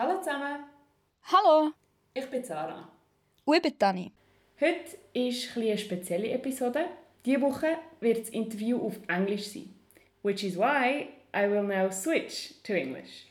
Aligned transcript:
Hallo 0.00 0.16
zusammen, 0.18 0.64
Hallo, 1.24 1.72
ich 2.14 2.24
bin 2.30 2.42
Sarah. 2.42 2.88
und 3.44 3.56
ich 3.56 3.60
bin 3.60 3.74
Dani. 3.78 4.10
Heute 4.58 4.96
ist 5.12 5.54
ein 5.54 5.62
eine 5.62 5.76
spezielle 5.76 6.30
Episode. 6.30 6.86
Diese 7.26 7.42
Woche 7.42 7.76
wird 8.00 8.18
das 8.18 8.30
Interview 8.30 8.78
auf 8.80 8.98
Englisch 9.08 9.48
sein. 9.48 9.74
Which 10.22 10.42
is 10.42 10.56
why 10.56 11.10
I 11.34 11.50
will 11.50 11.64
now 11.64 11.90
switch 11.90 12.54
to 12.62 12.72
English. 12.72 13.26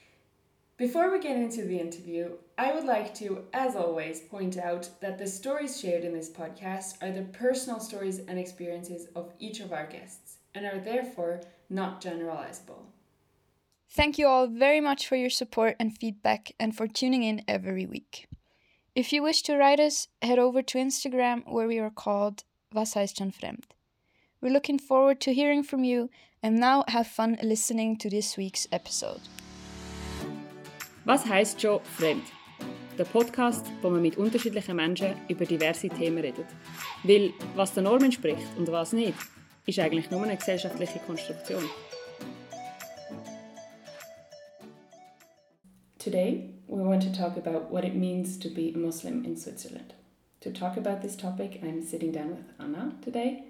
Before 0.78 1.12
we 1.12 1.20
get 1.20 1.38
into 1.38 1.63
the 1.63 1.79
interview, 1.79 2.38
I 2.55 2.72
would 2.72 2.86
like 2.86 3.15
to, 3.15 3.47
as 3.51 3.76
always, 3.76 4.20
point 4.29 4.56
out 4.60 4.92
that 5.01 5.17
the 5.17 5.26
stories 5.26 5.81
shared 5.81 6.04
in 6.04 6.13
this 6.13 6.29
podcast 6.29 7.01
are 7.01 7.12
the 7.12 7.26
personal 7.36 7.79
stories 7.79 8.20
and 8.20 8.38
experiences 8.38 9.08
of 9.15 9.33
each 9.40 9.60
of 9.60 9.74
our 9.74 9.88
guests 9.88 10.38
and 10.54 10.67
are 10.67 10.79
therefore 10.79 11.42
not 11.67 11.99
generalizable. 11.99 12.86
Thank 13.92 14.19
you 14.19 14.28
all 14.28 14.46
very 14.46 14.79
much 14.79 15.08
for 15.08 15.15
your 15.15 15.31
support 15.31 15.76
and 15.79 15.97
feedback 15.97 16.52
and 16.59 16.76
for 16.76 16.88
tuning 16.88 17.23
in 17.23 17.41
every 17.48 17.88
week. 17.88 18.27
If 18.93 19.12
you 19.12 19.23
wish 19.23 19.41
to 19.43 19.57
write 19.57 19.79
us, 19.79 20.07
head 20.21 20.38
over 20.38 20.62
to 20.62 20.77
Instagram 20.77 21.41
where 21.52 21.67
we 21.67 21.79
are 21.79 21.89
called 21.89 22.43
Was 22.71 22.93
heißt 22.93 23.17
schon 23.17 23.31
fremd. 23.31 23.65
We're 24.41 24.53
looking 24.53 24.77
forward 24.77 25.20
to 25.21 25.34
hearing 25.34 25.63
from 25.63 25.84
you 25.84 26.12
and 26.43 26.59
now 26.59 26.84
have 26.88 27.07
fun 27.07 27.39
listening 27.41 27.98
to 27.98 28.12
this 28.12 28.38
week's 28.38 28.67
episode. 28.71 29.21
Was 31.05 31.26
heißt 31.26 31.59
schon 31.59 31.79
fremd? 31.98 32.26
Der 32.95 33.05
Podcast, 33.05 33.65
wo 33.81 33.90
man 33.90 34.03
mit 34.03 34.17
unterschiedlichen 34.17 34.76
Menschen 34.76 35.15
über 35.29 35.45
diverse 35.45 35.90
Themen 35.90 36.20
redet. 36.20 36.45
Weil 37.03 37.34
was 37.55 37.73
der 37.73 37.81
Norm 37.81 38.03
entspricht 38.03 38.55
und 38.55 38.71
was 38.71 38.93
nicht, 38.93 39.17
ist 39.65 39.79
eigentlich 39.79 40.12
nur 40.12 40.21
eine 40.21 40.37
gesellschaftliche 40.37 40.99
Konstruktion. 40.99 41.67
Today, 45.99 46.52
we 46.66 46.81
want 46.81 47.02
to 47.02 47.13
talk 47.13 47.35
about 47.35 47.71
what 47.71 47.84
it 47.84 47.94
means 47.94 48.38
to 48.38 48.48
be 48.48 48.71
a 48.71 48.77
Muslim 48.77 49.26
in 49.26 49.35
Switzerland. 49.35 49.94
To 50.40 50.49
talk 50.49 50.77
about 50.77 51.01
this 51.01 51.18
topic, 51.18 51.60
I'm 51.62 51.84
sitting 51.84 52.13
down 52.13 52.29
with 52.29 52.46
Ana 52.57 52.93
today. 53.01 53.43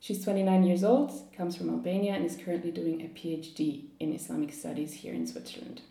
She's 0.00 0.24
29 0.24 0.62
years 0.62 0.82
old, 0.82 1.12
comes 1.36 1.56
from 1.56 1.68
Albania, 1.68 2.14
and 2.14 2.24
is 2.24 2.38
currently 2.42 2.70
doing 2.70 3.02
a 3.02 3.08
PhD 3.08 3.88
in 4.00 4.14
Islamic 4.14 4.50
studies 4.54 4.94
here 4.94 5.12
in 5.12 5.26
Switzerland. 5.26 5.82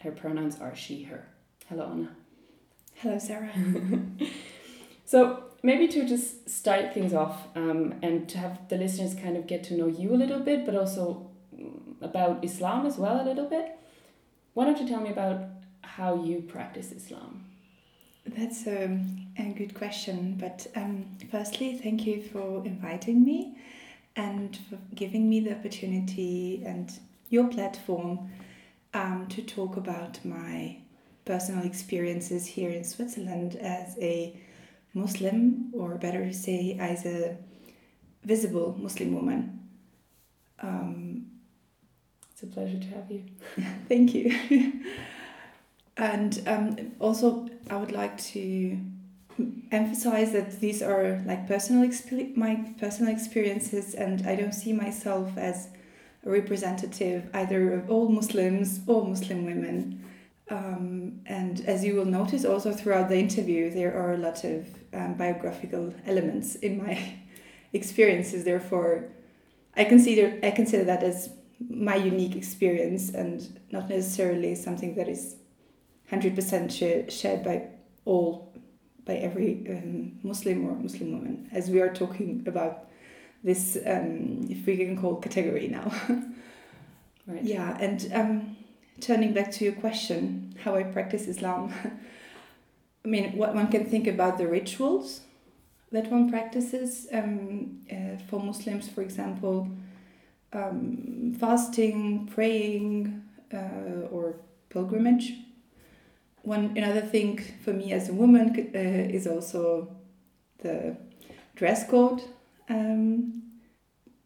Her 0.00 0.10
pronouns 0.10 0.58
are 0.58 0.74
she, 0.74 1.02
her. 1.02 1.28
Hello, 1.68 1.84
Ana. 1.84 2.16
Hello, 2.94 3.18
Sarah. 3.18 3.52
So, 5.04 5.44
maybe 5.62 5.88
to 5.88 6.06
just 6.06 6.48
start 6.48 6.94
things 6.94 7.12
off 7.12 7.46
um, 7.54 7.94
and 8.02 8.26
to 8.30 8.38
have 8.38 8.68
the 8.68 8.76
listeners 8.76 9.14
kind 9.14 9.36
of 9.36 9.46
get 9.46 9.64
to 9.64 9.74
know 9.74 9.86
you 9.86 10.14
a 10.14 10.16
little 10.16 10.40
bit, 10.40 10.64
but 10.64 10.74
also 10.74 11.30
mm, 11.54 11.80
about 12.02 12.42
Islam 12.42 12.86
as 12.86 12.96
well 12.96 13.20
a 13.20 13.24
little 13.24 13.48
bit. 13.48 13.78
Why 14.52 14.64
don't 14.64 14.80
you 14.80 14.88
tell 14.88 15.00
me 15.00 15.10
about 15.10 15.57
how 15.98 16.14
you 16.14 16.40
practice 16.40 16.92
Islam? 16.92 17.44
That's 18.24 18.66
um, 18.68 19.26
a 19.36 19.52
good 19.52 19.74
question. 19.74 20.36
But 20.38 20.66
um, 20.76 21.16
firstly, 21.30 21.76
thank 21.82 22.06
you 22.06 22.22
for 22.22 22.64
inviting 22.64 23.24
me 23.24 23.58
and 24.14 24.56
for 24.70 24.78
giving 24.94 25.28
me 25.28 25.40
the 25.40 25.56
opportunity 25.56 26.62
and 26.64 26.92
your 27.30 27.48
platform 27.48 28.30
um, 28.94 29.26
to 29.30 29.42
talk 29.42 29.76
about 29.76 30.24
my 30.24 30.76
personal 31.24 31.64
experiences 31.64 32.46
here 32.46 32.70
in 32.70 32.84
Switzerland 32.84 33.56
as 33.56 33.98
a 33.98 34.40
Muslim, 34.94 35.72
or 35.74 35.96
better 35.96 36.24
to 36.24 36.32
say, 36.32 36.76
as 36.78 37.04
a 37.06 37.36
visible 38.22 38.76
Muslim 38.78 39.14
woman. 39.14 39.68
Um, 40.62 41.26
It's 42.32 42.42
a 42.44 42.46
pleasure 42.46 42.78
to 42.78 42.88
have 42.96 43.10
you. 43.10 43.24
Thank 43.88 44.14
you. 44.14 44.28
and 45.98 46.42
um, 46.46 46.92
also, 47.00 47.48
I 47.68 47.76
would 47.76 47.90
like 47.90 48.16
to 48.32 48.78
emphasize 49.70 50.32
that 50.32 50.60
these 50.60 50.80
are 50.80 51.20
like 51.26 51.46
personal 51.46 51.86
expe- 51.86 52.36
my 52.36 52.72
personal 52.78 53.12
experiences, 53.12 53.94
and 53.94 54.26
I 54.26 54.36
don't 54.36 54.52
see 54.52 54.72
myself 54.72 55.36
as 55.36 55.68
a 56.24 56.30
representative 56.30 57.28
either 57.34 57.74
of 57.74 57.90
all 57.90 58.08
Muslims 58.08 58.80
or 58.86 59.06
Muslim 59.06 59.44
women. 59.44 60.04
Um, 60.50 61.20
and 61.26 61.60
as 61.66 61.84
you 61.84 61.96
will 61.96 62.06
notice 62.06 62.44
also 62.44 62.72
throughout 62.72 63.08
the 63.08 63.18
interview, 63.18 63.70
there 63.70 63.94
are 63.94 64.14
a 64.14 64.18
lot 64.18 64.44
of 64.44 64.66
um, 64.94 65.14
biographical 65.14 65.92
elements 66.06 66.54
in 66.54 66.78
my 66.78 67.14
experiences. 67.72 68.44
Therefore, 68.44 69.08
I 69.76 69.84
consider 69.84 70.38
I 70.44 70.52
consider 70.52 70.84
that 70.84 71.02
as 71.02 71.30
my 71.68 71.96
unique 71.96 72.36
experience 72.36 73.10
and 73.10 73.60
not 73.72 73.88
necessarily 73.88 74.54
something 74.54 74.94
that 74.94 75.08
is 75.08 75.37
100% 76.10 76.70
share, 76.70 77.10
shared 77.10 77.44
by 77.44 77.66
all 78.04 78.52
by 79.04 79.14
every 79.14 79.64
um, 79.70 80.18
muslim 80.22 80.66
or 80.66 80.74
muslim 80.74 81.12
woman 81.12 81.48
as 81.52 81.70
we 81.70 81.80
are 81.80 81.92
talking 81.92 82.44
about 82.46 82.86
this 83.42 83.78
um, 83.86 84.46
if 84.50 84.66
we 84.66 84.76
can 84.76 85.00
call 85.00 85.16
category 85.16 85.68
now 85.68 85.90
Right. 87.26 87.44
yeah 87.44 87.76
and 87.78 88.10
um, 88.14 88.56
turning 89.00 89.34
back 89.34 89.50
to 89.52 89.64
your 89.64 89.74
question 89.74 90.54
how 90.64 90.76
i 90.76 90.82
practice 90.82 91.26
islam 91.28 91.72
i 93.04 93.08
mean 93.08 93.36
what 93.36 93.54
one 93.54 93.68
can 93.68 93.84
think 93.84 94.06
about 94.06 94.38
the 94.38 94.46
rituals 94.46 95.20
that 95.92 96.10
one 96.10 96.30
practices 96.30 97.06
um, 97.12 97.80
uh, 97.92 98.16
for 98.28 98.40
muslims 98.40 98.88
for 98.88 99.02
example 99.02 99.70
um, 100.52 101.36
fasting, 101.38 102.30
praying, 102.34 103.22
uh, 103.52 104.08
or 104.10 104.36
pilgrimage. 104.70 105.32
One 106.48 106.78
another 106.78 107.02
thing 107.02 107.44
for 107.62 107.74
me 107.74 107.92
as 107.92 108.08
a 108.08 108.14
woman 108.14 108.46
uh, 108.74 109.16
is 109.16 109.26
also 109.26 109.88
the 110.62 110.96
dress 111.56 111.86
code. 111.86 112.22
Um, 112.70 113.42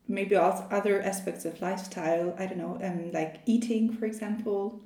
maybe 0.06 0.37
also 0.37 0.65
other 0.71 1.03
aspects 1.03 1.44
of 1.44 1.61
lifestyle. 1.61 2.32
I 2.38 2.47
don't 2.47 2.59
know, 2.59 2.78
um, 2.81 3.11
like 3.11 3.41
eating, 3.47 3.93
for 3.93 4.05
example. 4.06 4.81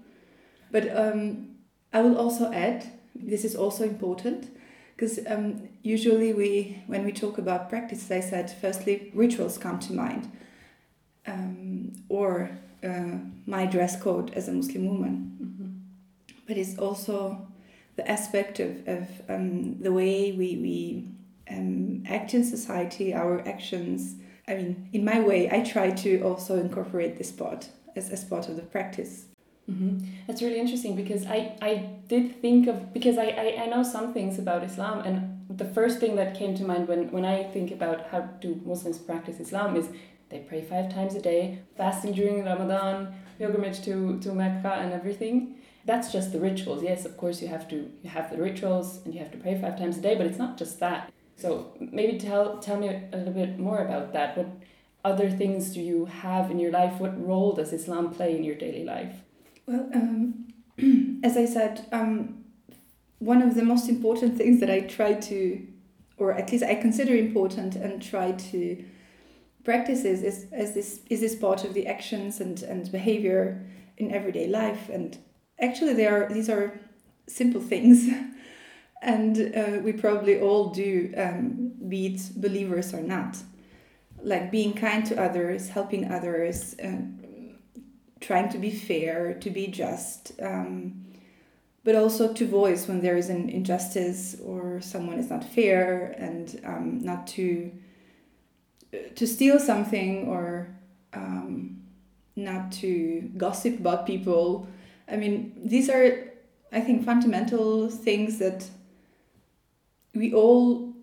But 0.71 0.85
um, 0.97 1.57
I 1.93 2.01
will 2.01 2.17
also 2.17 2.51
add 2.53 2.87
this 3.15 3.45
is 3.45 3.55
also 3.55 3.85
important 3.85 4.49
because 4.95 5.19
um, 5.27 5.69
usually 5.83 6.33
we 6.33 6.83
when 6.87 7.05
we 7.05 7.13
talk 7.13 7.37
about 7.37 7.69
practice, 7.69 8.11
I 8.11 8.21
said 8.21 8.51
firstly 8.51 9.11
rituals 9.15 9.59
come 9.59 9.79
to 9.81 9.93
mind 9.93 10.33
um, 11.27 11.93
or 12.09 12.49
uh, 12.83 13.19
my 13.47 13.67
dress 13.67 14.01
code 14.01 14.33
as 14.33 14.49
a 14.49 14.53
Muslim 14.53 14.87
woman. 14.89 15.36
But 16.47 16.57
it's 16.57 16.79
also 16.79 17.47
the 17.97 18.09
aspect 18.09 18.61
of, 18.61 18.87
of 18.87 19.09
um, 19.29 19.81
the 19.81 19.93
way 19.93 20.33
we, 20.33 20.57
we 20.57 21.09
um, 21.51 22.05
act 22.07 22.35
in 22.35 22.45
society, 22.45 23.15
our 23.15 23.47
actions. 23.47 24.17
I 24.49 24.55
mean, 24.55 24.89
in 24.93 25.05
my 25.05 25.21
way, 25.21 25.51
I 25.51 25.63
try 25.65 25.91
to 25.91 26.21
also 26.23 26.59
incorporate 26.61 27.19
this 27.19 27.33
part 27.33 27.69
as, 27.97 28.11
as 28.11 28.25
part 28.25 28.49
of 28.49 28.57
the 28.57 28.63
practice. 28.63 29.25
hmm 29.67 29.99
That's 30.27 30.43
really 30.43 30.61
interesting 30.61 30.95
because 30.95 31.27
I, 31.27 31.57
I 31.61 31.73
did 32.09 32.41
think 32.41 32.69
of 32.69 32.93
because 32.93 33.19
I, 33.19 33.29
I, 33.45 33.63
I 33.65 33.67
know 33.67 33.83
some 33.83 34.13
things 34.13 34.39
about 34.39 34.63
Islam 34.63 35.01
and 35.07 35.17
the 35.49 35.65
first 35.65 35.99
thing 36.01 36.17
that 36.17 36.37
came 36.37 36.55
to 36.57 36.65
mind 36.65 36.89
when, 36.89 37.11
when 37.11 37.25
I 37.25 37.45
think 37.45 37.71
about 37.71 38.09
how 38.11 38.21
do 38.41 38.61
Muslims 38.65 38.99
practice 38.99 39.41
Islam 39.41 39.77
is 39.77 39.89
they 40.29 40.41
pray 40.41 40.63
five 40.63 40.93
times 40.93 41.15
a 41.15 41.23
day, 41.23 41.61
fasting 41.77 42.13
during 42.13 42.45
Ramadan, 42.45 43.15
pilgrimage 43.39 43.83
to, 43.85 44.19
to 44.21 44.33
Mecca 44.33 44.73
and 44.83 44.93
everything. 44.93 45.57
That's 45.87 46.13
just 46.13 46.33
the 46.33 46.41
rituals. 46.41 46.83
Yes, 46.83 47.05
of 47.05 47.17
course 47.17 47.41
you 47.41 47.49
have 47.49 47.69
to 47.69 47.91
you 48.03 48.11
have 48.11 48.31
the 48.31 48.37
rituals 48.37 49.01
and 49.05 49.15
you 49.15 49.21
have 49.21 49.31
to 49.31 49.39
pray 49.39 49.59
five 49.59 49.79
times 49.79 49.97
a 49.97 50.01
day, 50.01 50.17
but 50.17 50.27
it's 50.27 50.39
not 50.39 50.59
just 50.59 50.81
that. 50.81 51.13
So 51.37 51.73
maybe 51.81 52.19
tell 52.19 52.59
tell 52.59 52.79
me 52.79 52.89
a 52.89 53.17
little 53.17 53.33
bit 53.33 53.59
more 53.59 53.79
about 53.79 54.13
that. 54.13 54.37
What 54.37 54.49
other 55.05 55.31
things 55.31 55.73
do 55.73 55.81
you 55.81 56.07
have 56.07 56.51
in 56.51 56.59
your 56.59 56.73
life? 56.73 56.99
What 56.99 57.15
role 57.25 57.53
does 57.53 57.73
Islam 57.73 58.13
play 58.13 58.37
in 58.37 58.43
your 58.43 58.57
daily 58.57 58.85
life? 58.85 59.15
Well, 59.67 59.89
um, 59.95 60.53
as 61.23 61.37
I 61.37 61.45
said, 61.45 61.87
um, 61.93 62.45
one 63.21 63.41
of 63.41 63.55
the 63.55 63.63
most 63.63 63.89
important 63.89 64.37
things 64.41 64.59
that 64.61 64.71
I 64.71 64.81
try 64.81 65.15
to, 65.15 65.67
or 66.17 66.33
at 66.33 66.51
least 66.51 66.65
I 66.65 66.75
consider 66.75 67.15
important 67.15 67.77
and 67.77 68.03
try 68.03 68.33
to 68.33 68.85
practice 69.63 70.05
is, 70.05 70.23
is, 70.23 70.47
is 70.53 70.75
this 70.75 71.01
is 71.11 71.21
this 71.21 71.37
part 71.37 71.65
of 71.65 71.75
the 71.75 71.87
actions 71.87 72.41
and, 72.41 72.61
and 72.63 72.91
behavior 72.91 73.65
in 73.99 74.13
everyday 74.13 74.49
life. 74.49 74.89
And 74.89 75.19
actually, 75.61 75.95
they 75.95 76.07
are 76.07 76.29
these 76.33 76.49
are 76.49 76.79
simple 77.27 77.61
things, 77.61 78.09
and 79.03 79.39
uh, 79.55 79.81
we 79.83 79.93
probably 79.93 80.41
all 80.41 80.71
do, 80.71 81.13
um, 81.17 81.73
be 81.89 82.07
it 82.07 82.41
believers 82.41 82.95
or 82.95 83.03
not. 83.03 83.37
Like 84.23 84.51
being 84.51 84.75
kind 84.75 85.05
to 85.07 85.21
others, 85.21 85.69
helping 85.69 86.11
others, 86.11 86.75
um, 86.83 87.57
trying 88.21 88.49
to 88.51 88.59
be 88.59 88.71
fair, 88.71 89.35
to 89.35 89.51
be 89.51 89.67
just, 89.67 90.33
um, 90.41 91.05
but 91.85 91.95
also 91.95 92.33
to 92.33 92.47
voice 92.47 92.89
when 92.89 93.01
there 93.01 93.17
is 93.17 93.29
an 93.29 93.49
injustice 93.49 94.37
or 94.45 94.81
someone 94.81 95.19
is 95.19 95.31
not 95.31 95.45
fair, 95.45 96.15
and 96.19 96.61
um, 96.65 96.99
not 97.03 97.27
to 97.29 97.71
to 99.15 99.27
steal 99.27 99.59
something 99.59 100.27
or 100.27 100.69
um, 101.13 101.83
not 102.35 102.73
to 102.73 103.31
gossip 103.37 103.79
about 103.79 104.07
people. 104.07 104.69
I 105.09 105.17
mean, 105.17 105.53
these 105.65 105.89
are 105.89 106.27
I 106.73 106.81
think, 106.81 107.05
fundamental 107.05 107.89
things 107.89 108.39
that 108.39 108.69
we 110.15 110.33
all 110.33 110.95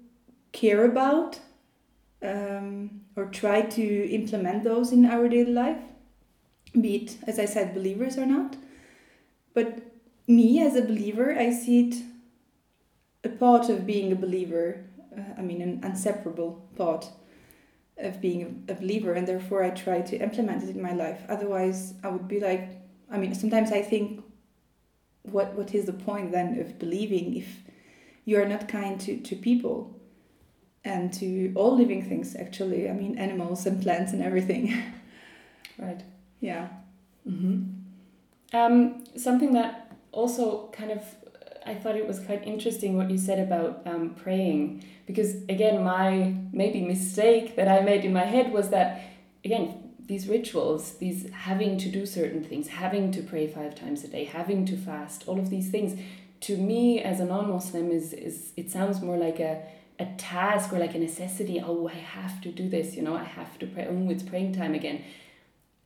care 0.52 0.86
about 0.86 1.40
um, 2.22 3.02
or 3.16 3.26
try 3.26 3.62
to 3.62 4.10
implement 4.10 4.64
those 4.64 4.92
in 4.92 5.06
our 5.06 5.28
daily 5.28 5.52
life, 5.52 5.82
be 6.80 6.96
it, 6.96 7.18
as 7.28 7.40
I 7.40 7.46
said, 7.46 7.74
believers 7.74 8.18
or 8.18 8.26
not. 8.26 8.56
But 9.54 9.80
me 10.28 10.62
as 10.62 10.76
a 10.76 10.82
believer, 10.82 11.34
I 11.38 11.52
see 11.52 11.90
it 11.90 11.96
a 13.24 13.30
part 13.30 13.70
of 13.70 13.86
being 13.86 14.12
a 14.12 14.16
believer, 14.16 14.86
uh, 15.18 15.22
I 15.38 15.42
mean, 15.42 15.62
an 15.62 15.82
inseparable 15.84 16.68
part 16.76 17.10
of 17.98 18.20
being 18.20 18.66
a 18.68 18.74
believer, 18.74 19.14
and 19.14 19.28
therefore 19.28 19.64
I 19.64 19.70
try 19.70 20.02
to 20.02 20.18
implement 20.18 20.64
it 20.64 20.76
in 20.76 20.82
my 20.82 20.94
life. 20.94 21.22
Otherwise, 21.30 21.94
I 22.04 22.10
would 22.10 22.28
be 22.28 22.40
like, 22.40 22.83
I 23.14 23.18
mean, 23.18 23.34
sometimes 23.36 23.72
I 23.72 23.82
think, 23.84 24.24
what 25.22 25.54
what 25.54 25.74
is 25.74 25.86
the 25.86 25.94
point 25.94 26.34
then 26.34 26.60
of 26.60 26.78
believing 26.80 27.38
if 27.38 27.48
you 28.26 28.42
are 28.42 28.46
not 28.46 28.68
kind 28.68 29.00
to, 29.02 29.18
to 29.18 29.36
people 29.38 29.98
and 30.84 31.14
to 31.14 31.54
all 31.56 31.78
living 31.78 32.04
things 32.04 32.36
actually? 32.36 32.90
I 32.90 32.94
mean 32.94 33.18
animals 33.18 33.66
and 33.66 33.82
plants 33.82 34.12
and 34.12 34.22
everything. 34.22 34.74
Right. 35.80 36.04
Yeah. 36.40 36.68
Mm-hmm. 37.28 38.58
um, 38.58 39.04
something 39.16 39.54
that 39.54 39.92
also 40.12 40.70
kind 40.72 40.92
of 40.92 41.02
i 41.66 41.74
thought 41.74 41.96
it 41.96 42.06
was 42.06 42.20
quite 42.20 42.44
interesting 42.46 42.98
what 42.98 43.10
you 43.10 43.18
said 43.18 43.40
about 43.40 43.82
um, 43.86 44.14
praying. 44.14 44.84
Because 45.08 45.36
again 45.48 45.84
my 45.84 46.36
maybe 46.52 46.82
mistake 46.82 47.56
that 47.56 47.68
i 47.68 47.80
made 47.80 48.06
in 48.06 48.14
my 48.14 48.26
head 48.26 48.52
was 48.52 48.70
that 48.70 49.02
again 49.46 49.83
these 50.08 50.28
rituals 50.28 50.94
these 50.98 51.30
having 51.32 51.78
to 51.78 51.90
do 51.90 52.06
certain 52.06 52.44
things 52.44 52.68
having 52.68 53.12
to 53.12 53.22
pray 53.22 53.48
five 53.48 53.74
times 53.74 54.04
a 54.04 54.08
day 54.08 54.26
having 54.26 54.66
to 54.66 54.76
fast 54.76 55.24
all 55.28 55.40
of 55.40 55.50
these 55.50 55.70
things 55.70 56.00
to 56.44 56.58
me 56.58 57.02
as 57.02 57.22
a 57.22 57.26
non-muslim 57.26 57.90
is 57.90 58.12
is 58.12 58.52
it 58.58 58.70
sounds 58.70 59.02
more 59.02 59.18
like 59.18 59.40
a 59.40 59.64
a 60.00 60.06
task 60.18 60.74
or 60.74 60.80
like 60.80 60.96
a 60.96 61.00
necessity. 61.00 61.62
Oh 61.62 61.88
i 61.88 61.94
have 61.94 62.42
to 62.42 62.52
do 62.52 62.68
this 62.70 62.96
you 62.96 63.02
know 63.02 63.16
i 63.16 63.24
have 63.24 63.58
to 63.60 63.66
pray. 63.68 63.88
Oh 63.90 64.10
it's 64.10 64.24
praying 64.24 64.54
time 64.54 64.74
again. 64.74 65.04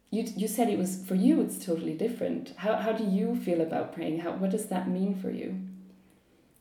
You, 0.09 0.23
you 0.37 0.47
said 0.47 0.69
it 0.69 0.77
was 0.77 1.03
for 1.05 1.15
you 1.15 1.41
it's 1.41 1.63
totally 1.63 1.93
different. 1.93 2.53
How, 2.57 2.75
how 2.77 2.93
do 2.93 3.03
you 3.03 3.35
feel 3.35 3.59
about 3.61 3.93
praying? 3.93 4.19
How 4.21 4.31
what 4.31 4.51
does 4.51 4.67
that 4.67 4.89
mean 4.89 5.15
for 5.15 5.29
you? 5.29 5.59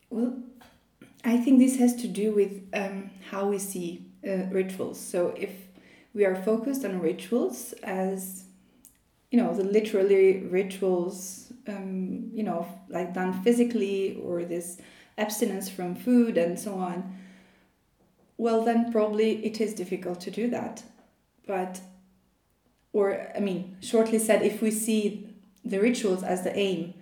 Well 0.09 0.37
i 1.23 1.35
think 1.37 1.59
this 1.59 1.77
has 1.77 1.95
to 1.95 2.07
do 2.07 2.31
with 2.31 2.51
um, 2.73 3.09
how 3.31 3.47
we 3.47 3.57
see 3.57 4.05
uh, 4.27 4.45
rituals. 4.51 4.99
So 4.99 5.33
if 5.35 5.51
we 6.17 6.25
are 6.25 6.35
focused 6.35 6.83
on 6.83 6.99
rituals 6.99 7.73
as 7.83 8.43
you 9.31 9.37
know 9.39 9.53
the 9.53 9.63
literally 9.63 10.39
rituals 10.59 11.47
um, 11.67 12.29
you 12.33 12.43
know, 12.43 12.67
like 12.89 13.13
done 13.13 13.33
physically 13.43 14.19
or 14.23 14.43
this 14.43 14.77
abstinence 15.17 15.69
from 15.69 15.95
food 15.95 16.37
and 16.37 16.59
so 16.59 16.75
on, 16.75 17.17
well, 18.37 18.63
then 18.63 18.91
probably 18.91 19.45
it 19.45 19.59
is 19.59 19.73
difficult 19.73 20.21
to 20.21 20.31
do 20.31 20.49
that. 20.49 20.83
But, 21.45 21.81
or 22.93 23.31
I 23.35 23.39
mean, 23.39 23.77
shortly 23.81 24.19
said, 24.19 24.43
if 24.43 24.61
we 24.61 24.71
see 24.71 25.29
the 25.65 25.79
rituals 25.79 26.23
as 26.23 26.43
the 26.43 26.55
aim, 26.57 26.93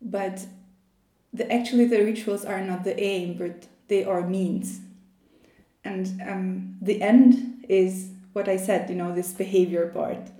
but 0.00 0.46
the, 1.32 1.50
actually 1.52 1.86
the 1.86 2.02
rituals 2.02 2.44
are 2.44 2.62
not 2.62 2.84
the 2.84 2.98
aim, 3.00 3.36
but 3.36 3.66
they 3.88 4.04
are 4.04 4.26
means. 4.26 4.80
And 5.84 6.22
um, 6.26 6.76
the 6.80 7.02
end 7.02 7.61
is 7.72 8.10
what 8.32 8.48
I 8.48 8.56
said, 8.56 8.88
you 8.90 8.96
know, 8.96 9.14
this 9.14 9.32
behavior 9.32 9.86
part. 9.88 10.30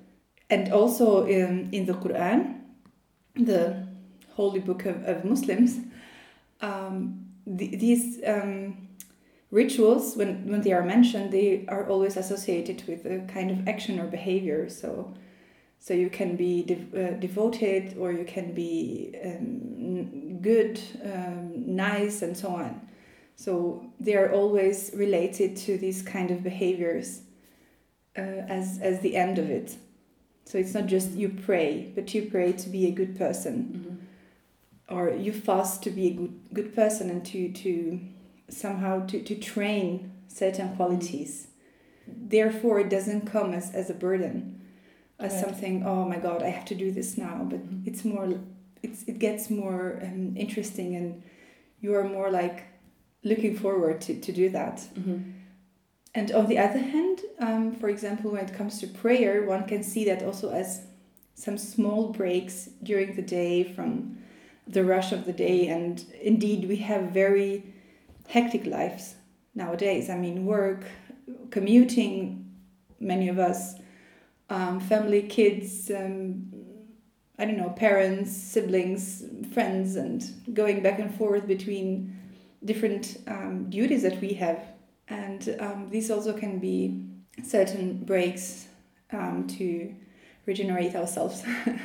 And 0.50 0.72
also 0.72 1.24
in, 1.24 1.70
in 1.72 1.86
the 1.86 1.94
Quran, 1.94 2.60
the 3.34 3.86
holy 4.36 4.60
book 4.60 4.84
of, 4.84 5.02
of 5.04 5.24
Muslims, 5.24 5.78
um, 6.60 7.26
the, 7.46 7.74
these 7.74 8.20
um, 8.26 8.88
rituals, 9.50 10.16
when, 10.16 10.46
when 10.50 10.60
they 10.60 10.72
are 10.72 10.84
mentioned, 10.84 11.32
they 11.32 11.64
are 11.68 11.86
always 11.88 12.16
associated 12.16 12.84
with 12.86 13.04
a 13.06 13.20
kind 13.32 13.50
of 13.50 13.66
action 13.66 13.98
or 13.98 14.06
behavior. 14.06 14.68
So, 14.68 15.14
so 15.78 15.94
you 15.94 16.10
can 16.10 16.36
be 16.36 16.62
de- 16.62 17.08
uh, 17.08 17.18
devoted 17.18 17.96
or 17.98 18.12
you 18.12 18.24
can 18.24 18.52
be 18.52 19.14
um, 19.24 20.38
good, 20.40 20.80
um, 21.04 21.76
nice, 21.76 22.22
and 22.22 22.36
so 22.36 22.48
on. 22.48 22.88
So 23.36 23.86
they 23.98 24.14
are 24.14 24.30
always 24.32 24.90
related 24.94 25.56
to 25.58 25.76
these 25.76 26.02
kind 26.02 26.30
of 26.30 26.42
behaviors 26.42 27.22
uh, 28.16 28.20
as, 28.20 28.78
as 28.80 29.00
the 29.00 29.16
end 29.16 29.38
of 29.38 29.50
it. 29.50 29.76
So 30.44 30.58
it's 30.58 30.74
not 30.74 30.86
just 30.86 31.12
you 31.12 31.28
pray, 31.28 31.92
but 31.94 32.12
you 32.14 32.22
pray 32.30 32.52
to 32.52 32.68
be 32.68 32.86
a 32.86 32.90
good 32.90 33.16
person, 33.16 34.00
mm-hmm. 34.88 34.94
or 34.94 35.10
you 35.10 35.32
fast 35.32 35.82
to 35.84 35.90
be 35.90 36.08
a 36.08 36.12
good 36.12 36.40
good 36.52 36.74
person 36.74 37.08
and 37.10 37.24
to 37.26 37.50
to 37.52 38.00
somehow 38.48 39.06
to, 39.06 39.22
to 39.22 39.34
train 39.36 40.12
certain 40.28 40.76
qualities. 40.76 41.46
Mm-hmm. 42.10 42.28
Therefore, 42.28 42.80
it 42.80 42.90
doesn't 42.90 43.26
come 43.26 43.54
as, 43.54 43.72
as 43.72 43.88
a 43.88 43.94
burden, 43.94 44.60
as 45.18 45.32
right. 45.32 45.44
something. 45.44 45.86
Oh 45.86 46.04
my 46.04 46.18
God, 46.18 46.42
I 46.42 46.48
have 46.48 46.66
to 46.66 46.74
do 46.74 46.90
this 46.90 47.16
now. 47.16 47.46
But 47.48 47.60
mm-hmm. 47.60 47.88
it's 47.88 48.04
more, 48.04 48.34
it's 48.82 49.04
it 49.04 49.18
gets 49.18 49.48
more 49.48 50.00
um, 50.02 50.36
interesting, 50.36 50.96
and 50.96 51.22
you 51.80 51.94
are 51.94 52.04
more 52.04 52.30
like 52.30 52.64
looking 53.24 53.56
forward 53.56 54.00
to 54.02 54.20
to 54.20 54.32
do 54.32 54.48
that. 54.50 54.76
Mm-hmm 54.94 55.32
and 56.14 56.30
on 56.32 56.46
the 56.46 56.58
other 56.58 56.78
hand, 56.78 57.20
um, 57.38 57.74
for 57.74 57.88
example, 57.88 58.32
when 58.32 58.44
it 58.44 58.54
comes 58.54 58.78
to 58.80 58.86
prayer, 58.86 59.44
one 59.44 59.66
can 59.66 59.82
see 59.82 60.04
that 60.04 60.22
also 60.22 60.50
as 60.50 60.82
some 61.34 61.56
small 61.56 62.12
breaks 62.12 62.68
during 62.82 63.16
the 63.16 63.22
day 63.22 63.64
from 63.64 64.18
the 64.66 64.84
rush 64.84 65.12
of 65.12 65.24
the 65.24 65.32
day. 65.32 65.68
And 65.68 66.04
indeed, 66.20 66.68
we 66.68 66.76
have 66.76 67.12
very 67.12 67.64
hectic 68.28 68.66
lives 68.66 69.14
nowadays. 69.54 70.10
I 70.10 70.18
mean, 70.18 70.44
work, 70.44 70.84
commuting, 71.50 72.52
many 73.00 73.28
of 73.28 73.38
us, 73.38 73.76
um, 74.50 74.80
family, 74.80 75.22
kids, 75.22 75.90
um, 75.90 76.52
I 77.38 77.46
don't 77.46 77.56
know, 77.56 77.70
parents, 77.70 78.36
siblings, 78.36 79.24
friends, 79.54 79.96
and 79.96 80.22
going 80.52 80.82
back 80.82 80.98
and 80.98 81.12
forth 81.14 81.46
between 81.46 82.18
different 82.64 83.18
um, 83.26 83.68
duties 83.70 84.02
that 84.02 84.20
we 84.20 84.34
have 84.34 84.62
and 85.08 85.56
um, 85.60 85.88
these 85.90 86.10
also 86.10 86.32
can 86.32 86.58
be 86.58 87.04
certain 87.42 87.98
breaks 88.04 88.66
um, 89.12 89.46
to 89.46 89.94
regenerate 90.46 90.94
ourselves 90.94 91.42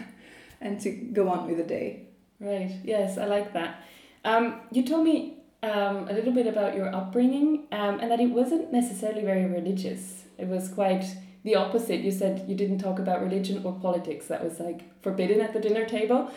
and 0.62 0.80
to 0.82 0.92
go 0.92 1.30
on 1.30 1.48
with 1.48 1.58
the 1.58 1.64
day. 1.64 2.08
Right, 2.40 2.72
yes, 2.84 3.18
I 3.18 3.26
like 3.26 3.54
that. 3.54 3.84
Um, 4.24 4.62
you 4.72 4.84
told 4.84 5.04
me 5.04 5.38
um, 5.64 6.08
a 6.08 6.14
little 6.14 6.34
bit 6.34 6.48
about 6.48 6.76
your 6.76 6.94
upbringing 6.94 7.66
um, 7.72 8.00
and 8.00 8.12
that 8.12 8.20
it 8.20 8.28
wasn't 8.28 8.72
necessarily 8.72 9.24
very 9.24 9.46
religious. 9.46 10.26
It 10.38 10.48
was 10.48 10.70
quite 10.70 11.06
the 11.44 11.56
opposite. 11.56 12.02
You 12.02 12.12
said 12.12 12.46
you 12.48 12.56
didn't 12.56 12.80
talk 12.80 13.00
about 13.00 13.22
religion 13.22 13.62
or 13.64 13.74
politics, 13.74 14.28
that 14.28 14.44
was 14.44 14.60
like 14.60 14.82
forbidden 15.02 15.42
at 15.42 15.54
the 15.54 15.60
dinner 15.60 15.86
table. 15.86 16.32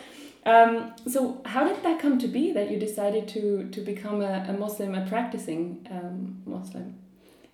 Um, 0.45 0.93
so 1.07 1.41
how 1.45 1.67
did 1.67 1.83
that 1.83 1.99
come 1.99 2.17
to 2.19 2.27
be 2.27 2.51
that 2.53 2.71
you 2.71 2.79
decided 2.79 3.27
to 3.29 3.69
to 3.69 3.81
become 3.81 4.21
a, 4.21 4.45
a 4.47 4.53
Muslim, 4.53 4.95
a 4.95 5.05
practicing 5.05 5.87
um, 5.91 6.41
Muslim? 6.45 6.95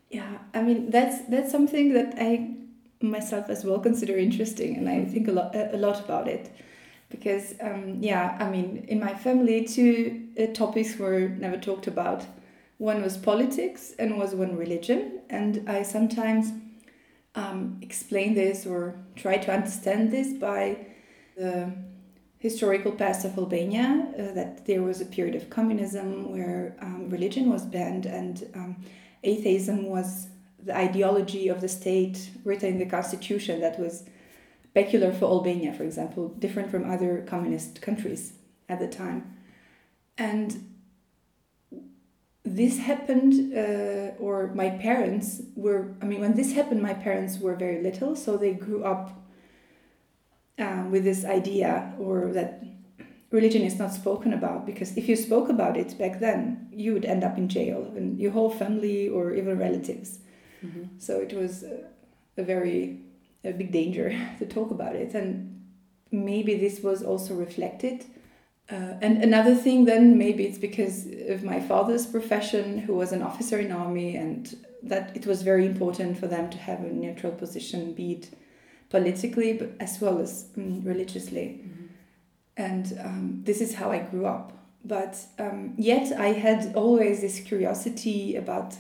Yeah, 0.09 0.37
I 0.53 0.61
mean 0.61 0.89
that's 0.89 1.25
that's 1.29 1.51
something 1.51 1.93
that 1.93 2.15
I 2.17 2.55
myself 3.01 3.49
as 3.49 3.65
well 3.65 3.79
consider 3.79 4.17
interesting, 4.17 4.77
and 4.77 4.87
I 4.87 5.03
think 5.05 5.27
a 5.27 5.31
lot 5.31 5.53
a 5.55 5.77
lot 5.77 5.99
about 5.99 6.27
it, 6.29 6.49
because 7.09 7.55
um, 7.59 7.97
yeah, 8.01 8.37
I 8.39 8.49
mean 8.49 8.85
in 8.87 8.99
my 8.99 9.13
family 9.13 9.65
two 9.65 10.29
uh, 10.39 10.47
topics 10.53 10.97
were 10.97 11.27
never 11.27 11.57
talked 11.57 11.87
about. 11.87 12.25
One 12.77 13.01
was 13.01 13.17
politics 13.17 13.93
and 13.99 14.17
was 14.17 14.33
one 14.35 14.55
religion, 14.55 15.19
and 15.29 15.67
I 15.67 15.83
sometimes 15.83 16.53
um, 17.35 17.79
explain 17.81 18.33
this 18.33 18.65
or 18.65 18.95
try 19.15 19.37
to 19.37 19.51
understand 19.51 20.11
this 20.11 20.31
by 20.33 20.77
the 21.35 21.73
historical 22.49 22.91
past 22.91 23.25
of 23.25 23.37
Albania, 23.37 23.89
uh, 24.13 24.33
that 24.39 24.65
there 24.65 24.83
was 24.89 25.01
a 25.01 25.05
period 25.05 25.35
of 25.35 25.49
communism 25.49 26.31
where 26.33 26.75
um, 26.85 27.09
religion 27.09 27.45
was 27.55 27.63
banned 27.75 28.05
and 28.05 28.35
um, 28.59 28.71
atheism 29.23 29.79
was 29.95 30.27
the 30.67 30.75
ideology 30.75 31.47
of 31.47 31.59
the 31.61 31.67
state 31.67 32.17
written 32.43 32.69
in 32.73 32.79
the 32.79 32.85
constitution 32.97 33.59
that 33.61 33.79
was 33.79 33.95
peculiar 34.73 35.11
for 35.11 35.25
Albania, 35.25 35.71
for 35.73 35.83
example, 35.83 36.29
different 36.45 36.69
from 36.69 36.89
other 36.89 37.23
communist 37.33 37.81
countries 37.81 38.33
at 38.69 38.79
the 38.79 38.87
time. 38.87 39.19
And 40.17 40.49
this 42.43 42.79
happened, 42.79 43.33
uh, 43.63 44.23
or 44.25 44.35
my 44.53 44.69
parents 44.69 45.41
were, 45.55 45.81
I 46.01 46.05
mean, 46.05 46.21
when 46.21 46.35
this 46.35 46.53
happened, 46.53 46.81
my 46.81 46.93
parents 46.93 47.39
were 47.39 47.55
very 47.55 47.81
little, 47.81 48.15
so 48.15 48.37
they 48.37 48.53
grew 48.53 48.83
up 48.83 49.26
um, 50.59 50.91
with 50.91 51.03
this 51.03 51.25
idea 51.25 51.93
or 51.99 52.31
that 52.33 52.63
religion 53.31 53.61
is 53.61 53.77
not 53.77 53.93
spoken 53.93 54.33
about 54.33 54.65
because 54.65 54.95
if 54.95 55.09
you 55.09 55.15
spoke 55.15 55.49
about 55.49 55.75
it 55.75 55.97
back 55.97 56.19
then 56.19 56.67
you 56.71 56.93
would 56.93 57.05
end 57.05 57.23
up 57.23 57.37
in 57.37 57.49
jail 57.49 57.91
and 57.95 58.19
your 58.19 58.31
whole 58.31 58.49
family 58.49 59.09
or 59.09 59.33
even 59.33 59.57
relatives 59.57 60.19
mm-hmm. 60.65 60.83
so 60.97 61.19
it 61.19 61.33
was 61.33 61.63
a, 61.63 61.85
a 62.37 62.43
very 62.43 63.01
a 63.43 63.51
big 63.51 63.71
danger 63.71 64.09
to 64.39 64.45
talk 64.45 64.71
about 64.71 64.95
it 64.95 65.13
and 65.13 65.53
maybe 66.11 66.55
this 66.55 66.81
was 66.81 67.03
also 67.03 67.33
reflected 67.33 68.05
Uh, 68.69 68.97
and 69.01 69.23
another 69.23 69.55
thing, 69.55 69.85
then 69.85 70.17
maybe 70.17 70.43
it's 70.43 70.57
because 70.57 71.07
of 71.29 71.41
my 71.41 71.59
father's 71.59 72.05
profession, 72.05 72.77
who 72.77 72.93
was 72.93 73.13
an 73.13 73.21
officer 73.21 73.57
in 73.59 73.71
army, 73.71 74.17
and 74.17 74.57
that 74.83 75.15
it 75.15 75.25
was 75.25 75.41
very 75.41 75.65
important 75.65 76.17
for 76.17 76.27
them 76.27 76.49
to 76.49 76.57
have 76.57 76.81
a 76.81 76.89
neutral 76.89 77.31
position, 77.31 77.93
be 77.93 78.11
it 78.11 78.29
politically, 78.89 79.53
but 79.53 79.71
as 79.79 79.99
well 79.99 80.19
as 80.19 80.49
um, 80.57 80.83
religiously. 80.83 81.61
Mm-hmm. 81.61 81.85
And 82.57 82.99
um, 83.03 83.41
this 83.43 83.61
is 83.61 83.75
how 83.75 83.91
I 83.91 83.99
grew 83.99 84.25
up. 84.25 84.53
But 84.83 85.17
um, 85.37 85.73
yet, 85.77 86.17
I 86.17 86.29
had 86.29 86.75
always 86.75 87.21
this 87.21 87.39
curiosity 87.39 88.35
about 88.35 88.73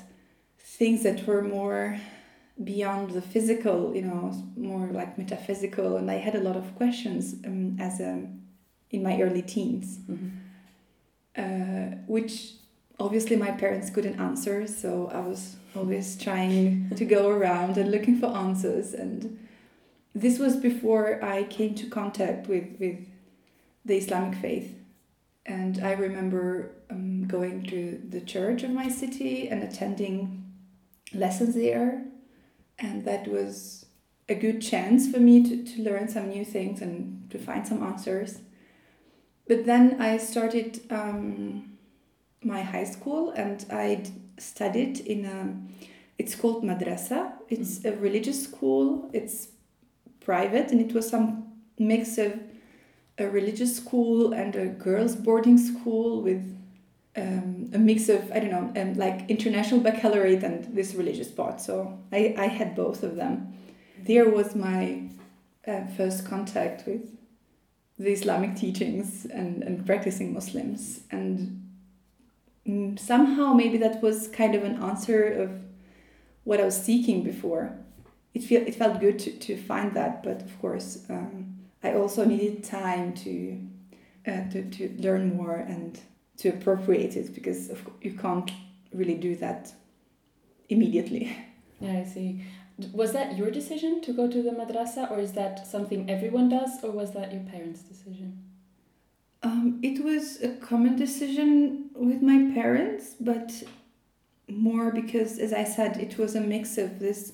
things 0.57 1.03
that 1.03 1.27
were 1.27 1.43
more 1.43 1.99
beyond 2.63 3.11
the 3.11 3.21
physical, 3.21 3.95
you 3.95 4.01
know, 4.01 4.33
more 4.55 4.87
like 4.87 5.17
metaphysical. 5.17 5.97
And 5.97 6.09
I 6.09 6.15
had 6.15 6.35
a 6.35 6.39
lot 6.39 6.55
of 6.55 6.75
questions 6.75 7.35
um, 7.45 7.77
as 7.79 7.99
a 7.99 8.27
in 8.89 9.03
my 9.03 9.21
early 9.21 9.41
teens, 9.41 9.99
mm-hmm. 10.09 10.29
uh, 11.35 11.97
which 12.07 12.53
obviously 12.99 13.35
my 13.35 13.51
parents 13.51 13.89
couldn't 13.89 14.19
answer. 14.19 14.65
So 14.67 15.09
I 15.13 15.19
was 15.19 15.57
always 15.75 16.15
trying 16.17 16.89
to 16.95 17.05
go 17.05 17.29
around 17.29 17.77
and 17.77 17.91
looking 17.91 18.19
for 18.19 18.27
answers. 18.27 18.93
And 18.93 19.46
this 20.13 20.39
was 20.39 20.55
before 20.55 21.23
I 21.23 21.43
came 21.43 21.75
to 21.75 21.87
contact 21.87 22.47
with, 22.47 22.75
with 22.79 23.07
the 23.85 23.97
Islamic 23.97 24.39
faith. 24.39 24.75
And 25.45 25.83
I 25.83 25.93
remember 25.93 26.71
um, 26.89 27.25
going 27.27 27.63
to 27.67 28.01
the 28.09 28.21
church 28.21 28.63
of 28.63 28.71
my 28.71 28.89
city 28.89 29.47
and 29.47 29.63
attending 29.63 30.51
lessons 31.13 31.55
there. 31.55 32.03
And 32.79 33.05
that 33.05 33.27
was 33.27 33.85
a 34.27 34.35
good 34.35 34.61
chance 34.61 35.09
for 35.09 35.19
me 35.19 35.43
to, 35.43 35.63
to 35.63 35.83
learn 35.83 36.09
some 36.09 36.29
new 36.29 36.43
things 36.43 36.81
and 36.81 37.29
to 37.31 37.37
find 37.37 37.65
some 37.65 37.81
answers 37.81 38.39
but 39.47 39.65
then 39.65 40.01
I 40.01 40.17
started 40.17 40.81
um, 40.89 41.77
my 42.43 42.61
high 42.61 42.83
school 42.83 43.31
and 43.31 43.65
I 43.71 44.03
studied 44.37 44.99
in 44.99 45.25
a, 45.25 45.55
it's 46.17 46.35
called 46.35 46.63
madrasa. 46.63 47.31
It's 47.49 47.79
mm. 47.79 47.93
a 47.93 47.97
religious 47.97 48.43
school. 48.43 49.09
It's 49.13 49.47
private 50.27 50.71
and 50.71 50.79
it 50.81 50.93
was 50.93 51.09
some 51.09 51.27
mix 51.79 52.17
of 52.17 52.31
a 53.17 53.27
religious 53.39 53.75
school 53.81 54.33
and 54.33 54.55
a 54.55 54.67
girls 54.87 55.15
boarding 55.15 55.57
school 55.57 56.21
with 56.21 56.43
um, 57.15 57.69
a 57.73 57.79
mix 57.79 58.09
of 58.09 58.21
I 58.35 58.39
don't 58.41 58.51
know 58.57 58.81
um, 58.81 58.93
like 58.95 59.17
international 59.29 59.79
baccalaureate 59.79 60.43
and 60.43 60.75
this 60.75 60.93
religious 60.93 61.31
part. 61.39 61.61
So 61.61 61.97
I, 62.11 62.35
I 62.37 62.47
had 62.59 62.75
both 62.75 63.03
of 63.03 63.15
them. 63.15 63.53
There 64.03 64.29
was 64.29 64.53
my 64.53 64.81
uh, 65.65 65.85
first 65.97 66.27
contact 66.27 66.85
with 66.85 67.03
the 67.97 68.11
Islamic 68.11 68.55
teachings 68.55 69.25
and, 69.25 69.63
and 69.63 69.85
practicing 69.85 70.33
Muslims. 70.33 71.01
And 71.09 71.63
somehow 72.99 73.53
maybe 73.53 73.77
that 73.77 74.03
was 74.03 74.27
kind 74.27 74.53
of 74.55 74.63
an 74.63 74.75
answer 74.83 75.23
of 75.43 75.49
what 76.43 76.59
I 76.59 76.65
was 76.65 76.79
seeking 76.89 77.23
before. 77.23 77.75
It, 78.37 78.43
feel, 78.43 78.61
it 78.61 78.75
felt 78.75 78.99
good 78.99 79.17
to, 79.17 79.31
to 79.31 79.57
find 79.57 79.95
that, 79.95 80.21
but 80.21 80.43
of 80.43 80.61
course, 80.61 81.03
um, 81.09 81.57
I 81.83 81.93
also 81.93 82.23
needed 82.23 82.63
time 82.63 83.15
to, 83.15 83.59
uh, 84.27 84.47
to, 84.51 84.69
to 84.69 84.95
learn 84.99 85.35
more 85.35 85.55
and 85.55 85.99
to 86.37 86.49
appropriate 86.49 87.15
it 87.15 87.33
because 87.33 87.71
of, 87.71 87.81
you 87.99 88.13
can't 88.13 88.51
really 88.93 89.15
do 89.15 89.35
that 89.37 89.73
immediately. 90.69 91.35
Yeah, 91.79 91.99
I 91.99 92.05
see. 92.05 92.43
Was 92.91 93.13
that 93.13 93.37
your 93.37 93.51
decision 93.51 94.01
to 94.01 94.11
go 94.11 94.27
to 94.27 94.41
the 94.41 94.49
madrasa, 94.49 95.11
or 95.11 95.19
is 95.19 95.33
that 95.33 95.67
something 95.67 96.09
everyone 96.09 96.49
does, 96.49 96.83
or 96.83 96.89
was 96.89 97.11
that 97.11 97.31
your 97.31 97.43
parents' 97.43 97.81
decision? 97.81 98.43
Um, 99.43 99.79
it 99.83 100.03
was 100.03 100.41
a 100.41 100.55
common 100.55 100.95
decision 100.95 101.91
with 101.93 102.23
my 102.23 102.51
parents, 102.55 103.15
but 103.19 103.61
more 104.47 104.91
because, 104.91 105.37
as 105.37 105.53
I 105.53 105.65
said, 105.65 105.97
it 105.97 106.17
was 106.17 106.33
a 106.33 106.41
mix 106.41 106.79
of 106.79 106.97
this 106.97 107.33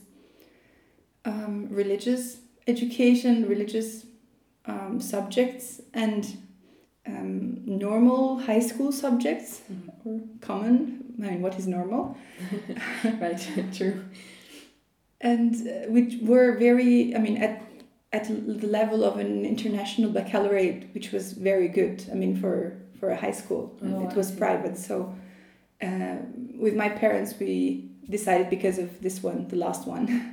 um, 1.25 1.67
religious 1.69 2.37
education, 2.67 3.47
religious 3.47 4.05
um, 4.65 4.99
subjects, 4.99 5.81
and 5.93 6.37
um, 7.05 7.61
normal 7.65 8.39
high 8.39 8.59
school 8.59 8.91
subjects, 8.91 9.61
mm-hmm. 9.71 10.09
or 10.09 10.21
common. 10.41 10.99
I 11.21 11.31
mean, 11.31 11.41
what 11.41 11.57
is 11.59 11.67
normal? 11.67 12.17
right, 13.03 13.47
true 13.73 14.03
and 15.23 15.55
uh, 15.55 15.89
which 15.89 16.17
were 16.21 16.57
very, 16.57 17.15
I 17.15 17.19
mean, 17.19 17.37
at 17.37 17.63
at 18.11 18.27
the 18.27 18.67
level 18.67 19.03
of 19.03 19.17
an 19.17 19.43
international 19.43 20.11
baccalaureate, 20.11 20.93
which 20.93 21.11
was 21.11 21.31
very 21.31 21.67
good. 21.67 22.05
I 22.11 22.13
mean, 22.13 22.35
for 22.35 22.77
for 22.99 23.09
a 23.09 23.15
high 23.15 23.31
school, 23.31 23.75
oh, 23.81 24.07
it 24.07 24.15
was 24.15 24.31
private. 24.31 24.77
So, 24.77 25.15
uh, 25.81 26.17
with 26.55 26.75
my 26.75 26.89
parents, 26.89 27.33
we 27.39 27.89
decided 28.09 28.49
because 28.49 28.77
of 28.77 29.01
this 29.01 29.23
one, 29.23 29.47
the 29.47 29.55
last 29.55 29.87
one. 29.87 30.29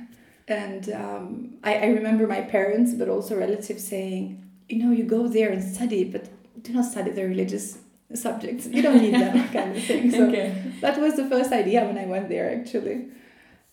and 0.51 0.89
um, 0.91 1.53
I, 1.63 1.75
I 1.75 1.85
remember 1.87 2.27
my 2.27 2.41
parents, 2.41 2.93
but 2.93 3.07
also 3.07 3.37
relatives 3.37 3.87
saying, 3.87 4.43
you 4.67 4.83
know, 4.83 4.91
you 4.91 5.03
go 5.03 5.27
there 5.27 5.51
and 5.51 5.63
study, 5.63 6.03
but 6.03 6.29
do 6.61 6.73
not 6.73 6.85
study 6.85 7.11
the 7.11 7.23
religious 7.23 7.77
subjects. 8.13 8.67
You 8.67 8.81
don't 8.81 9.01
need 9.01 9.13
that 9.13 9.53
kind 9.53 9.75
of 9.75 9.83
thing. 9.83 10.11
So 10.11 10.27
okay. 10.27 10.73
that 10.81 10.99
was 10.99 11.15
the 11.15 11.27
first 11.29 11.51
idea 11.51 11.85
when 11.85 11.97
I 11.97 12.05
went 12.05 12.29
there, 12.29 12.51
actually. 12.53 13.07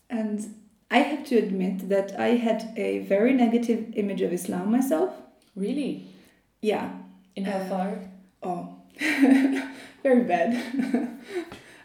And 0.08 0.54
I 0.90 0.98
have 0.98 1.24
to 1.26 1.36
admit 1.36 1.88
that 1.88 2.18
I 2.18 2.28
had 2.28 2.72
a 2.76 3.00
very 3.00 3.34
negative 3.34 3.92
image 3.94 4.22
of 4.22 4.32
Islam 4.32 4.70
myself. 4.70 5.12
Really? 5.56 6.06
Yeah. 6.62 6.92
In 7.36 7.44
how 7.44 7.58
uh, 7.58 7.68
far? 7.68 7.98
Oh, 8.42 8.76
very 10.02 10.24
bad. 10.24 10.50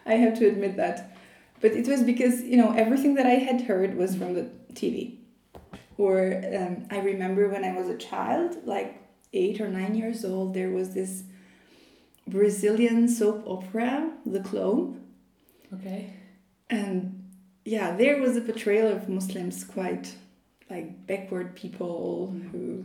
I 0.06 0.14
have 0.14 0.38
to 0.38 0.46
admit 0.46 0.76
that. 0.76 1.16
But 1.60 1.72
it 1.72 1.88
was 1.88 2.02
because, 2.02 2.42
you 2.42 2.56
know, 2.56 2.72
everything 2.72 3.14
that 3.14 3.26
I 3.26 3.36
had 3.48 3.62
heard 3.62 3.96
was 3.96 4.14
from 4.14 4.34
the 4.34 4.50
TV. 4.74 5.16
Or 5.96 6.42
um, 6.56 6.86
I 6.90 6.98
remember 6.98 7.48
when 7.48 7.64
I 7.64 7.72
was 7.72 7.88
a 7.88 7.96
child, 7.96 8.56
like 8.64 9.00
eight 9.32 9.60
or 9.60 9.68
nine 9.68 9.94
years 9.94 10.24
old, 10.24 10.54
there 10.54 10.70
was 10.70 10.94
this 10.94 11.24
Brazilian 12.26 13.08
soap 13.08 13.44
opera, 13.46 14.12
The 14.24 14.40
Clone. 14.40 15.00
Okay. 15.72 16.12
And 16.70 17.30
yeah, 17.64 17.96
there 17.96 18.20
was 18.20 18.36
a 18.36 18.40
portrayal 18.40 18.90
of 18.90 19.08
Muslims 19.08 19.64
quite 19.64 20.14
like 20.70 21.06
backward 21.06 21.54
people 21.54 22.32
mm-hmm. 22.34 22.48
who, 22.48 22.84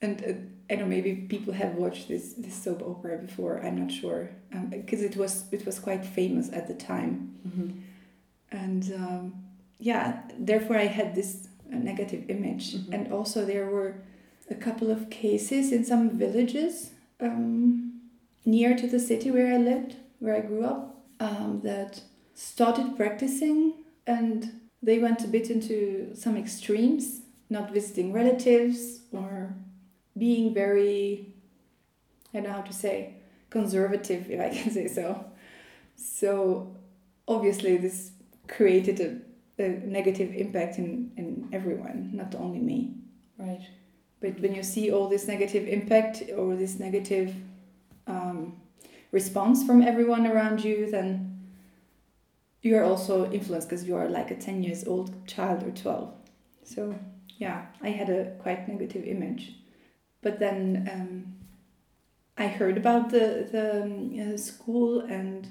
and 0.00 0.24
uh, 0.24 0.72
I 0.72 0.76
don't 0.76 0.88
know, 0.88 0.96
maybe 0.96 1.14
people 1.14 1.52
have 1.52 1.74
watched 1.74 2.08
this 2.08 2.34
this 2.34 2.54
soap 2.54 2.82
opera 2.82 3.18
before. 3.18 3.60
I'm 3.64 3.78
not 3.78 3.90
sure 3.90 4.30
because 4.70 5.00
um, 5.00 5.06
it 5.06 5.16
was 5.16 5.44
it 5.52 5.66
was 5.66 5.78
quite 5.78 6.04
famous 6.04 6.50
at 6.52 6.68
the 6.68 6.74
time, 6.74 7.34
mm-hmm. 7.46 7.70
and 8.50 8.92
um, 8.94 9.44
yeah, 9.78 10.22
therefore 10.38 10.76
I 10.76 10.86
had 10.86 11.14
this 11.14 11.48
uh, 11.72 11.76
negative 11.76 12.28
image, 12.28 12.74
mm-hmm. 12.74 12.92
and 12.92 13.12
also 13.12 13.44
there 13.44 13.66
were 13.66 13.94
a 14.50 14.54
couple 14.54 14.90
of 14.90 15.10
cases 15.10 15.72
in 15.72 15.84
some 15.84 16.10
villages 16.18 16.90
um, 17.20 18.00
near 18.44 18.76
to 18.76 18.86
the 18.86 18.98
city 18.98 19.30
where 19.30 19.52
I 19.52 19.58
lived, 19.58 19.96
where 20.18 20.36
I 20.36 20.40
grew 20.40 20.64
up, 20.64 21.04
um, 21.20 21.60
that 21.64 22.00
started 22.34 22.96
practicing 22.96 23.74
and 24.06 24.52
they 24.82 24.98
went 24.98 25.24
a 25.24 25.28
bit 25.28 25.50
into 25.50 26.14
some 26.14 26.36
extremes, 26.36 27.20
not 27.50 27.72
visiting 27.72 28.12
relatives 28.12 29.00
or 29.12 29.54
being 30.16 30.54
very, 30.54 31.34
I 32.32 32.38
don't 32.38 32.44
know 32.44 32.52
how 32.52 32.60
to 32.62 32.72
say, 32.72 33.14
conservative, 33.50 34.30
if 34.30 34.40
I 34.40 34.50
can 34.50 34.70
say 34.70 34.88
so. 34.88 35.24
So 35.96 36.76
obviously, 37.26 37.76
this 37.76 38.12
created 38.46 39.00
a, 39.00 39.18
a 39.58 39.68
negative 39.84 40.34
impact 40.34 40.78
in, 40.78 41.12
in 41.16 41.48
everyone, 41.52 42.10
not 42.12 42.34
only 42.34 42.60
me. 42.60 42.94
Right. 43.38 43.62
But 44.20 44.40
when 44.40 44.54
you 44.54 44.62
see 44.62 44.90
all 44.90 45.08
this 45.08 45.28
negative 45.28 45.68
impact 45.68 46.22
or 46.36 46.56
this 46.56 46.78
negative 46.78 47.34
um, 48.06 48.60
response 49.12 49.64
from 49.64 49.82
everyone 49.82 50.26
around 50.26 50.64
you, 50.64 50.90
then 50.90 51.28
you 52.62 52.76
are 52.76 52.84
also 52.84 53.30
influenced 53.30 53.68
because 53.68 53.84
you 53.86 53.96
are 53.96 54.08
like 54.08 54.30
a 54.30 54.34
10 54.34 54.62
years 54.62 54.86
old 54.86 55.26
child 55.26 55.62
or 55.62 55.70
12 55.70 56.12
so 56.64 56.94
yeah 57.38 57.66
i 57.82 57.88
had 57.88 58.10
a 58.10 58.32
quite 58.42 58.68
negative 58.68 59.04
image 59.04 59.54
but 60.22 60.38
then 60.38 60.88
um, 60.92 61.34
i 62.36 62.46
heard 62.46 62.76
about 62.76 63.10
the, 63.10 63.48
the 63.52 63.82
um, 63.82 64.34
uh, 64.34 64.36
school 64.36 65.00
and 65.00 65.48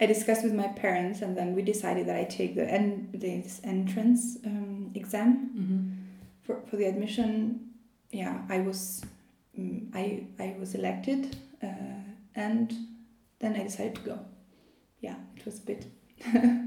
i 0.00 0.06
discussed 0.06 0.42
with 0.42 0.52
my 0.52 0.68
parents 0.68 1.22
and 1.22 1.36
then 1.36 1.54
we 1.54 1.62
decided 1.62 2.06
that 2.06 2.16
i 2.16 2.24
take 2.24 2.54
the 2.54 2.64
en- 2.64 3.08
this 3.12 3.60
entrance 3.64 4.38
um, 4.44 4.90
exam 4.94 5.50
mm-hmm. 5.56 5.80
for, 6.42 6.60
for 6.68 6.76
the 6.76 6.84
admission 6.84 7.70
yeah 8.10 8.42
i 8.48 8.58
was 8.60 9.04
um, 9.58 9.90
I, 9.94 10.26
I 10.38 10.56
was 10.58 10.74
elected 10.74 11.36
uh, 11.62 12.02
and 12.34 12.72
then 13.38 13.56
i 13.56 13.62
decided 13.62 13.94
to 13.96 14.00
go 14.00 14.18
yeah 15.00 15.16
it 15.36 15.44
was 15.44 15.58
a 15.58 15.62
bit 15.62 15.86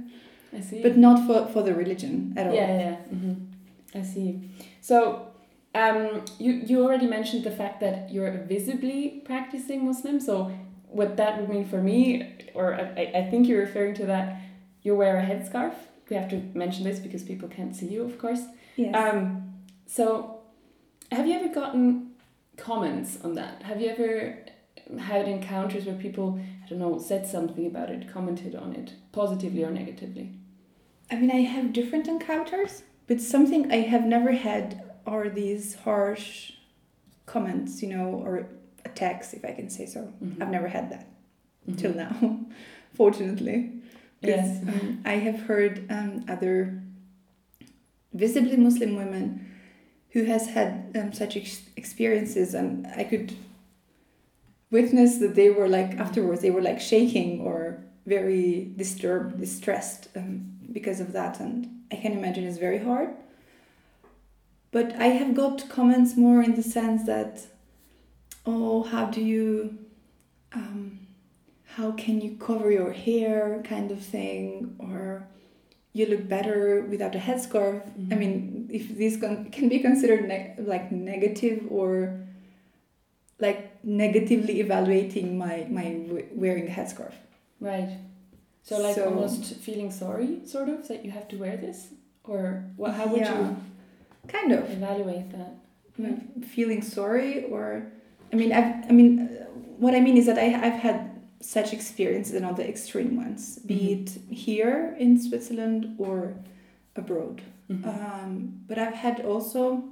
I 0.54 0.62
see. 0.62 0.82
But 0.82 0.98
not 0.98 1.26
for, 1.28 1.48
for 1.52 1.64
the 1.64 1.74
religion 1.74 2.34
at 2.38 2.48
all. 2.48 2.54
Yeah, 2.54 2.80
yeah. 2.80 2.96
Mm 3.14 3.20
-hmm. 3.22 4.00
I 4.00 4.04
see. 4.04 4.40
So 4.82 5.28
um, 5.76 6.22
you, 6.40 6.52
you 6.68 6.84
already 6.86 7.08
mentioned 7.08 7.44
the 7.44 7.52
fact 7.52 7.80
that 7.80 8.12
you're 8.12 8.46
visibly 8.48 9.22
practicing 9.26 9.86
Muslim. 9.86 10.20
So, 10.20 10.52
what 10.90 11.18
that 11.18 11.40
would 11.40 11.50
mean 11.50 11.68
for 11.68 11.82
me, 11.82 12.34
or 12.54 12.76
I, 12.76 13.12
I 13.16 13.28
think 13.30 13.48
you're 13.48 13.60
referring 13.62 13.94
to 13.96 14.06
that, 14.08 14.42
you 14.82 14.96
wear 14.96 15.18
a 15.18 15.24
headscarf. 15.24 15.74
We 16.10 16.16
have 16.16 16.30
to 16.30 16.42
mention 16.54 16.84
this 16.86 17.00
because 17.00 17.24
people 17.24 17.50
can't 17.50 17.76
see 17.76 17.88
you, 17.88 18.04
of 18.04 18.18
course. 18.18 18.42
Yes. 18.76 18.96
Um, 18.96 19.54
so, 19.86 20.40
have 21.12 21.28
you 21.28 21.34
ever 21.34 21.54
gotten 21.54 22.12
comments 22.56 23.20
on 23.24 23.36
that? 23.36 23.64
Have 23.64 23.82
you 23.82 23.90
ever 23.90 24.38
had 25.00 25.28
encounters 25.28 25.86
where 25.86 25.96
people, 25.96 26.40
I 26.66 26.70
don't 26.70 26.80
know, 26.80 26.98
said 26.98 27.28
something 27.28 27.66
about 27.66 27.90
it, 27.90 28.12
commented 28.12 28.56
on 28.56 28.74
it, 28.74 28.94
positively 29.12 29.64
or 29.64 29.72
negatively? 29.72 30.32
I 31.12 31.16
mean, 31.16 31.32
I 31.32 31.42
have 31.42 31.74
different 31.74 32.08
encounters, 32.08 32.84
but 33.08 33.22
something 33.22 33.72
I 33.72 33.78
have 33.78 34.06
never 34.06 34.32
had 34.32 34.84
are 35.06 35.30
these 35.30 35.76
harsh 35.76 36.54
comments, 37.26 37.82
you 37.82 37.90
know, 37.90 38.22
or 38.26 38.48
attacks, 38.92 39.34
if 39.34 39.44
I 39.46 39.52
can 39.60 39.70
say 39.70 39.86
so. 39.86 40.02
Mhm. 40.24 40.42
I've 40.42 40.52
never 40.58 40.68
had 40.78 40.86
that 40.94 41.06
Mhm. 41.68 41.78
till 41.82 41.94
now, 41.94 42.14
fortunately. 42.94 43.58
Yes. 44.22 44.62
um, 44.68 45.02
I 45.06 45.16
have 45.28 45.40
heard 45.50 45.74
um, 45.92 46.26
other 46.28 46.82
visibly 48.14 48.58
Muslim 48.58 48.96
women 48.96 49.26
who 50.14 50.24
has 50.24 50.48
had 50.58 50.72
um, 51.00 51.14
such 51.14 51.38
ex- 51.38 51.70
experiences, 51.76 52.54
and 52.56 52.88
I 53.02 53.04
could 53.04 53.34
witness 54.72 55.18
that 55.20 55.36
they 55.36 55.50
were 55.50 55.70
like 55.70 55.92
afterwards 56.00 56.42
they 56.42 56.52
were 56.52 56.62
like 56.62 56.82
shaking 56.82 57.42
or 57.42 57.78
very 58.06 58.72
disturbed, 58.76 59.40
distressed 59.40 60.08
um, 60.16 60.32
because 60.72 61.00
of 61.00 61.12
that, 61.14 61.40
and 61.40 61.56
I 61.92 61.96
can 61.98 62.14
imagine 62.14 62.44
it's 62.46 62.58
very 62.58 62.80
hard. 62.80 63.10
But 64.72 64.96
I 64.96 65.08
have 65.20 65.34
got 65.36 65.70
comments 65.70 66.18
more 66.18 66.42
in 66.42 66.56
the 66.56 66.64
sense 66.64 67.06
that, 67.06 67.46
oh, 68.48 68.84
how 68.84 69.06
do 69.06 69.22
you, 69.22 69.78
um, 70.54 71.00
how 71.66 71.92
can 71.92 72.22
you 72.22 72.32
cover 72.40 72.72
your 72.72 72.94
hair, 72.94 73.62
kind 73.64 73.92
of 73.92 74.02
thing, 74.02 74.76
or 74.80 75.28
you 75.94 76.06
look 76.06 76.28
better 76.28 76.82
without 76.90 77.14
a 77.16 77.20
headscarf. 77.20 77.82
I 78.12 78.16
Mhm. 78.16 78.20
mean, 78.20 78.70
if 78.72 78.98
this 78.98 79.18
con- 79.18 79.50
can 79.52 79.68
be 79.70 79.80
considered 79.80 80.28
ne- 80.28 80.56
like 80.60 80.92
negative 80.92 81.68
or 81.70 82.20
like 83.40 83.84
negatively 83.84 84.60
evaluating 84.66 85.38
my 85.38 85.66
my 85.70 85.88
w- 86.08 86.28
wearing 86.34 86.68
a 86.68 86.72
headscarf. 86.72 87.14
Right. 87.60 87.92
So 88.64 88.80
like 88.82 88.96
So- 88.96 89.06
almost 89.10 89.56
feeling 89.66 89.92
sorry, 89.92 90.40
sort 90.46 90.70
of, 90.70 90.88
that 90.88 91.04
you 91.06 91.12
have 91.12 91.28
to 91.30 91.38
wear 91.38 91.58
this, 91.58 91.80
or 92.24 92.64
what? 92.78 92.94
How 92.94 93.08
would 93.12 93.22
Yeah, 93.22 93.56
kind 94.28 94.52
of. 94.52 94.70
evaluate 94.72 95.30
that? 95.38 95.54
like, 96.00 96.44
feeling 96.46 96.82
sorry 96.84 97.46
or 97.46 97.66
i 98.32 98.36
mean 98.36 98.52
i've 98.52 98.74
i 98.90 98.92
mean 98.92 99.30
what 99.80 99.94
i 99.96 100.00
mean 100.00 100.18
is 100.18 100.26
that 100.26 100.38
I, 100.38 100.48
i've 100.66 100.80
had 100.88 101.12
such 101.42 101.72
experiences 101.74 102.34
and 102.36 102.46
all 102.46 102.54
the 102.54 102.68
extreme 102.68 103.16
ones 103.16 103.60
be 103.60 103.76
Mhm. 103.80 103.92
it 104.02 104.08
here 104.36 104.96
in 105.00 105.20
switzerland 105.20 105.96
or 105.98 106.34
abroad 106.96 107.42
Mhm. 107.70 107.86
um, 107.88 108.62
but 108.68 108.78
i've 108.78 108.96
had 108.96 109.22
also 109.26 109.84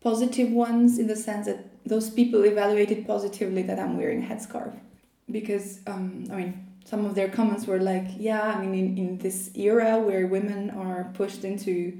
positive 0.00 0.50
ones 0.50 0.98
in 0.98 1.06
the 1.06 1.16
sense 1.16 1.46
that 1.46 1.60
those 1.86 2.10
people 2.10 2.44
evaluated 2.44 3.06
positively 3.06 3.62
that 3.62 3.78
i'm 3.78 3.96
wearing 3.96 4.22
a 4.24 4.26
headscarf 4.26 4.74
because 5.30 5.80
um, 5.86 6.24
i 6.32 6.36
mean 6.36 6.66
some 6.84 7.04
of 7.04 7.14
their 7.14 7.28
comments 7.28 7.66
were 7.66 7.78
like 7.78 8.08
yeah 8.18 8.42
i 8.54 8.60
mean 8.64 8.74
in, 8.74 8.98
in 8.98 9.18
this 9.18 9.50
era 9.54 9.98
where 9.98 10.26
women 10.26 10.70
are 10.70 11.10
pushed 11.14 11.44
into 11.44 11.92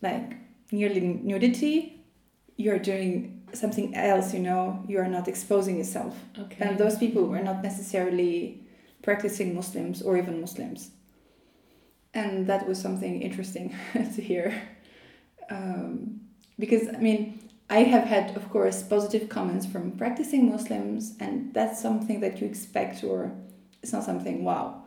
like 0.00 0.36
nearly 0.70 1.00
nudity 1.00 2.00
you're 2.56 2.78
doing 2.78 3.41
something 3.52 3.94
else 3.94 4.32
you 4.34 4.40
know 4.40 4.82
you 4.88 4.98
are 4.98 5.08
not 5.08 5.28
exposing 5.28 5.76
yourself. 5.78 6.16
Okay. 6.38 6.56
and 6.60 6.78
those 6.78 6.96
people 6.98 7.24
were 7.24 7.42
not 7.42 7.62
necessarily 7.62 8.60
practicing 9.02 9.54
muslims 9.54 10.02
or 10.02 10.16
even 10.16 10.40
muslims. 10.40 10.90
And 12.14 12.46
that 12.46 12.68
was 12.68 12.80
something 12.80 13.22
interesting 13.22 13.74
to 13.92 14.22
hear. 14.22 14.62
Um, 15.50 16.22
because 16.58 16.88
i 16.88 16.98
mean 16.98 17.38
i 17.70 17.80
have 17.82 18.04
had 18.04 18.36
of 18.36 18.44
course 18.50 18.82
positive 18.82 19.28
comments 19.28 19.66
from 19.66 19.92
practicing 19.92 20.48
muslims 20.48 21.14
and 21.20 21.52
that's 21.54 21.80
something 21.80 22.20
that 22.20 22.40
you 22.40 22.46
expect 22.46 23.02
or 23.04 23.32
it's 23.82 23.92
not 23.92 24.04
something 24.04 24.44
wow. 24.44 24.84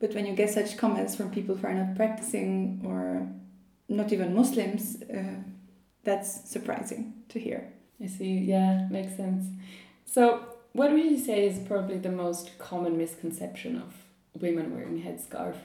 But 0.00 0.14
when 0.14 0.26
you 0.26 0.34
get 0.34 0.50
such 0.50 0.76
comments 0.76 1.16
from 1.16 1.30
people 1.30 1.56
who 1.56 1.66
are 1.66 1.74
not 1.74 1.96
practicing 1.96 2.82
or 2.84 3.26
not 3.88 4.12
even 4.12 4.34
muslims 4.34 5.02
uh, 5.02 5.40
that's 6.04 6.30
surprising 6.48 7.02
to 7.30 7.40
hear 7.40 7.72
I 8.02 8.06
see. 8.06 8.38
Yeah, 8.38 8.86
makes 8.90 9.16
sense. 9.16 9.46
So, 10.06 10.44
what 10.72 10.92
would 10.92 11.04
you 11.04 11.18
say 11.18 11.46
is 11.46 11.58
probably 11.58 11.98
the 11.98 12.10
most 12.10 12.56
common 12.58 12.96
misconception 12.96 13.76
of 13.76 13.94
women 14.40 14.74
wearing 14.74 15.02
headscarf, 15.02 15.56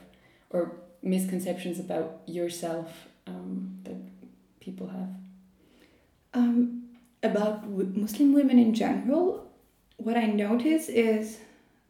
or 0.50 0.72
misconceptions 1.02 1.78
about 1.78 2.22
yourself 2.26 3.08
um, 3.26 3.78
that 3.84 3.96
people 4.60 4.88
have? 4.88 5.10
Um, 6.34 6.84
about 7.22 7.68
Muslim 7.68 8.34
women 8.34 8.58
in 8.58 8.74
general, 8.74 9.48
what 9.98 10.16
I 10.16 10.26
notice 10.26 10.88
is 10.88 11.38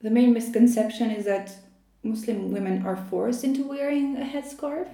the 0.03 0.11
main 0.11 0.35
misconception 0.35 1.11
is 1.11 1.25
that 1.25 1.57
Muslim 2.03 2.53
women 2.53 2.85
are 2.85 2.97
forced 2.97 3.43
into 3.43 3.67
wearing 3.67 4.17
a 4.19 4.25
headscarf, 4.25 4.89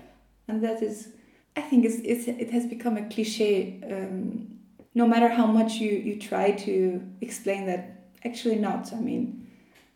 and 0.46 0.62
that 0.62 0.82
is, 0.82 1.08
I 1.56 1.62
think, 1.62 1.84
it's, 1.84 1.96
it's, 2.04 2.28
it 2.28 2.50
has 2.52 2.66
become 2.66 2.96
a 2.96 3.08
cliche. 3.08 3.80
Um, 3.90 4.59
no 4.94 5.06
matter 5.06 5.28
how 5.28 5.46
much 5.46 5.74
you, 5.74 5.90
you 5.90 6.18
try 6.18 6.50
to 6.50 7.02
explain 7.20 7.66
that, 7.66 8.08
actually 8.24 8.56
not. 8.56 8.92
I 8.92 9.00
mean, 9.00 9.48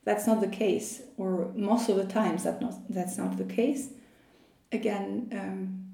that's 0.05 0.27
not 0.27 0.41
the 0.41 0.49
case, 0.49 1.03
or 1.17 1.51
most 1.55 1.89
of 1.89 1.97
the 1.97 2.05
times 2.05 2.45
that 2.45 2.61
not 2.61 2.75
that's 2.89 3.17
not 3.17 3.37
the 3.39 3.45
case. 3.45 3.89
Again, 4.71 5.29
um, 5.33 5.85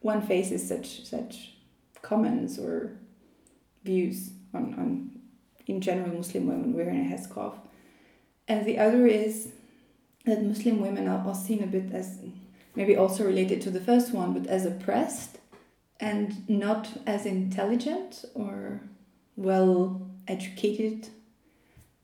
one 0.00 0.22
faces 0.22 0.66
such 0.66 1.04
such 1.04 1.54
comments 2.02 2.58
or 2.58 2.92
views 3.84 4.30
on, 4.54 4.74
on 4.74 5.20
in 5.66 5.80
general 5.80 6.14
Muslim 6.14 6.46
women 6.46 6.72
wearing 6.74 7.00
a 7.00 7.14
headscarf. 7.14 7.54
And 8.46 8.64
the 8.64 8.78
other 8.78 9.06
is 9.06 9.52
that 10.24 10.42
Muslim 10.42 10.80
women 10.80 11.08
are, 11.08 11.26
are 11.26 11.34
seen 11.34 11.62
a 11.62 11.66
bit 11.66 11.92
as 11.92 12.20
maybe 12.76 12.96
also 12.96 13.24
related 13.24 13.60
to 13.62 13.70
the 13.70 13.80
first 13.80 14.12
one, 14.12 14.32
but 14.32 14.46
as 14.46 14.64
oppressed 14.64 15.38
and 16.00 16.48
not 16.48 16.88
as 17.06 17.26
intelligent 17.26 18.24
or 18.34 18.80
well 19.36 20.08
educated. 20.28 21.08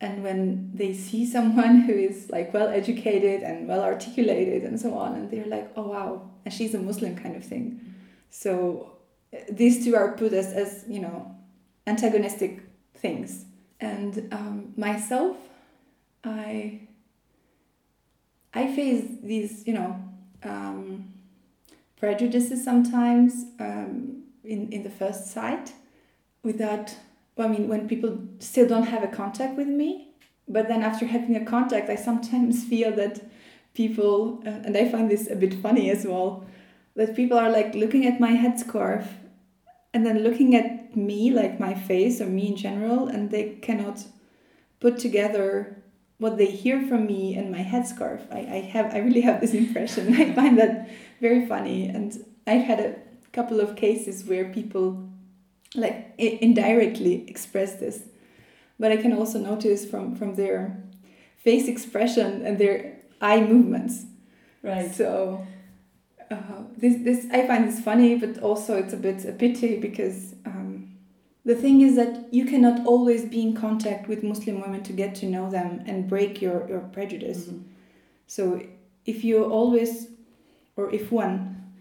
And 0.01 0.23
when 0.25 0.71
they 0.75 0.95
see 0.95 1.25
someone 1.27 1.81
who 1.83 1.93
is 1.93 2.31
like 2.31 2.53
well 2.53 2.69
educated 2.69 3.43
and 3.43 3.69
well 3.69 3.83
articulated 3.83 4.63
and 4.65 4.81
so 4.81 4.95
on, 4.95 5.15
and 5.15 5.31
they're 5.31 5.47
like, 5.47 5.71
oh 5.77 5.89
wow, 5.89 6.31
and 6.45 6.53
she's 6.53 6.75
a 6.75 6.79
Muslim 6.79 7.17
kind 7.17 7.37
of 7.37 7.45
thing. 7.45 7.81
So 8.31 8.93
these 9.51 9.85
two 9.85 9.97
are 9.97 10.13
put 10.13 10.33
as, 10.33 10.53
as 10.53 10.85
you 10.89 11.01
know 11.01 11.35
antagonistic 11.87 12.63
things 12.95 13.45
and 13.81 14.29
um, 14.33 14.73
myself 14.77 15.37
i 16.25 16.81
i 18.55 18.73
face 18.75 19.05
these 19.23 19.67
you 19.67 19.75
know 19.75 20.01
um, 20.45 21.12
prejudices 22.03 22.65
sometimes 22.65 23.45
um, 23.61 24.25
in, 24.43 24.73
in 24.73 24.83
the 24.83 24.91
first 24.91 25.29
sight 25.29 25.73
without 26.43 26.97
i 27.39 27.47
mean 27.47 27.69
when 27.69 27.89
people 27.89 28.19
still 28.41 28.67
don't 28.67 28.89
have 28.95 29.05
a 29.05 29.17
contact 29.21 29.57
with 29.57 29.69
me 29.69 30.09
but 30.49 30.67
then 30.67 30.83
after 30.83 31.07
having 31.07 31.37
a 31.37 31.45
contact 31.45 31.89
i 31.89 31.95
sometimes 31.95 32.65
feel 32.71 32.91
that 32.91 33.21
people 33.73 34.43
uh, 34.45 34.67
and 34.67 34.77
i 34.77 34.85
find 34.91 35.09
this 35.09 35.31
a 35.31 35.37
bit 35.37 35.55
funny 35.55 35.91
as 35.91 36.05
well 36.05 36.45
that 36.97 37.15
people 37.15 37.39
are 37.39 37.51
like 37.51 37.73
looking 37.77 38.05
at 38.05 38.19
my 38.19 38.33
headscarf 38.33 39.07
and 39.95 40.05
then 40.05 40.25
looking 40.25 40.57
at 40.57 40.97
me 40.97 41.31
like 41.31 41.61
my 41.61 41.73
face 41.73 42.21
or 42.21 42.27
me 42.27 42.49
in 42.49 42.57
general 42.57 43.07
and 43.07 43.31
they 43.31 43.45
cannot 43.63 44.05
put 44.81 44.99
together 44.99 45.77
what 46.19 46.37
they 46.37 46.47
hear 46.47 46.83
from 46.89 47.07
me 47.07 47.37
and 47.37 47.53
my 47.53 47.63
headscarf 47.63 48.21
i, 48.33 48.41
I 48.57 48.61
have 48.75 48.93
i 48.93 48.99
really 48.99 49.21
have 49.21 49.41
this 49.41 49.55
impression. 49.55 50.15
I 50.23 50.33
find 50.35 50.59
that 50.59 50.89
very 51.27 51.43
funny 51.53 51.81
and 51.97 52.07
i've 52.51 52.65
had 52.73 52.81
a 52.81 52.95
couple 53.39 53.61
of 53.61 53.77
cases 53.77 54.25
where 54.31 54.47
people 54.59 54.87
like 55.75 55.97
I- 56.25 56.39
indirectly 56.49 57.15
express 57.29 57.71
this 57.85 57.97
but 58.81 58.93
i 58.93 58.99
can 59.05 59.13
also 59.21 59.39
notice 59.39 59.85
from 59.91 60.05
from 60.17 60.35
their 60.35 60.59
face 61.47 61.67
expression 61.69 62.29
and 62.47 62.59
their 62.59 62.77
eye 63.21 63.41
movements 63.55 63.97
Right. 64.65 64.95
so 64.95 65.45
uh, 66.31 66.63
this 66.79 66.97
this 67.03 67.27
I 67.33 67.47
find 67.47 67.69
this 67.69 67.81
funny, 67.81 68.17
but 68.17 68.39
also 68.39 68.77
it's 68.79 68.95
a 68.95 68.97
bit 68.97 69.25
a 69.25 69.33
pity 69.33 69.79
because 69.79 70.35
um, 70.47 70.95
the 71.45 71.55
thing 71.55 71.81
is 71.83 71.97
that 71.97 72.33
you 72.33 72.45
cannot 72.47 72.87
always 72.87 73.25
be 73.25 73.43
in 73.43 73.55
contact 73.55 74.09
with 74.09 74.23
Muslim 74.23 74.61
women 74.61 74.83
to 74.85 74.93
get 74.93 75.15
to 75.17 75.27
know 75.27 75.51
them 75.51 75.83
and 75.87 76.09
break 76.09 76.41
your 76.41 76.69
your 76.69 76.81
prejudice. 76.97 77.41
Mhm. 77.49 77.63
So 78.27 78.43
if 79.05 79.25
you 79.25 79.45
always, 79.45 80.09
or 80.77 80.93
if 80.93 81.13
one, 81.13 81.73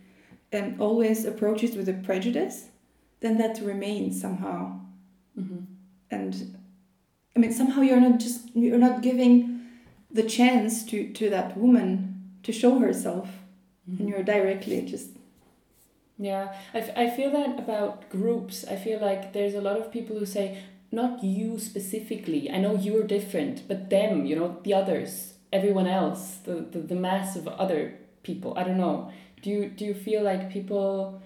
um, 0.53 0.75
always 0.79 1.25
approaches 1.25 1.75
with 1.75 1.87
a 1.89 1.93
prejudice, 1.93 2.65
then 3.21 3.37
that 3.37 3.61
remains 3.61 4.19
somehow. 4.21 4.79
Mm-hmm. 5.39 5.63
And 6.09 6.57
I 7.35 7.39
mean, 7.39 7.53
somehow 7.53 7.81
you're 7.81 8.01
not 8.01 8.19
just 8.19 8.49
you're 8.55 8.77
not 8.77 9.01
giving 9.01 9.61
the 10.11 10.23
chance 10.23 10.83
to 10.87 11.11
to 11.13 11.29
that 11.29 11.57
woman 11.57 12.31
to 12.43 12.51
show 12.51 12.79
herself, 12.79 13.27
Mm-hmm. 13.89 13.99
and 13.99 14.09
you're 14.09 14.23
directly 14.23 14.81
just 14.85 15.09
Yeah, 16.17 16.53
I, 16.73 16.79
f- 16.79 16.95
I 16.95 17.09
feel 17.09 17.31
that 17.31 17.57
about 17.57 18.09
groups. 18.09 18.63
I 18.67 18.75
feel 18.75 18.99
like 18.99 19.33
there's 19.33 19.55
a 19.55 19.61
lot 19.61 19.77
of 19.77 19.91
people 19.91 20.19
who 20.19 20.25
say, 20.25 20.61
not 20.91 21.23
you 21.23 21.57
specifically, 21.57 22.51
I 22.51 22.57
know 22.59 22.75
you're 22.75 23.03
different, 23.03 23.67
but 23.67 23.89
them, 23.89 24.25
you 24.27 24.35
know, 24.35 24.59
the 24.63 24.73
others, 24.75 25.33
everyone 25.51 25.87
else, 25.87 26.35
the, 26.43 26.55
the, 26.71 26.79
the 26.79 26.95
mass 26.95 27.35
of 27.35 27.47
other 27.47 27.97
people. 28.23 28.53
I 28.57 28.63
don't 28.63 28.77
know. 28.77 29.11
Do 29.41 29.49
you, 29.49 29.69
do 29.69 29.85
you 29.85 29.93
feel 29.93 30.23
like 30.23 30.51
people 30.51 31.21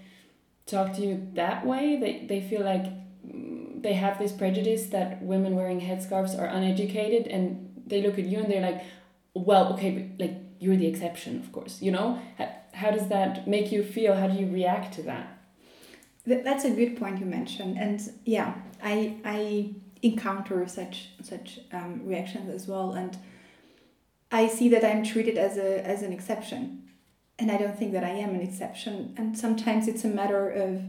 talk 0.65 0.93
to 0.93 1.01
you 1.01 1.27
that 1.33 1.65
way? 1.65 1.97
They, 1.97 2.25
they 2.27 2.41
feel 2.47 2.63
like 2.63 2.85
mm, 3.27 3.81
they 3.81 3.93
have 3.93 4.17
this 4.17 4.31
prejudice 4.31 4.87
that 4.87 5.21
women 5.21 5.55
wearing 5.55 5.81
headscarves 5.81 6.37
are 6.39 6.45
uneducated 6.45 7.27
and 7.27 7.71
they 7.85 8.01
look 8.01 8.17
at 8.17 8.25
you 8.25 8.39
and 8.39 8.51
they're 8.51 8.61
like, 8.61 8.83
well, 9.33 9.73
okay, 9.73 9.91
but 9.91 10.25
like 10.25 10.37
you're 10.59 10.77
the 10.77 10.87
exception, 10.87 11.39
of 11.39 11.51
course, 11.51 11.81
you 11.81 11.91
know? 11.91 12.19
How, 12.37 12.49
how 12.73 12.91
does 12.91 13.07
that 13.09 13.47
make 13.47 13.71
you 13.71 13.83
feel? 13.83 14.15
How 14.15 14.27
do 14.27 14.37
you 14.37 14.51
react 14.51 14.93
to 14.95 15.03
that? 15.03 15.37
That's 16.25 16.65
a 16.65 16.71
good 16.71 16.97
point 16.97 17.19
you 17.19 17.25
mentioned, 17.25 17.77
and 17.77 18.01
yeah, 18.25 18.55
I 18.83 19.17
I 19.23 19.75
encounter 20.01 20.67
such 20.67 21.09
such 21.21 21.59
um, 21.71 22.01
reactions 22.03 22.49
as 22.49 22.67
well, 22.67 22.93
and 22.93 23.15
I 24.31 24.47
see 24.47 24.67
that 24.69 24.83
I'm 24.83 25.03
treated 25.03 25.37
as 25.37 25.57
a 25.57 25.85
as 25.85 26.01
an 26.01 26.11
exception, 26.11 26.84
and 27.37 27.51
I 27.51 27.57
don't 27.57 27.77
think 27.77 27.91
that 27.93 28.03
I 28.03 28.09
am 28.09 28.29
an 28.29 28.41
exception. 28.41 29.13
And 29.17 29.37
sometimes 29.37 29.87
it's 29.87 30.03
a 30.03 30.07
matter 30.07 30.49
of 30.49 30.81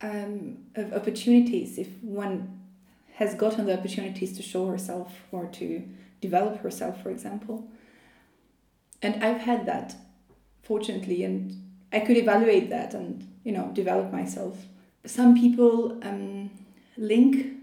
um, 0.00 0.58
of 0.74 0.92
opportunities. 0.92 1.78
If 1.78 1.88
one 2.02 2.60
has 3.14 3.34
gotten 3.34 3.66
the 3.66 3.78
opportunities 3.78 4.36
to 4.36 4.42
show 4.42 4.66
herself 4.66 5.22
or 5.30 5.46
to 5.46 5.82
develop 6.20 6.60
herself, 6.60 7.02
for 7.02 7.10
example, 7.10 7.68
and 9.00 9.22
I've 9.22 9.42
had 9.42 9.66
that, 9.66 9.94
fortunately, 10.62 11.22
and 11.22 11.62
I 11.92 12.00
could 12.00 12.16
evaluate 12.16 12.70
that 12.70 12.94
and 12.94 13.28
you 13.44 13.52
know 13.52 13.70
develop 13.72 14.12
myself. 14.12 14.56
Some 15.04 15.38
people 15.38 15.98
um, 16.02 16.50
link 16.96 17.58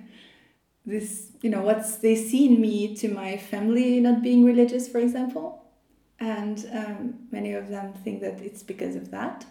this 0.86 1.28
you 1.40 1.50
know 1.50 1.62
what's 1.62 1.96
they 1.96 2.16
see 2.16 2.46
in 2.46 2.60
me 2.60 2.94
to 2.96 3.08
my 3.08 3.38
family 3.38 4.00
not 4.00 4.22
being 4.22 4.44
religious, 4.44 4.88
for 4.88 4.98
example, 4.98 5.61
and 6.30 6.56
um, 6.72 6.98
many 7.30 7.52
of 7.52 7.68
them 7.68 7.92
think 8.04 8.20
that 8.20 8.40
it's 8.40 8.62
because 8.62 8.94
of 8.96 9.10
that. 9.10 9.44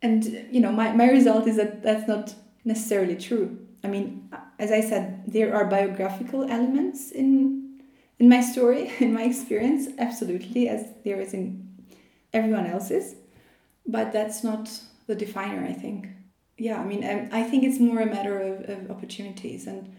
And 0.00 0.24
you 0.54 0.60
know 0.60 0.72
my, 0.72 0.92
my 0.92 1.08
result 1.18 1.46
is 1.48 1.56
that 1.56 1.82
that's 1.82 2.06
not 2.06 2.34
necessarily 2.64 3.16
true. 3.16 3.46
I 3.82 3.88
mean, 3.88 4.30
as 4.58 4.70
I 4.70 4.80
said, 4.80 5.04
there 5.26 5.54
are 5.54 5.64
biographical 5.64 6.44
elements 6.44 7.10
in 7.10 7.28
in 8.20 8.28
my 8.28 8.40
story, 8.40 8.92
in 9.00 9.12
my 9.12 9.24
experience, 9.24 9.88
absolutely, 9.98 10.68
as 10.68 10.82
there 11.04 11.20
is 11.20 11.34
in 11.34 11.46
everyone 12.32 12.66
else's 12.66 13.14
but 13.88 14.12
that's 14.12 14.44
not 14.44 14.70
the 15.06 15.14
definer 15.14 15.64
i 15.64 15.72
think 15.72 16.08
yeah 16.56 16.80
i 16.80 16.84
mean 16.84 17.02
i, 17.02 17.40
I 17.40 17.42
think 17.42 17.64
it's 17.64 17.80
more 17.80 18.00
a 18.00 18.06
matter 18.06 18.38
of, 18.38 18.68
of 18.68 18.90
opportunities 18.90 19.66
and 19.66 19.94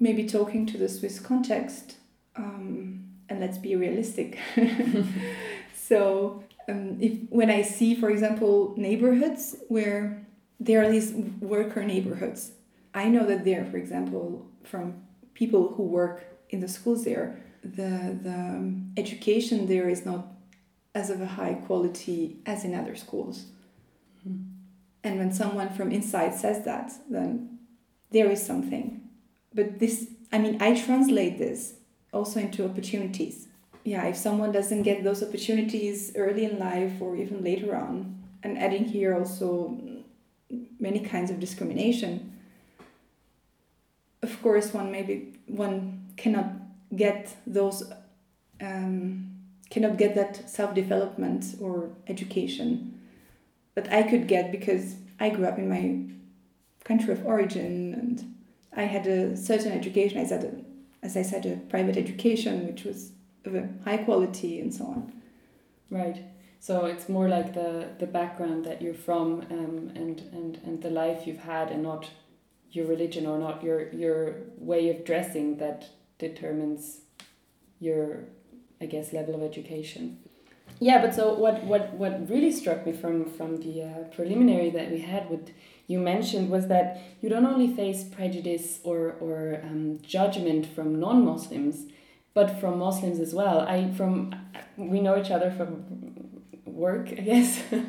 maybe 0.00 0.24
talking 0.24 0.66
to 0.66 0.76
the 0.76 0.88
swiss 0.88 1.20
context 1.20 1.96
um, 2.36 3.01
and 3.28 3.40
let's 3.40 3.58
be 3.58 3.76
realistic 3.76 4.38
so 5.74 6.42
um, 6.68 6.96
if 7.00 7.12
when 7.30 7.50
i 7.50 7.62
see 7.62 7.94
for 7.94 8.10
example 8.10 8.74
neighborhoods 8.76 9.56
where 9.68 10.24
there 10.60 10.82
are 10.82 10.90
these 10.90 11.12
worker 11.40 11.84
neighborhoods 11.84 12.52
i 12.94 13.08
know 13.08 13.26
that 13.26 13.44
there 13.44 13.64
for 13.64 13.76
example 13.76 14.46
from 14.64 14.94
people 15.34 15.74
who 15.74 15.82
work 15.82 16.24
in 16.50 16.60
the 16.60 16.68
schools 16.68 17.04
there 17.04 17.38
the 17.62 18.18
the 18.22 18.34
um, 18.34 18.92
education 18.96 19.66
there 19.66 19.88
is 19.88 20.04
not 20.04 20.26
as 20.94 21.10
of 21.10 21.20
a 21.20 21.26
high 21.26 21.54
quality 21.54 22.36
as 22.44 22.64
in 22.64 22.74
other 22.74 22.96
schools. 22.96 23.46
Mhm. 24.28 24.44
And 25.04 25.18
when 25.18 25.32
someone 25.32 25.70
from 25.70 25.90
inside 25.90 26.34
says 26.34 26.64
that, 26.64 26.92
then 27.08 27.58
there 28.10 28.30
is 28.30 28.44
something. 28.44 29.08
But 29.54 29.78
this, 29.78 30.08
I 30.32 30.38
mean, 30.38 30.60
I 30.60 30.74
translate 30.80 31.38
this 31.38 31.74
also 32.12 32.40
into 32.40 32.64
opportunities. 32.64 33.48
Yeah, 33.84 34.06
if 34.06 34.16
someone 34.16 34.52
doesn't 34.52 34.82
get 34.82 35.02
those 35.02 35.22
opportunities 35.22 36.12
early 36.14 36.44
in 36.44 36.58
life 36.58 37.00
or 37.00 37.16
even 37.16 37.42
later 37.42 37.74
on, 37.74 38.22
and 38.42 38.58
adding 38.58 38.84
here 38.84 39.16
also 39.16 39.76
many 40.78 41.00
kinds 41.00 41.30
of 41.30 41.40
discrimination, 41.40 42.32
of 44.22 44.40
course, 44.42 44.72
one 44.72 44.92
maybe 44.92 45.34
one 45.46 46.06
cannot 46.16 46.46
get 46.94 47.34
those. 47.46 47.92
Um, 48.60 49.32
cannot 49.72 49.96
get 49.96 50.14
that 50.14 50.48
self 50.48 50.74
development 50.74 51.56
or 51.58 51.88
education 52.06 53.00
that 53.74 53.90
I 53.90 54.02
could 54.02 54.28
get 54.28 54.52
because 54.52 54.96
I 55.18 55.30
grew 55.30 55.46
up 55.46 55.58
in 55.58 55.68
my 55.68 56.12
country 56.84 57.12
of 57.14 57.24
origin 57.24 57.94
and 57.94 58.34
I 58.76 58.82
had 58.82 59.06
a 59.06 59.34
certain 59.36 59.72
education. 59.72 60.20
I 60.20 60.26
said, 60.26 60.44
a, 60.44 60.52
as 61.02 61.16
I 61.16 61.22
said, 61.22 61.46
a 61.46 61.56
private 61.68 61.96
education 61.96 62.66
which 62.66 62.84
was 62.84 63.12
of 63.44 63.54
a 63.54 63.68
high 63.84 63.98
quality 63.98 64.60
and 64.60 64.72
so 64.72 64.84
on. 64.86 65.12
Right. 65.90 66.24
So 66.60 66.86
it's 66.86 67.08
more 67.08 67.28
like 67.28 67.54
the, 67.54 67.88
the 67.98 68.06
background 68.06 68.64
that 68.66 68.80
you're 68.80 68.94
from 68.94 69.40
um, 69.50 69.90
and, 69.96 70.20
and, 70.32 70.60
and 70.64 70.80
the 70.80 70.90
life 70.90 71.26
you've 71.26 71.38
had 71.38 71.70
and 71.70 71.82
not 71.82 72.08
your 72.72 72.86
religion 72.86 73.26
or 73.26 73.38
not 73.38 73.62
your 73.62 73.92
your 73.92 74.36
way 74.56 74.88
of 74.88 75.04
dressing 75.04 75.58
that 75.58 75.90
determines 76.18 77.02
your 77.80 78.24
I 78.80 78.86
guess 78.86 79.12
level 79.12 79.34
of 79.34 79.42
education. 79.42 80.18
Yeah, 80.80 81.00
but 81.00 81.14
so 81.14 81.34
what 81.34 81.62
what 81.64 81.92
what 81.94 82.28
really 82.28 82.50
struck 82.50 82.86
me 82.86 82.92
from 82.92 83.26
from 83.26 83.58
the 83.58 83.82
uh, 83.82 84.04
preliminary 84.16 84.70
that 84.70 84.90
we 84.90 85.00
had 85.00 85.30
with 85.30 85.50
you 85.86 85.98
mentioned 85.98 86.50
was 86.50 86.68
that 86.68 87.00
you 87.20 87.28
don't 87.28 87.46
only 87.46 87.74
face 87.74 88.04
prejudice 88.04 88.80
or 88.84 89.16
or 89.20 89.60
um, 89.62 89.98
judgment 90.02 90.66
from 90.66 90.98
non-Muslims, 91.00 91.86
but 92.34 92.58
from 92.60 92.78
Muslims 92.78 93.18
as 93.20 93.34
well. 93.34 93.60
I 93.60 93.90
from 93.92 94.34
we 94.76 95.00
know 95.00 95.18
each 95.20 95.30
other 95.30 95.50
from 95.50 95.84
work, 96.64 97.08
I 97.10 97.22
guess, 97.30 97.62
um, 97.72 97.82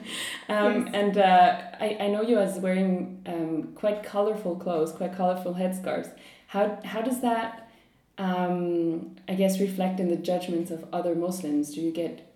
Yes. 0.49 0.89
and 0.93 1.17
uh, 1.17 1.61
I 1.79 1.97
I 2.01 2.07
know 2.07 2.21
you 2.21 2.39
as 2.39 2.59
wearing 2.59 3.21
um, 3.25 3.69
quite 3.75 4.03
colorful 4.03 4.55
clothes, 4.55 4.91
quite 4.91 5.15
colorful 5.15 5.53
headscarves. 5.55 6.11
How 6.47 6.79
how 6.83 7.01
does 7.01 7.21
that 7.21 7.69
um, 8.17 9.15
I 9.27 9.33
guess 9.35 9.59
reflect 9.59 9.99
in 9.99 10.09
the 10.09 10.17
judgments 10.17 10.71
of 10.71 10.85
other 10.93 11.15
Muslims? 11.15 11.73
Do 11.73 11.81
you 11.81 11.91
get 11.91 12.32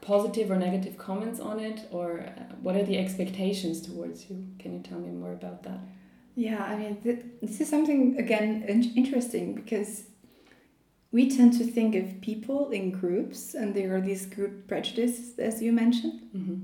positive 0.00 0.50
or 0.50 0.56
negative 0.56 0.98
comments 0.98 1.40
on 1.40 1.60
it, 1.60 1.80
or 1.90 2.20
uh, 2.20 2.54
what 2.62 2.76
are 2.76 2.84
the 2.84 2.98
expectations 2.98 3.80
towards 3.80 4.28
you? 4.28 4.46
Can 4.58 4.74
you 4.74 4.80
tell 4.80 4.98
me 4.98 5.08
more 5.08 5.32
about 5.32 5.62
that? 5.62 5.80
Yeah, 6.34 6.62
I 6.62 6.76
mean, 6.76 6.96
th- 7.02 7.24
this 7.42 7.60
is 7.60 7.68
something 7.68 8.18
again 8.18 8.64
in- 8.68 8.92
interesting 8.96 9.54
because 9.54 10.04
we 11.10 11.30
tend 11.30 11.54
to 11.54 11.64
think 11.64 11.94
of 11.94 12.20
people 12.20 12.70
in 12.70 12.90
groups, 12.90 13.54
and 13.54 13.74
there 13.74 13.96
are 13.96 14.00
these 14.00 14.26
group 14.26 14.68
prejudices, 14.68 15.38
as 15.38 15.62
you 15.62 15.72
mentioned. 15.72 16.20
Mm-hmm. 16.36 16.56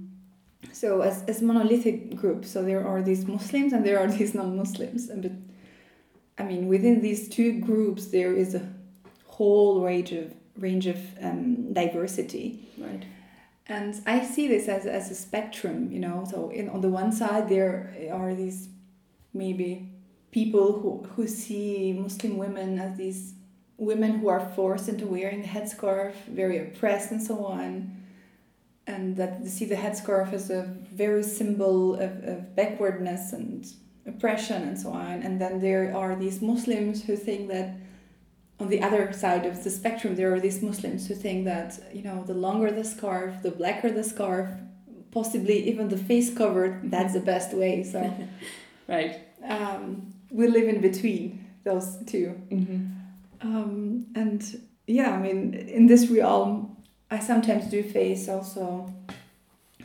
So 0.73 1.01
as, 1.03 1.23
as 1.25 1.41
monolithic 1.43 2.17
groups 2.17 2.51
so 2.51 2.63
there 2.63 2.87
are 2.87 3.03
these 3.03 3.27
Muslims 3.27 3.73
and 3.73 3.85
there 3.85 3.99
are 3.99 4.11
these 4.11 4.35
non-Muslims, 4.35 5.09
and 5.09 5.23
but 5.23 5.33
I 6.39 6.47
mean 6.47 6.69
within 6.69 7.01
these 7.01 7.29
two 7.29 7.61
groups 7.61 8.07
there 8.07 8.33
is 8.33 8.55
a 8.55 8.63
whole 9.25 9.83
range 9.83 10.13
of 10.13 10.35
range 10.57 10.87
of 10.87 10.99
um, 11.21 11.73
diversity, 11.73 12.69
Right. 12.79 13.05
and 13.67 13.95
I 14.07 14.25
see 14.25 14.47
this 14.49 14.69
as, 14.69 14.87
as 14.87 15.11
a 15.11 15.15
spectrum, 15.15 15.91
you 15.93 15.99
know. 15.99 16.25
So 16.31 16.51
in 16.51 16.69
on 16.69 16.81
the 16.81 16.89
one 16.89 17.13
side 17.13 17.49
there 17.49 17.93
are 18.13 18.35
these 18.35 18.69
maybe 19.33 19.89
people 20.31 20.81
who 20.81 21.07
who 21.17 21.27
see 21.27 21.93
Muslim 21.93 22.37
women 22.37 22.79
as 22.79 22.97
these 22.97 23.35
women 23.79 24.19
who 24.21 24.29
are 24.29 24.49
forced 24.55 24.89
into 24.89 25.07
wearing 25.07 25.43
the 25.43 25.49
headscarf, 25.49 26.15
very 26.29 26.59
oppressed 26.59 27.11
and 27.11 27.21
so 27.23 27.45
on 27.45 27.91
and 28.87 29.17
that 29.17 29.43
they 29.43 29.49
see 29.49 29.65
the 29.65 29.75
headscarf 29.75 30.33
as 30.33 30.51
a 30.51 30.63
very 30.93 31.23
symbol 31.23 31.95
of, 31.95 32.23
of 32.25 32.55
backwardness 32.55 33.33
and 33.33 33.67
oppression 34.07 34.63
and 34.63 34.79
so 34.79 34.91
on. 34.91 35.23
And 35.23 35.41
then 35.41 35.61
there 35.61 35.97
are 35.97 36.15
these 36.15 36.43
Muslims 36.43 37.03
who 37.05 37.17
think 37.17 37.49
that 37.49 37.75
on 38.61 38.69
the 38.69 38.81
other 38.83 39.13
side 39.13 39.47
of 39.47 39.65
the 39.65 39.71
spectrum, 39.71 40.15
there 40.15 40.33
are 40.33 40.41
these 40.41 40.63
Muslims 40.63 41.09
who 41.09 41.15
think 41.15 41.45
that, 41.45 41.79
you 41.93 42.03
know, 42.03 42.23
the 42.25 42.35
longer 42.35 42.71
the 42.71 42.85
scarf, 42.85 43.43
the 43.43 43.51
blacker 43.51 43.91
the 43.91 44.05
scarf, 44.05 44.49
possibly 45.11 45.69
even 45.69 45.89
the 45.89 45.97
face 45.97 46.33
covered, 46.35 46.91
that's 46.91 47.15
the 47.15 47.21
best 47.21 47.55
way. 47.55 47.83
So 47.83 48.15
Right. 48.89 49.21
um, 49.49 50.13
we 50.31 50.47
live 50.49 50.69
in 50.69 50.81
between 50.81 51.47
those 51.65 51.97
two. 52.07 52.41
Mm-hmm. 52.51 52.87
Um, 53.41 54.07
and 54.15 54.61
yeah, 54.87 55.11
I 55.13 55.19
mean, 55.21 55.55
in 55.55 55.87
this 55.87 56.09
realm, 56.09 56.77
I 57.11 57.19
sometimes 57.19 57.67
do 57.67 57.83
face 57.83 58.29
also 58.29 58.93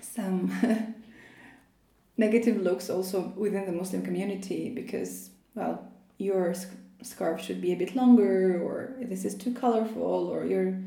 some 0.02 0.52
negative 2.18 2.58
looks 2.62 2.90
also 2.90 3.34
within 3.36 3.66
the 3.66 3.72
Muslim 3.72 4.02
community 4.02 4.70
because, 4.70 5.30
well, 5.56 5.88
your 6.18 6.54
sc- 6.54 6.70
scarf 7.02 7.42
should 7.44 7.62
be 7.62 7.74
a 7.74 7.76
bit 7.76 7.96
longer, 7.96 8.62
or 8.62 8.94
this 9.02 9.26
is 9.26 9.36
too 9.36 9.54
colorful, 9.54 10.28
or 10.28 10.46
your 10.46 10.78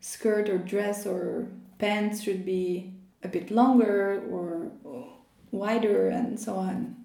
skirt 0.00 0.48
or 0.48 0.58
dress 0.58 1.06
or 1.06 1.48
pants 1.78 2.22
should 2.22 2.44
be 2.44 2.92
a 3.22 3.28
bit 3.28 3.50
longer 3.50 4.22
or 4.30 4.70
wider, 5.50 6.08
and 6.08 6.38
so 6.38 6.56
on. 6.56 6.96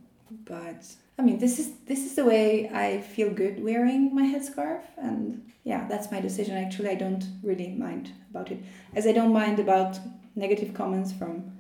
But 0.45 0.85
I 1.17 1.21
mean, 1.21 1.39
this 1.39 1.59
is 1.59 1.73
this 1.85 2.05
is 2.05 2.15
the 2.15 2.25
way 2.25 2.69
I 2.69 3.01
feel 3.01 3.29
good 3.29 3.63
wearing 3.63 4.13
my 4.13 4.23
headscarf, 4.23 4.81
and 4.97 5.51
yeah, 5.63 5.87
that's 5.87 6.11
my 6.11 6.19
decision. 6.19 6.57
Actually, 6.57 6.89
I 6.89 6.95
don't 6.95 7.25
really 7.43 7.69
mind 7.69 8.11
about 8.29 8.51
it, 8.51 8.63
as 8.95 9.07
I 9.07 9.11
don't 9.11 9.33
mind 9.33 9.59
about 9.59 9.99
negative 10.35 10.73
comments 10.73 11.13
from 11.13 11.51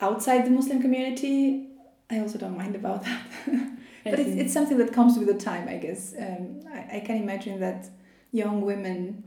outside 0.00 0.46
the 0.46 0.50
Muslim 0.50 0.80
community. 0.80 1.68
I 2.10 2.20
also 2.20 2.38
don't 2.38 2.56
mind 2.56 2.74
about 2.74 3.02
that. 3.04 3.22
but 4.04 4.18
it's, 4.18 4.30
it's 4.30 4.52
something 4.52 4.78
that 4.78 4.92
comes 4.92 5.18
with 5.18 5.28
the 5.28 5.34
time, 5.34 5.68
I 5.68 5.76
guess. 5.76 6.14
Um, 6.18 6.60
I, 6.72 6.96
I 6.96 7.00
can 7.00 7.16
imagine 7.16 7.60
that 7.60 7.88
young 8.32 8.60
women 8.62 9.24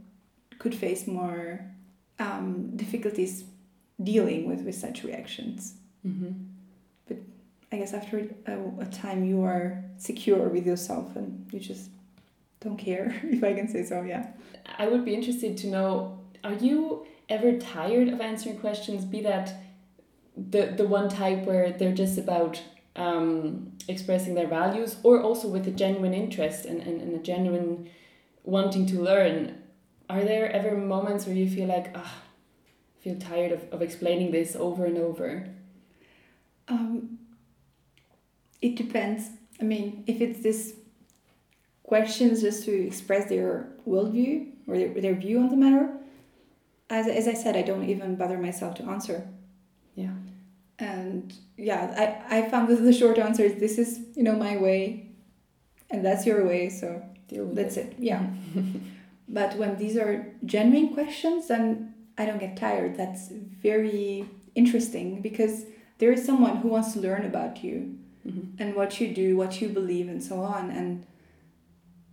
could 0.59 0.75
face 0.75 1.07
more 1.07 1.65
um, 2.19 2.75
difficulties 2.75 3.43
dealing 4.01 4.47
with, 4.47 4.61
with 4.61 4.75
such 4.75 5.03
reactions. 5.03 5.75
Mm-hmm. 6.05 6.31
But 7.07 7.17
I 7.71 7.77
guess 7.77 7.93
after 7.93 8.27
a, 8.45 8.57
a 8.79 8.85
time 8.85 9.23
you 9.23 9.43
are 9.43 9.83
secure 9.97 10.49
with 10.49 10.65
yourself 10.65 11.15
and 11.15 11.47
you 11.51 11.59
just 11.59 11.89
don't 12.59 12.77
care, 12.77 13.19
if 13.23 13.43
I 13.43 13.53
can 13.53 13.67
say 13.67 13.83
so, 13.83 14.03
yeah. 14.03 14.27
I 14.77 14.87
would 14.87 15.05
be 15.05 15.13
interested 15.13 15.57
to 15.57 15.67
know 15.67 16.19
are 16.43 16.53
you 16.53 17.05
ever 17.29 17.57
tired 17.57 18.09
of 18.09 18.19
answering 18.19 18.57
questions, 18.59 19.05
be 19.05 19.21
that 19.21 19.53
the, 20.35 20.73
the 20.75 20.85
one 20.87 21.09
type 21.09 21.45
where 21.45 21.71
they're 21.71 21.93
just 21.93 22.17
about 22.17 22.61
um, 22.95 23.73
expressing 23.87 24.35
their 24.35 24.47
values, 24.47 24.97
or 25.03 25.21
also 25.21 25.47
with 25.47 25.67
a 25.67 25.71
genuine 25.71 26.13
interest 26.13 26.65
and, 26.65 26.81
and, 26.81 27.01
and 27.01 27.15
a 27.15 27.19
genuine 27.19 27.89
wanting 28.43 28.85
to 28.87 29.01
learn? 29.01 29.61
Are 30.09 30.23
there 30.23 30.51
ever 30.51 30.75
moments 30.75 31.25
where 31.25 31.35
you 31.35 31.49
feel 31.49 31.67
like, 31.67 31.91
ah, 31.95 32.21
I 32.99 33.03
feel 33.03 33.17
tired 33.17 33.51
of, 33.51 33.71
of 33.71 33.81
explaining 33.81 34.31
this 34.31 34.55
over 34.55 34.85
and 34.85 34.97
over? 34.97 35.47
Um, 36.67 37.19
it 38.61 38.75
depends. 38.75 39.29
I 39.59 39.63
mean, 39.63 40.03
if 40.07 40.21
it's 40.21 40.41
this 40.41 40.73
questions 41.83 42.41
just 42.41 42.65
to 42.65 42.87
express 42.87 43.29
their 43.29 43.67
worldview 43.87 44.51
or 44.67 44.77
their, 44.77 44.89
their 45.01 45.15
view 45.15 45.39
on 45.39 45.49
the 45.49 45.57
matter, 45.57 45.89
as, 46.89 47.07
as 47.07 47.27
I 47.27 47.33
said, 47.33 47.55
I 47.55 47.61
don't 47.61 47.89
even 47.89 48.15
bother 48.15 48.37
myself 48.37 48.75
to 48.75 48.83
answer. 48.83 49.27
And 50.81 51.31
yeah, 51.57 52.21
I, 52.29 52.39
I 52.39 52.49
found 52.49 52.67
that 52.69 52.81
the 52.81 52.91
short 52.91 53.17
answer 53.19 53.43
is 53.43 53.55
this 53.59 53.77
is, 53.77 53.99
you 54.15 54.23
know, 54.23 54.35
my 54.35 54.57
way 54.57 55.07
and 55.91 56.03
that's 56.03 56.25
your 56.25 56.45
way. 56.45 56.69
So 56.69 57.01
Deal 57.27 57.45
with 57.45 57.55
that's 57.55 57.77
it. 57.77 57.93
it. 57.93 57.95
Yeah. 57.99 58.25
but 59.29 59.55
when 59.57 59.77
these 59.77 59.95
are 59.95 60.25
genuine 60.43 60.93
questions, 60.93 61.47
then 61.47 61.93
I 62.17 62.25
don't 62.25 62.39
get 62.39 62.57
tired. 62.57 62.97
That's 62.97 63.29
very 63.29 64.25
interesting 64.55 65.21
because 65.21 65.65
there 65.99 66.11
is 66.11 66.25
someone 66.25 66.57
who 66.57 66.69
wants 66.69 66.93
to 66.93 66.99
learn 66.99 67.25
about 67.25 67.63
you 67.63 67.97
Mhm. 68.27 68.53
and 68.59 68.75
what 68.75 68.99
you 69.01 69.13
do, 69.15 69.35
what 69.37 69.61
you 69.61 69.69
believe, 69.69 70.07
and 70.07 70.21
so 70.23 70.41
on. 70.41 70.69
And 70.69 71.05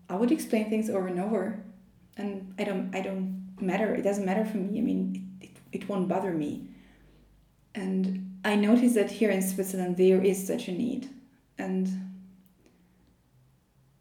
I 0.09 0.17
would 0.17 0.33
explain 0.33 0.71
things 0.71 0.89
over 0.89 1.07
and 1.07 1.21
over, 1.21 1.63
and 2.17 2.55
I 2.59 2.65
don't, 2.65 2.95
I 2.95 3.01
don't 3.03 3.47
matter. 3.61 3.95
It 3.95 4.03
doesn't 4.03 4.25
matter 4.25 4.45
for 4.47 4.57
me. 4.57 4.79
I 4.79 4.83
mean, 4.83 5.29
it, 5.43 5.51
it, 5.51 5.83
it 5.83 5.89
won't 5.89 6.09
bother 6.09 6.33
me. 6.33 6.69
And 7.75 8.28
I 8.45 8.55
noticed 8.55 8.95
that 8.95 9.11
here 9.11 9.31
in 9.31 9.43
Switzerland 9.43 9.97
there 9.97 10.23
is 10.23 10.47
such 10.47 10.69
a 10.69 10.73
need, 10.73 11.11
and 11.59 11.89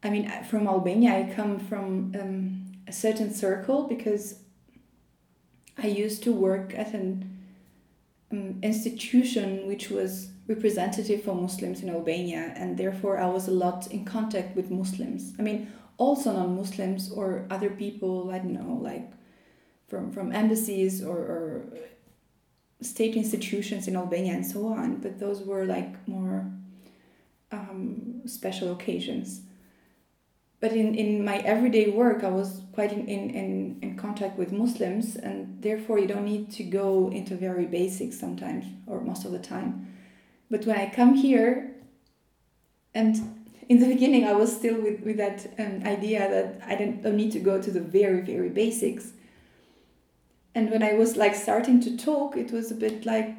I 0.02 0.10
mean, 0.10 0.30
from 0.44 0.68
Albania, 0.68 1.10
I 1.10 1.34
come 1.34 1.58
from 1.58 2.14
um, 2.18 2.72
a 2.86 2.92
certain 2.92 3.32
circle 3.34 3.88
because 3.88 4.40
I 5.76 5.88
used 5.88 6.22
to 6.24 6.32
work 6.32 6.72
at 6.76 6.94
an 6.94 7.38
um, 8.30 8.58
institution 8.62 9.66
which 9.66 9.90
was 9.90 10.30
representative 10.46 11.24
for 11.24 11.34
Muslims 11.34 11.82
in 11.82 11.90
Albania, 11.90 12.52
and 12.56 12.76
therefore 12.76 13.18
I 13.18 13.26
was 13.26 13.48
a 13.48 13.52
lot 13.52 13.86
in 13.88 14.04
contact 14.04 14.56
with 14.56 14.70
Muslims. 14.70 15.34
I 15.38 15.42
mean, 15.42 15.70
also 15.98 16.32
non-Muslims 16.32 17.10
or 17.10 17.46
other 17.50 17.70
people. 17.70 18.30
I 18.30 18.38
don't 18.38 18.54
know, 18.54 18.78
like 18.80 19.10
from 19.88 20.12
from 20.12 20.32
embassies 20.32 21.04
or, 21.04 21.16
or 21.16 21.64
state 22.80 23.16
institutions 23.16 23.88
in 23.88 23.96
Albania 23.96 24.34
and 24.34 24.46
so 24.46 24.66
on. 24.68 24.96
But 24.96 25.18
those 25.18 25.42
were 25.42 25.64
like 25.64 26.06
more 26.08 26.50
um, 27.50 28.22
special 28.26 28.72
occasions. 28.72 29.42
But 30.60 30.72
in, 30.72 30.94
in 30.94 31.24
my 31.24 31.38
everyday 31.38 31.90
work, 31.90 32.24
I 32.24 32.28
was 32.30 32.62
quite 32.72 32.92
in, 32.92 33.06
in, 33.06 33.78
in, 33.80 33.96
contact 33.96 34.36
with 34.36 34.50
Muslims, 34.50 35.14
and 35.14 35.62
therefore 35.62 36.00
you 36.00 36.08
don't 36.08 36.24
need 36.24 36.50
to 36.52 36.64
go 36.64 37.10
into 37.12 37.36
very 37.36 37.64
basics 37.64 38.18
sometimes, 38.18 38.64
or 38.86 39.00
most 39.00 39.24
of 39.24 39.30
the 39.30 39.38
time. 39.38 39.86
But 40.50 40.66
when 40.66 40.76
I 40.76 40.90
come 40.90 41.14
here, 41.14 41.76
and 42.92 43.16
in 43.68 43.78
the 43.78 43.86
beginning, 43.94 44.24
I 44.24 44.32
was 44.32 44.54
still 44.54 44.80
with, 44.80 45.00
with 45.02 45.18
that 45.18 45.46
um, 45.60 45.82
idea 45.84 46.28
that 46.28 46.60
I 46.66 46.74
don't, 46.74 47.02
don't 47.02 47.16
need 47.16 47.32
to 47.32 47.40
go 47.40 47.62
to 47.62 47.70
the 47.70 47.80
very, 47.80 48.22
very 48.22 48.48
basics. 48.48 49.12
And 50.58 50.70
when 50.72 50.82
I 50.82 50.92
was 51.02 51.16
like 51.16 51.34
starting 51.36 51.78
to 51.86 51.96
talk, 51.96 52.36
it 52.36 52.50
was 52.56 52.70
a 52.72 52.74
bit 52.74 53.06
like 53.06 53.34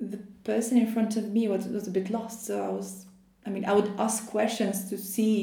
the 0.00 0.18
person 0.42 0.76
in 0.78 0.88
front 0.92 1.16
of 1.16 1.24
me 1.36 1.46
was, 1.48 1.66
was 1.68 1.86
a 1.86 1.90
bit 1.90 2.10
lost. 2.10 2.44
So 2.46 2.54
I 2.64 2.68
was, 2.68 3.06
I 3.46 3.50
mean, 3.50 3.64
I 3.64 3.72
would 3.72 3.90
ask 3.98 4.26
questions 4.36 4.88
to 4.90 4.98
see 4.98 5.36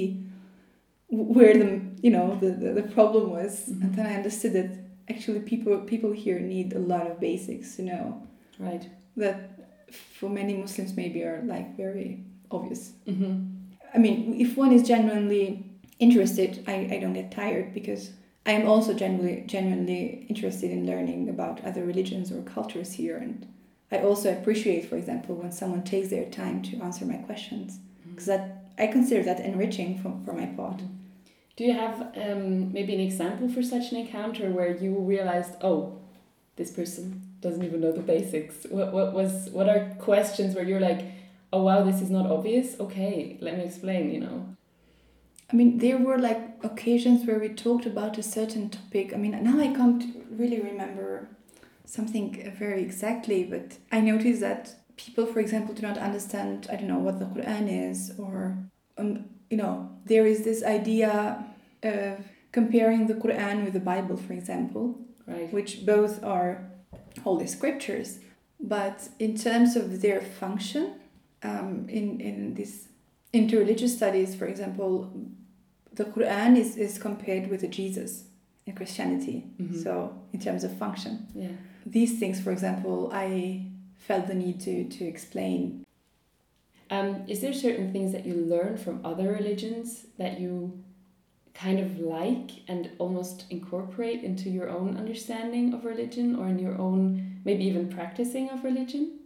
where 1.10 1.54
the 1.54 1.70
you 2.02 2.12
know 2.16 2.38
the, 2.44 2.52
the, 2.64 2.70
the 2.82 2.84
problem 2.98 3.24
was 3.38 3.52
Mhm. 3.70 3.82
and 3.84 3.96
then 3.96 4.06
i 4.12 4.14
understood 4.16 4.54
that 4.60 4.70
actually 5.14 5.42
people 5.52 5.78
people 5.94 6.12
here 6.26 6.40
need 6.40 6.68
a 6.74 6.80
lot 6.94 7.06
of 7.12 7.20
basics 7.20 7.78
you 7.80 7.86
know 7.92 8.06
Right. 8.68 8.86
that 9.18 9.38
for 10.18 10.30
many 10.30 10.54
muslims 10.64 10.92
maybe 11.02 11.20
are 11.30 11.42
like 11.56 11.68
very 11.76 12.10
obvious 12.50 12.84
Mm-hmm. 13.12 13.34
i 13.96 13.98
mean 14.06 14.18
if 14.46 14.56
one 14.64 14.72
is 14.78 14.84
genuinely 14.94 15.46
interested 16.00 16.52
i, 16.74 16.76
I 16.94 16.98
don't 17.02 17.18
get 17.22 17.30
tired 17.42 17.68
because 17.80 18.04
i 18.46 18.52
am 18.52 18.68
also 18.68 18.94
genuinely 18.94 19.44
genuinely 19.48 20.26
interested 20.30 20.72
in 20.72 20.86
learning 20.86 21.30
about 21.30 21.64
other 21.64 21.84
religions 21.86 22.32
or 22.32 22.42
cultures 22.44 22.94
here 22.94 23.18
and 23.18 23.48
i 23.92 23.98
also 24.00 24.32
appreciate 24.32 24.88
for 24.90 24.98
example 24.98 25.36
when 25.36 25.52
someone 25.52 25.84
takes 25.84 26.10
their 26.10 26.26
time 26.30 26.62
to 26.62 26.78
answer 26.82 27.06
my 27.06 27.18
questions 27.18 27.80
because 28.10 28.26
that 28.26 28.66
i 28.78 28.88
consider 28.88 29.24
that 29.24 29.40
enriching 29.40 29.98
for, 30.02 30.14
for 30.26 30.34
my 30.34 30.46
part 30.48 30.82
Do 31.58 31.66
you 31.66 31.74
have 31.74 31.98
um, 32.18 32.72
maybe 32.74 32.94
an 32.94 33.00
example 33.02 33.48
for 33.50 33.62
such 33.62 33.92
an 33.92 33.98
encounter 33.98 34.50
where 34.50 34.76
you 34.76 34.98
realized, 35.00 35.54
oh, 35.62 36.00
this 36.56 36.72
person 36.72 37.22
doesn't 37.42 37.64
even 37.64 37.82
know 37.82 37.92
the 37.92 38.02
basics? 38.02 38.66
What, 38.70 38.94
what 38.94 39.14
was 39.14 39.50
what 39.52 39.68
are 39.70 39.96
questions 40.00 40.56
where 40.56 40.64
you're 40.64 40.80
like, 40.80 41.02
oh 41.54 41.64
wow, 41.64 41.84
this 41.84 42.02
is 42.02 42.10
not 42.10 42.26
obvious. 42.32 42.80
Okay, 42.80 43.38
let 43.42 43.58
me 43.58 43.64
explain. 43.66 44.12
You 44.12 44.22
know. 44.22 44.38
I 45.52 45.56
mean, 45.56 45.80
there 45.80 45.98
were 45.98 46.18
like 46.18 46.60
occasions 46.64 47.28
where 47.28 47.40
we 47.40 47.50
talked 47.50 47.86
about 47.86 48.18
a 48.18 48.24
certain 48.24 48.70
topic. 48.70 49.14
I 49.14 49.18
mean, 49.18 49.32
now 49.44 49.60
I 49.60 49.74
can't 49.74 50.04
really 50.30 50.62
remember 50.62 51.28
something 51.86 52.54
very 52.58 52.82
exactly, 52.82 53.44
but 53.44 53.78
I 53.92 54.00
noticed 54.00 54.40
that 54.42 54.74
people, 54.96 55.26
for 55.26 55.40
example, 55.40 55.74
do 55.74 55.82
not 55.82 55.98
understand, 55.98 56.68
I 56.72 56.76
don't 56.78 56.88
know, 56.88 57.00
what 57.00 57.20
the 57.20 57.26
Quran 57.26 57.90
is, 57.92 58.14
or, 58.18 58.58
um, 58.98 59.26
you 59.50 59.58
know, 59.58 59.90
there 60.06 60.26
is 60.26 60.44
this 60.44 60.64
idea 60.64 61.46
of 61.84 62.20
comparing 62.54 63.08
the 63.08 63.16
Quran 63.16 63.66
with 63.66 63.74
the 63.74 63.80
Bible, 63.80 64.18
for 64.18 64.34
example, 64.34 65.00
Right. 65.28 65.52
which 65.54 65.86
both 65.86 66.24
are 66.24 66.70
holy 67.24 67.48
scriptures, 67.48 68.20
but 68.60 69.10
in 69.20 69.36
terms 69.36 69.76
of 69.76 70.02
their 70.02 70.22
function, 70.22 70.94
um, 71.44 71.88
in, 71.90 72.20
in 72.22 72.54
this 72.54 72.88
interreligious 73.34 73.90
studies, 73.90 74.36
for 74.36 74.46
example, 74.46 75.12
the 75.94 76.06
Quran 76.06 76.58
is, 76.58 76.78
is 76.78 76.98
compared 76.98 77.50
with 77.50 77.62
the 77.62 77.68
Jesus 77.68 78.26
in 78.66 78.74
Christianity. 78.76 79.46
Mhm. 79.60 79.84
So, 79.84 80.14
in 80.34 80.40
terms 80.40 80.64
of 80.64 80.72
function, 80.78 81.28
Yeah. 81.36 81.50
these 81.86 82.20
things, 82.20 82.40
for 82.40 82.52
example, 82.52 83.10
I 83.12 83.66
felt 83.98 84.28
the 84.28 84.34
need 84.36 84.60
to, 84.62 84.86
to 84.86 85.06
explain. 85.06 85.86
Um, 86.90 87.24
is 87.28 87.40
there 87.42 87.54
certain 87.54 87.92
things 87.94 88.12
that 88.12 88.26
you 88.26 88.36
learn 88.36 88.78
from 88.78 89.00
other 89.06 89.32
religions 89.32 90.06
that 90.18 90.40
you 90.40 90.84
kind 91.54 91.80
of 91.80 92.00
like 92.00 92.52
and 92.68 92.90
almost 92.98 93.46
incorporate 93.50 94.24
into 94.24 94.50
your 94.50 94.70
own 94.70 94.98
understanding 94.98 95.74
of 95.74 95.86
religion 95.86 96.36
or 96.36 96.48
in 96.48 96.60
your 96.60 96.78
own 96.78 97.40
maybe 97.46 97.64
even 97.66 97.90
practicing 97.90 98.50
of 98.50 98.64
religion? 98.64 99.20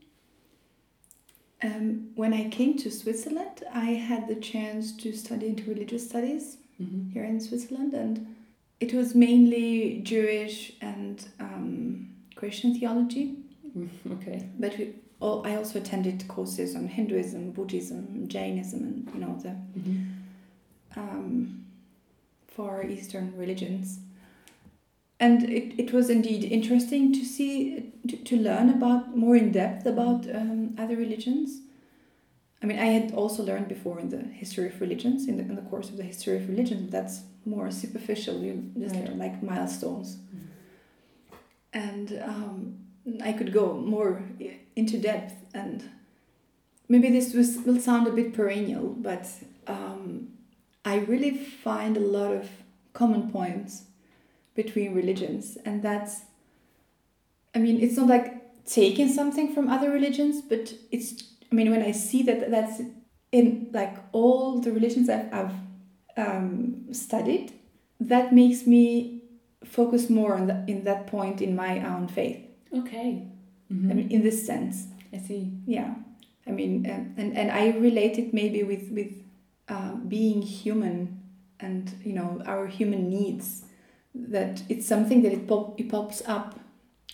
Um, 1.65 2.11
when 2.15 2.33
I 2.33 2.49
came 2.49 2.77
to 2.77 2.91
Switzerland, 2.91 3.63
I 3.73 3.91
had 4.09 4.27
the 4.27 4.35
chance 4.35 4.91
to 4.97 5.11
study 5.13 5.45
interreligious 5.53 6.01
studies 6.11 6.57
Mm-hmm. 6.81 7.11
here 7.13 7.23
in 7.23 7.39
Switzerland, 7.39 7.93
and 7.93 8.35
it 8.81 8.93
was 8.93 9.15
mainly 9.15 10.01
Jewish 10.03 10.73
and 10.81 11.25
um, 11.39 12.09
Christian 12.35 12.77
theology. 12.77 13.37
Okay. 14.15 14.49
But 14.59 14.77
we, 14.77 14.93
all, 15.21 15.47
I 15.47 15.55
also 15.55 15.79
attended 15.79 16.27
courses 16.27 16.75
on 16.75 16.89
Hinduism, 16.89 17.51
Buddhism, 17.51 18.27
Jainism, 18.27 18.81
and 18.83 19.09
you 19.13 19.19
know 19.21 19.33
the 19.41 19.53
Mm-hmm. 19.79 20.99
um, 20.99 21.65
Far 22.55 22.83
Eastern 22.85 23.33
religions. 23.37 23.99
And 25.19 25.43
it, 25.49 25.79
it 25.79 25.93
was 25.93 26.09
indeed 26.09 26.43
interesting 26.43 27.13
to 27.13 27.23
see, 27.23 27.91
to, 28.07 28.17
to 28.17 28.35
learn 28.37 28.69
about 28.69 29.15
more 29.15 29.35
in 29.35 29.51
depth 29.51 29.85
about 29.85 30.27
um, 30.35 30.75
other 30.77 30.97
religions. 30.97 31.61
I 32.61 32.65
mean, 32.65 32.79
I 32.79 32.85
had 32.87 33.13
also 33.13 33.43
learned 33.43 33.67
before 33.69 33.99
in 33.99 34.09
the 34.09 34.23
history 34.23 34.67
of 34.67 34.81
religions, 34.81 35.27
in 35.27 35.37
the, 35.37 35.43
in 35.43 35.55
the 35.55 35.61
course 35.61 35.89
of 35.89 35.97
the 35.97 36.03
history 36.03 36.35
of 36.37 36.49
religions 36.49 36.91
that's 36.91 37.21
more 37.45 37.71
superficial, 37.71 38.43
you 38.43 38.71
just 38.79 38.95
Right. 38.95 39.05
learn 39.07 39.19
like 39.19 39.41
milestones. 39.43 40.17
Mhm. 40.17 40.47
And 41.73 42.21
um, 42.23 42.77
I 43.23 43.33
could 43.33 43.53
go 43.53 43.73
more 43.73 44.23
into 44.75 44.97
depth, 44.97 45.33
and 45.53 45.83
maybe 46.89 47.09
this 47.09 47.33
was, 47.33 47.57
will 47.65 47.79
sound 47.79 48.07
a 48.07 48.11
bit 48.11 48.33
perennial, 48.33 48.89
but 48.89 49.27
um, 49.67 50.29
I 50.83 50.97
really 50.97 51.31
find 51.37 51.95
a 51.97 52.01
lot 52.01 52.31
of 52.33 52.49
common 52.93 53.29
points 53.31 53.83
between 54.55 54.93
religions, 54.95 55.57
and 55.65 55.83
that's, 55.83 56.21
I 57.53 57.59
mean, 57.59 57.79
it's 57.81 57.97
not 57.97 58.07
like 58.07 58.65
taking 58.65 59.07
something 59.09 59.53
from 59.53 59.69
other 59.69 59.89
religions, 59.91 60.41
but 60.41 60.73
it's, 60.91 61.23
I 61.51 61.55
mean, 61.55 61.69
when 61.71 61.81
I 61.83 61.91
see 61.91 62.23
that 62.23 62.49
that's 62.51 62.81
in 63.31 63.69
like 63.73 63.95
all 64.11 64.59
the 64.61 64.71
religions 64.71 65.09
I've, 65.09 65.31
I've 65.33 65.53
um, 66.17 66.85
studied, 66.91 67.53
that 67.99 68.33
makes 68.33 68.65
me 68.65 69.21
focus 69.63 70.09
more 70.09 70.35
on 70.35 70.47
the, 70.47 70.63
in 70.67 70.83
that 70.85 71.07
point 71.07 71.41
in 71.41 71.55
my 71.55 71.79
own 71.85 72.07
faith. 72.07 72.39
Okay. 72.73 73.27
I 73.69 73.73
Mhm. 73.73 73.95
mean, 73.95 74.11
in 74.11 74.21
this 74.21 74.45
sense 74.45 74.87
I 75.11 75.17
see. 75.17 75.51
yeah 75.65 75.95
i 76.45 76.51
mean 76.51 76.85
um, 76.91 77.15
and 77.17 77.35
and 77.35 77.49
i 77.51 77.69
relate 77.79 78.19
it 78.19 78.31
maybe 78.31 78.61
with 78.61 78.91
with 78.91 79.11
uh, 79.69 79.95
being 80.07 80.43
human 80.43 81.19
and 81.59 81.91
you 82.03 82.13
know 82.13 82.43
our 82.45 82.67
human 82.67 83.09
needs 83.09 83.64
that 84.15 84.63
it's 84.69 84.87
something 84.87 85.21
that 85.23 85.33
it, 85.33 85.47
pop, 85.47 85.79
it 85.79 85.89
pops 85.89 86.21
up 86.25 86.59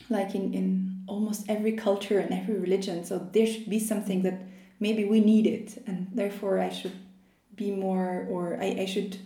like 0.10 0.36
in 0.36 0.54
in 0.54 1.04
almost 1.08 1.46
every 1.50 1.74
culture 1.74 2.20
and 2.20 2.32
every 2.34 2.58
religion 2.60 3.04
so 3.04 3.18
there 3.34 3.46
should 3.48 3.70
be 3.70 3.80
something 3.80 4.22
that 4.24 4.42
maybe 4.80 5.04
we 5.06 5.20
need 5.20 5.46
it 5.48 5.82
and 5.88 6.08
therefore 6.14 6.60
i 6.60 6.70
should 6.70 6.98
be 7.56 7.72
more 7.72 8.26
or 8.30 8.58
i, 8.62 8.68
I 8.82 8.86
should 8.86 9.18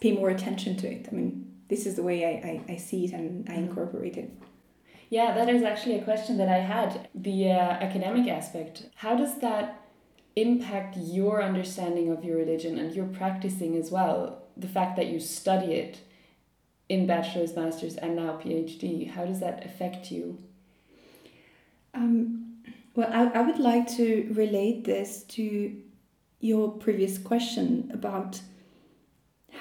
pay 0.00 0.12
more 0.12 0.30
attention 0.30 0.76
to 0.76 0.86
it 0.90 1.08
i 1.10 1.14
mean 1.14 1.30
this 1.68 1.86
is 1.86 1.94
the 1.96 2.02
way 2.02 2.24
i, 2.24 2.48
I, 2.50 2.74
I 2.74 2.76
see 2.76 3.04
it 3.06 3.12
and 3.12 3.48
i 3.48 3.52
Mhm. 3.54 3.68
incorporate 3.68 4.16
it 4.16 4.30
Yeah, 5.10 5.28
that 5.38 5.48
is 5.48 5.62
actually 5.62 5.96
a 5.98 6.04
question 6.10 6.34
that 6.40 6.50
I 6.58 6.60
had. 6.74 6.90
The 7.28 7.38
uh, 7.52 7.86
academic 7.86 8.26
aspect. 8.38 8.74
How 9.04 9.14
does 9.22 9.34
that 9.46 9.64
impact 10.36 10.92
your 11.18 11.42
understanding 11.42 12.06
of 12.14 12.18
your 12.26 12.36
religion 12.36 12.78
and 12.78 12.94
your 12.98 13.06
practicing 13.20 13.72
as 13.82 13.90
well? 13.90 14.18
The 14.64 14.68
fact 14.76 14.92
that 14.98 15.06
you 15.12 15.18
study 15.20 15.70
it 15.84 15.92
in 16.88 17.06
bachelor's, 17.06 17.54
master's, 17.54 17.96
and 17.96 18.16
now 18.16 18.38
PhD. 18.42 19.10
How 19.10 19.24
does 19.26 19.40
that 19.40 19.64
affect 19.64 20.10
you? 20.10 20.38
Um, 21.94 22.56
well, 22.94 23.10
I, 23.12 23.38
I 23.38 23.42
would 23.42 23.58
like 23.58 23.86
to 23.96 24.28
relate 24.32 24.84
this 24.84 25.22
to 25.24 25.76
your 26.40 26.70
previous 26.72 27.18
question 27.18 27.90
about 27.92 28.40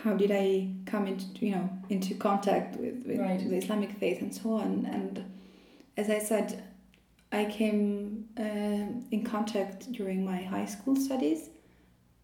how 0.03 0.13
did 0.13 0.31
I 0.31 0.69
come 0.85 1.07
into 1.07 1.43
you 1.45 1.51
know 1.55 1.69
into 1.89 2.13
contact 2.13 2.77
with, 2.77 3.03
with 3.05 3.19
Right. 3.19 3.39
the 3.39 3.55
Islamic 3.55 3.91
faith 3.93 4.21
and 4.21 4.33
so 4.33 4.53
on. 4.53 4.85
And 4.85 5.25
as 5.97 6.09
I 6.09 6.19
said, 6.19 6.63
I 7.31 7.45
came 7.45 8.29
um 8.37 9.05
in 9.11 9.23
contact 9.23 9.91
during 9.91 10.23
my 10.23 10.41
high 10.43 10.65
school 10.65 10.95
studies, 10.95 11.49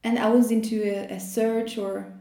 and 0.04 0.20
I 0.20 0.30
was 0.30 0.52
into 0.52 0.84
a, 0.84 1.16
a 1.16 1.20
search 1.20 1.78
or 1.78 2.14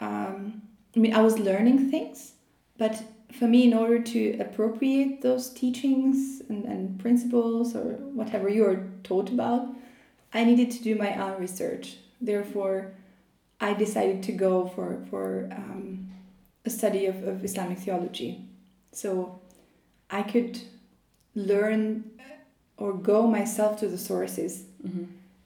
um, 0.00 0.62
I 0.98 1.00
mean 1.00 1.14
I 1.14 1.22
was 1.22 1.38
learning 1.38 1.92
things, 1.92 2.32
but 2.76 3.00
for 3.38 3.46
me, 3.46 3.62
in 3.64 3.74
order 3.74 4.00
to 4.00 4.38
appropriate 4.40 5.22
those 5.22 5.48
teachings 5.50 6.42
and, 6.48 6.64
and 6.64 6.98
principles 6.98 7.76
or 7.76 7.92
whatever 8.20 8.48
you 8.48 8.64
are 8.64 8.88
taught 9.04 9.28
about, 9.28 9.68
I 10.34 10.42
needed 10.42 10.72
to 10.72 10.82
do 10.82 10.96
my 10.96 11.14
own 11.14 11.40
research. 11.40 11.98
Therefore, 12.20 12.94
I 13.60 13.74
decided 13.74 14.24
to 14.24 14.32
go 14.32 14.66
for, 14.74 15.04
for 15.08 15.48
um, 15.52 16.10
a 16.64 16.70
study 16.70 17.06
of, 17.06 17.22
of 17.28 17.44
Islamic 17.44 17.78
theology. 17.78 18.44
So 18.90 19.40
I 20.10 20.22
could 20.22 20.60
learn 21.36 22.10
or 22.76 22.92
go 22.92 23.28
myself 23.28 23.78
to 23.80 23.88
the 23.88 23.98
sources 23.98 24.64
Mm-hmm. 24.86 25.04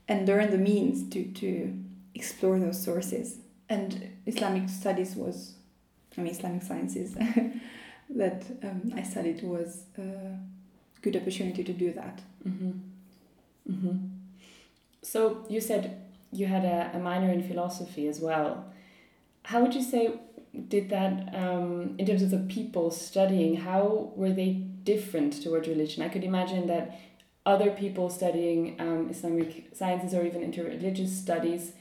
and 0.08 0.28
learn 0.28 0.50
the 0.50 0.58
means 0.58 1.08
to, 1.08 1.24
to 1.24 1.74
explore 2.14 2.58
those 2.60 2.78
sources. 2.82 3.38
And 3.66 4.11
Islamic 4.26 4.68
studies 4.68 5.14
was, 5.16 5.54
I 6.16 6.20
mean, 6.20 6.32
Islamic 6.32 6.62
sciences 6.62 7.14
that 8.10 8.44
um, 8.62 8.92
I 8.94 9.02
studied 9.02 9.42
was 9.42 9.84
a 9.98 10.36
good 11.00 11.16
opportunity 11.16 11.64
to 11.64 11.72
do 11.72 11.92
that. 11.92 12.20
Mm-hmm. 12.46 12.70
Mm-hmm. 13.70 13.96
So 15.02 15.44
you 15.48 15.60
said 15.60 16.00
you 16.32 16.46
had 16.46 16.64
a, 16.64 16.92
a 16.94 16.98
minor 16.98 17.30
in 17.30 17.46
philosophy 17.46 18.06
as 18.08 18.20
well. 18.20 18.72
How 19.44 19.60
would 19.60 19.74
you 19.74 19.82
say 19.82 20.20
did 20.68 20.90
that 20.90 21.34
um, 21.34 21.94
in 21.98 22.06
terms 22.06 22.22
of 22.22 22.30
the 22.30 22.38
people 22.38 22.90
studying? 22.90 23.56
How 23.56 24.12
were 24.14 24.32
they 24.32 24.52
different 24.84 25.42
towards 25.42 25.68
religion? 25.68 26.02
I 26.02 26.08
could 26.08 26.24
imagine 26.24 26.66
that 26.66 26.98
other 27.44 27.70
people 27.70 28.10
studying 28.10 28.76
um, 28.78 29.08
Islamic 29.10 29.74
sciences 29.74 30.14
or 30.14 30.24
even 30.24 30.42
interreligious 30.42 31.08
studies 31.08 31.72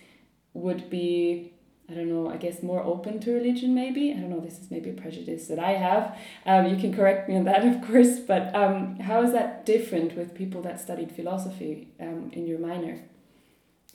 would 0.54 0.90
be 0.90 1.51
I 1.92 1.96
don't 1.96 2.10
know, 2.10 2.30
I 2.30 2.38
guess 2.38 2.64
more 2.64 2.82
open 2.82 3.20
to 3.22 3.34
religion 3.34 3.76
maybe. 3.76 4.12
I 4.12 4.16
don't 4.16 4.30
know, 4.30 4.40
this 4.40 4.60
is 4.60 4.72
maybe 4.72 4.90
a 4.90 4.94
prejudice 4.94 5.48
that 5.48 5.60
I 5.60 5.72
have. 5.72 6.18
Um, 6.46 6.68
you 6.68 6.78
can 6.78 6.94
correct 6.94 7.28
me 7.28 7.36
on 7.36 7.44
that, 7.46 7.66
of 7.72 7.82
course, 7.82 8.20
but 8.20 8.54
um, 8.56 8.98
how 9.00 9.22
is 9.24 9.34
that 9.34 9.66
different 9.66 10.16
with 10.16 10.34
people 10.34 10.62
that 10.62 10.80
studied 10.80 11.12
philosophy 11.12 11.90
um, 12.00 12.32
in 12.34 12.48
your 12.48 12.60
minor? 12.60 13.04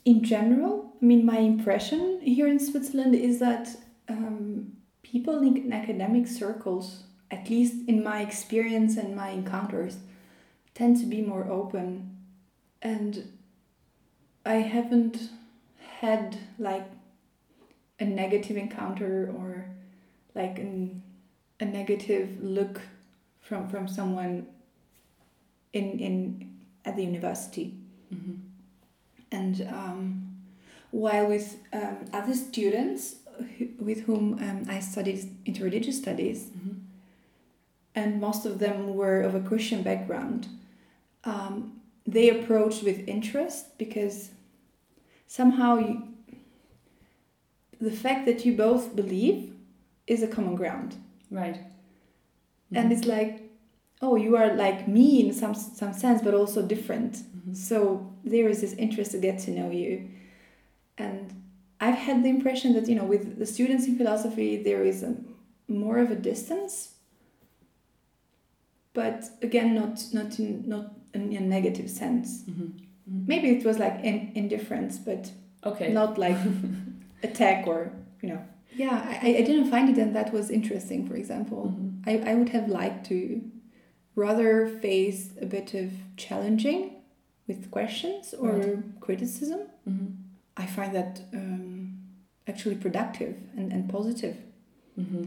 In 0.05 0.23
general, 0.23 0.93
I 1.01 1.05
mean, 1.05 1.25
my 1.25 1.39
impression 1.39 2.21
here 2.21 2.47
in 2.47 2.59
Switzerland 2.59 3.15
is 3.15 3.39
that 3.39 3.75
um, 4.07 4.73
people 5.03 5.39
in, 5.39 5.57
in 5.57 5.73
academic 5.73 6.27
circles, 6.27 7.03
at 7.31 7.49
least 7.49 7.87
in 7.87 8.03
my 8.03 8.21
experience 8.21 8.95
and 8.97 9.15
my 9.15 9.29
encounters, 9.29 9.97
tend 10.73 10.97
to 10.97 11.05
be 11.05 11.21
more 11.21 11.49
open. 11.49 12.17
And 12.81 13.27
I 14.45 14.55
haven't 14.55 15.29
had 15.99 16.37
like 16.59 16.85
a 17.99 18.05
negative 18.05 18.57
encounter 18.57 19.33
or 19.37 19.65
like 20.35 20.59
an, 20.59 21.01
a 21.59 21.65
negative 21.65 22.37
look 22.41 22.81
from, 23.41 23.67
from 23.67 23.87
someone 23.87 24.45
in, 25.73 25.99
in 25.99 26.57
at 26.85 26.95
the 26.95 27.03
university. 27.03 27.73
Mm-hmm. 28.13 28.33
And 29.31 29.67
um, 29.69 30.35
while 30.91 31.27
with 31.27 31.57
um, 31.73 32.05
other 32.13 32.33
students 32.33 33.15
who, 33.57 33.67
with 33.79 34.01
whom 34.01 34.33
um, 34.39 34.63
I 34.69 34.79
studied 34.79 35.43
interreligious 35.45 35.93
studies, 35.93 36.49
Mm-hmm. 36.57 36.79
and 37.95 38.21
most 38.21 38.45
of 38.45 38.59
them 38.59 38.95
were 38.95 39.21
of 39.21 39.35
a 39.35 39.39
Christian 39.39 39.83
background, 39.83 40.47
um, 41.23 41.81
they 42.05 42.29
approached 42.29 42.83
with 42.83 43.07
interest 43.07 43.77
because 43.77 44.31
somehow 45.27 45.77
you, 45.77 46.06
the 47.79 47.91
fact 47.91 48.25
that 48.25 48.45
you 48.45 48.55
both 48.55 48.95
believe 48.95 49.53
is 50.07 50.23
a 50.23 50.27
common 50.27 50.55
ground. 50.55 50.95
Right. 51.31 51.59
And 52.73 52.91
it's 52.91 53.05
like, 53.05 53.49
oh, 54.01 54.15
you 54.15 54.35
are 54.35 54.53
like 54.55 54.87
me 54.87 55.25
in 55.25 55.33
some, 55.33 55.53
some 55.53 55.93
sense, 55.93 56.21
but 56.21 56.33
also 56.33 56.61
different. 56.61 57.13
Mhm. 57.17 57.55
So 57.55 58.11
there 58.23 58.49
is 58.49 58.61
this 58.61 58.73
interest 58.73 59.11
to 59.11 59.19
get 59.19 59.39
to 59.39 59.51
know 59.51 59.69
you. 59.71 60.09
And 60.97 61.33
I've 61.79 61.95
had 61.95 62.23
the 62.23 62.29
impression 62.29 62.73
that, 62.73 62.87
you 62.89 62.95
know, 62.95 63.05
with 63.05 63.37
the 63.39 63.45
students 63.45 63.85
in 63.87 63.97
philosophy, 63.97 64.61
there 64.63 64.83
is 64.83 65.03
a, 65.03 65.15
more 65.67 65.99
of 65.99 66.11
a 66.11 66.15
distance. 66.15 66.93
But 68.93 69.25
again, 69.41 69.75
not 69.75 70.03
not 70.13 70.39
in 70.39 70.67
not 70.67 70.93
in 71.13 71.35
a 71.35 71.39
negative 71.39 71.89
sense. 71.89 72.43
Mhm. 72.49 72.71
Mhm. 73.09 73.27
Maybe 73.27 73.49
it 73.49 73.63
was 73.63 73.77
like 73.77 74.03
in, 74.03 74.31
indifference, 74.35 74.97
but 74.97 75.31
Okay. 75.63 75.91
not 75.93 76.17
like 76.17 76.37
attack 77.29 77.67
or 77.67 77.91
you 78.21 78.29
know. 78.29 78.41
Yeah, 78.75 78.97
I, 79.23 79.29
I 79.39 79.41
didn't 79.49 79.69
find 79.71 79.89
it, 79.89 79.97
and 80.03 80.15
that 80.15 80.31
was 80.33 80.49
interesting. 80.59 81.07
For 81.07 81.15
example, 81.15 81.61
Mhm. 81.73 81.89
I, 82.09 82.31
I 82.31 82.35
would 82.35 82.49
have 82.49 82.67
liked 82.69 83.05
to 83.07 83.41
rather 84.15 84.67
face 84.67 85.29
a 85.41 85.45
bit 85.45 85.73
of 85.73 85.91
challenging 86.17 86.81
with 87.47 87.69
questions 87.71 88.33
or 88.33 88.51
Right. 88.51 88.77
criticism. 88.99 89.59
Mhm. 89.89 90.07
I 90.63 90.65
find 90.65 90.91
that 90.99 91.21
um, 91.33 91.97
actually 92.47 92.75
productive 92.75 93.35
and, 93.57 93.71
and 93.73 93.89
positive, 93.89 94.35
Mhm. 94.99 95.23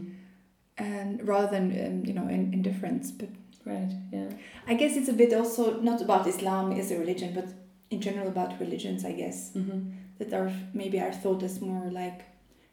and 0.77 1.27
rather 1.27 1.49
than 1.55 1.65
um, 1.85 2.05
you 2.05 2.13
know 2.13 2.27
in, 2.27 2.53
indifference. 2.53 3.11
But 3.11 3.29
Right. 3.65 3.91
Yeah. 4.11 4.29
I 4.71 4.73
guess 4.73 4.97
it's 4.97 5.07
a 5.09 5.13
bit 5.13 5.33
also 5.33 5.79
not 5.81 6.01
about 6.01 6.25
Islam 6.27 6.71
as 6.71 6.89
a 6.91 6.97
religion, 6.97 7.29
but 7.35 7.45
in 7.91 8.01
general 8.01 8.27
about 8.27 8.59
religions. 8.59 9.05
I 9.05 9.11
guess 9.13 9.51
Mm-hmm. 9.53 9.79
that 10.19 10.33
are 10.33 10.51
maybe 10.73 10.99
are 10.99 11.13
thought 11.13 11.43
as 11.43 11.61
more 11.61 11.89
like 11.91 12.21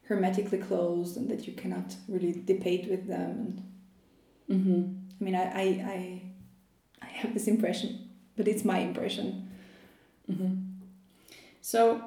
hermetically 0.08 0.58
closed 0.58 1.16
and 1.18 1.28
that 1.30 1.46
you 1.46 1.52
cannot 1.52 1.94
really 2.08 2.32
debate 2.46 2.88
with 2.90 3.06
them. 3.06 3.30
And 3.30 3.62
Mm-hmm. 4.50 4.82
I 5.20 5.24
mean, 5.24 5.34
I 5.34 5.44
I 5.64 5.66
I, 5.96 6.22
I 7.02 7.06
have 7.20 7.34
this 7.34 7.46
impression, 7.46 8.08
but 8.36 8.48
it's 8.48 8.64
my 8.64 8.78
impression. 8.78 9.50
Mm-hmm. 10.30 10.54
So, 11.60 12.00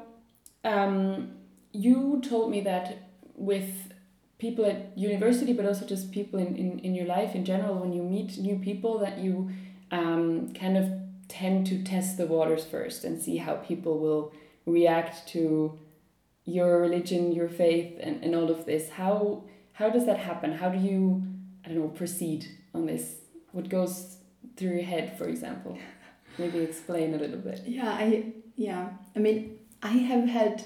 um, 0.64 1.34
you 1.72 2.22
told 2.28 2.50
me 2.50 2.62
that 2.62 3.10
with 3.36 3.94
people 4.40 4.66
at 4.66 4.98
university, 4.98 5.54
but 5.54 5.66
also 5.66 5.86
just 5.86 6.12
people 6.12 6.40
in, 6.40 6.56
in, 6.56 6.80
in 6.80 6.96
your 6.96 7.06
life 7.06 7.36
in 7.36 7.46
general, 7.46 7.76
when 7.76 7.94
you 7.94 8.02
meet 8.02 8.38
new 8.40 8.58
people, 8.58 8.98
that 9.00 9.20
you 9.20 9.52
um, 9.92 10.52
kind 10.54 10.78
of 10.78 10.86
tend 11.32 11.66
to 11.68 11.82
test 11.84 12.18
the 12.18 12.28
waters 12.28 12.66
first 12.66 13.04
and 13.06 13.22
see 13.22 13.38
how 13.38 13.56
people 13.56 14.00
will 14.00 14.34
react 14.66 15.28
to 15.30 15.80
your 16.44 16.82
religion, 16.82 17.32
your 17.32 17.50
faith, 17.50 17.98
and, 18.02 18.24
and 18.24 18.36
all 18.36 18.50
of 18.52 18.66
this. 18.66 18.90
How 18.90 19.44
how 19.74 19.90
does 19.90 20.06
that 20.06 20.20
happen? 20.20 20.52
How 20.52 20.70
do 20.70 20.78
you, 20.78 21.24
I 21.64 21.70
don't 21.70 21.80
know, 21.80 21.88
proceed 21.88 22.46
on 22.74 22.86
this? 22.86 23.16
What 23.52 23.70
goes 23.70 24.18
through 24.56 24.74
your 24.74 24.84
head, 24.84 25.18
for 25.18 25.28
example? 25.28 25.78
Maybe 26.38 26.60
explain 26.60 27.14
a 27.14 27.18
little 27.18 27.40
bit. 27.40 27.62
Yeah, 27.66 27.90
I 27.90 28.34
yeah. 28.56 28.90
I 29.16 29.20
mean, 29.20 29.60
I 29.82 29.96
have 30.12 30.28
had 30.28 30.64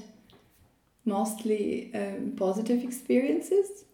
mostly 1.05 1.91
um, 1.93 2.33
positive 2.35 2.83
experiences, 2.83 3.85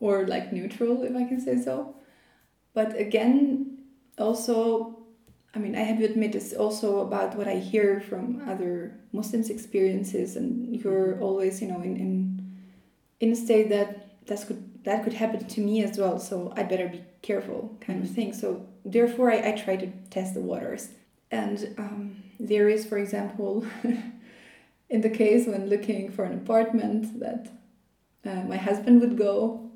or 0.00 0.26
like 0.26 0.52
neutral, 0.52 1.02
if 1.04 1.14
I 1.14 1.24
can 1.24 1.40
say 1.40 1.56
so. 1.58 1.94
But 2.74 2.98
again, 2.98 3.78
also, 4.18 5.01
I 5.54 5.58
mean, 5.58 5.76
I 5.76 5.80
have 5.80 5.98
to 5.98 6.04
admit, 6.04 6.34
it's 6.34 6.54
also 6.54 7.00
about 7.00 7.36
what 7.36 7.46
I 7.46 7.56
hear 7.56 8.00
from 8.00 8.48
other 8.48 8.94
Muslims' 9.12 9.50
experiences, 9.50 10.36
and 10.36 10.74
you're 10.74 11.20
always, 11.20 11.60
you 11.60 11.68
know, 11.68 11.80
in 11.80 11.96
in 11.96 12.56
in 13.20 13.32
a 13.32 13.36
state 13.36 13.68
that 13.68 14.26
that 14.26 14.46
could 14.46 14.84
that 14.84 15.04
could 15.04 15.12
happen 15.12 15.46
to 15.46 15.60
me 15.60 15.82
as 15.84 15.98
well. 15.98 16.18
So 16.18 16.52
I 16.56 16.62
better 16.62 16.88
be 16.88 17.04
careful, 17.20 17.76
kind 17.80 18.02
of 18.02 18.10
thing. 18.10 18.32
So 18.32 18.66
therefore, 18.84 19.30
I, 19.30 19.50
I 19.50 19.52
try 19.52 19.76
to 19.76 19.86
test 20.10 20.34
the 20.34 20.40
waters. 20.40 20.88
And 21.30 21.74
um, 21.78 22.22
there 22.40 22.68
is, 22.68 22.84
for 22.84 22.98
example, 22.98 23.64
in 24.90 25.00
the 25.00 25.10
case 25.10 25.46
when 25.46 25.68
looking 25.68 26.10
for 26.10 26.24
an 26.24 26.34
apartment 26.34 27.20
that 27.20 27.48
uh, 28.24 28.42
my 28.42 28.56
husband 28.56 29.00
would 29.00 29.16
go. 29.16 29.70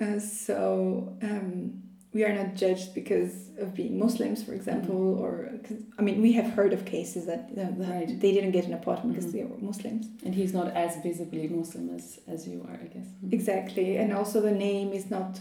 Uh, 0.00 0.18
so 0.18 1.16
um, 1.22 1.82
we 2.12 2.24
are 2.24 2.32
not 2.34 2.54
judged 2.56 2.94
because 2.94 3.32
of 3.58 3.74
being 3.74 3.98
Muslims, 3.98 4.42
for 4.42 4.52
example, 4.52 5.14
or 5.22 5.48
'cause- 5.62 5.82
I 5.98 6.02
mean, 6.02 6.20
we 6.20 6.32
have 6.32 6.46
heard 6.58 6.72
of 6.72 6.84
cases 6.84 7.26
that, 7.26 7.50
Right. 7.56 8.08
they 8.20 8.32
didn't 8.32 8.50
get 8.50 8.66
an 8.66 8.74
apartment 8.74 9.14
because 9.16 9.30
Mhm. 9.30 9.36
they 9.36 9.44
were 9.44 9.58
Muslims. 9.58 10.08
And 10.24 10.34
he's 10.34 10.52
not 10.52 10.68
as 10.76 10.96
visibly 11.02 11.46
Muslim 11.48 11.90
as, 11.94 12.18
as 12.26 12.48
you 12.48 12.62
are, 12.68 12.78
I 12.84 12.88
guess. 12.94 13.06
Exactly, 13.30 13.96
and 13.96 14.12
also 14.12 14.40
the 14.40 14.56
name 14.70 14.92
is 14.92 15.10
not 15.10 15.40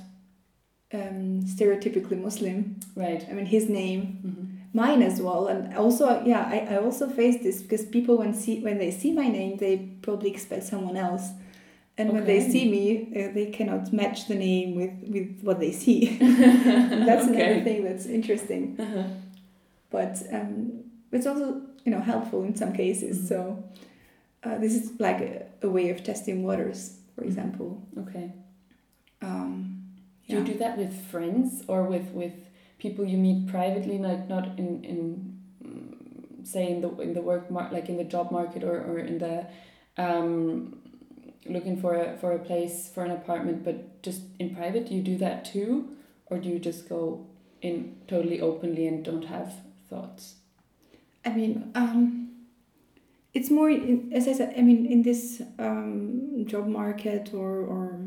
um, 0.92 1.42
stereotypically 1.44 2.20
Muslim. 2.20 2.76
Right. 2.96 3.24
I 3.30 3.34
mean, 3.34 3.46
his 3.46 3.70
name 3.70 4.02
hmm 4.24 4.46
mine 4.72 5.02
as 5.02 5.20
well 5.20 5.48
and 5.48 5.76
also 5.76 6.24
yeah 6.26 6.44
I, 6.56 6.60
I 6.74 6.78
also 6.78 7.08
face 7.10 7.42
this 7.42 7.60
because 7.64 7.86
people 7.86 8.18
when 8.20 8.36
see 8.36 8.60
when 8.62 8.78
they 8.78 8.92
see 8.92 9.12
my 9.12 9.28
name 9.28 9.58
they 9.58 9.78
probably 10.04 10.30
expect 10.30 10.64
someone 10.64 10.96
else 10.96 11.26
and 12.00 12.08
when 12.14 12.26
they 12.26 12.40
see 12.54 12.66
me 12.78 12.84
uh, 13.20 13.32
they 13.38 13.48
cannot 13.58 13.84
match 14.02 14.20
the 14.32 14.36
name 14.36 14.70
with 14.80 14.94
with 15.16 15.30
what 15.48 15.58
they 15.64 15.72
see 15.84 16.00
that's 17.08 17.28
another 17.28 17.60
thing 17.68 17.80
that's 17.88 18.06
interesting 18.20 18.64
Uh-huh. 18.86 19.04
but 19.98 20.14
um, 20.38 20.52
it's 21.12 21.28
also 21.32 21.46
you 21.86 21.92
know 21.94 22.02
helpful 22.12 22.42
in 22.50 22.56
some 22.62 22.74
cases 22.84 23.16
Mhm. 23.18 23.28
so 23.32 23.38
uh, 24.46 24.58
this 24.64 24.74
is 24.80 24.86
like 25.08 25.20
a, 25.32 25.34
a 25.68 25.70
way 25.78 25.86
of 25.94 25.98
testing 26.12 26.38
waters 26.48 26.80
for 27.16 27.22
Mhm. 27.24 27.28
example 27.30 27.70
Okay. 28.04 28.28
um, 29.30 29.54
Do 30.30 30.36
you 30.38 30.44
do 30.52 30.56
that 30.64 30.78
with 30.78 30.94
friends 31.12 31.50
or 31.72 31.80
with, 31.94 32.08
with 32.22 32.34
people 32.84 33.04
you 33.12 33.18
meet 33.28 33.40
privately, 33.56 33.98
not 34.08 34.20
not 34.34 34.46
in 34.62 34.70
in 34.92 35.00
mm, 35.66 36.46
say 36.54 36.64
in 36.74 36.80
the 36.84 36.90
in 37.06 37.12
the 37.18 37.22
work 37.32 37.50
mar- 37.56 37.72
like 37.78 37.88
in 37.92 37.98
the 37.98 38.08
job 38.16 38.26
market 38.32 38.62
or, 38.64 38.78
or 38.90 38.96
in 39.12 39.18
the 39.26 39.36
um, 40.06 40.80
looking 41.46 41.80
for 41.80 41.96
a 41.96 42.18
for 42.18 42.34
a 42.34 42.40
place 42.40 42.90
for 42.94 43.04
an 43.04 43.12
apartment, 43.12 43.64
but 43.64 44.02
just 44.02 44.22
in 44.40 44.56
private, 44.56 44.92
you 44.92 45.02
do 45.02 45.18
that 45.18 45.46
too, 45.46 45.90
or 46.28 46.38
do 46.38 46.50
you 46.50 46.60
just 46.60 46.90
go 46.90 47.26
in 47.62 47.98
totally 48.08 48.42
openly 48.42 48.88
and 48.88 49.04
don't 49.04 49.26
have 49.26 49.54
thoughts? 49.90 50.36
I 51.26 51.30
mean, 51.32 51.72
um, 51.76 52.30
it's 53.34 53.50
more 53.50 53.70
as 53.70 54.28
I 54.28 54.34
said. 54.34 54.54
I 54.58 54.62
mean, 54.62 54.86
in 54.86 55.04
this 55.04 55.42
um, 55.58 56.46
job 56.46 56.68
market 56.68 57.34
or 57.34 57.60
or 57.66 58.00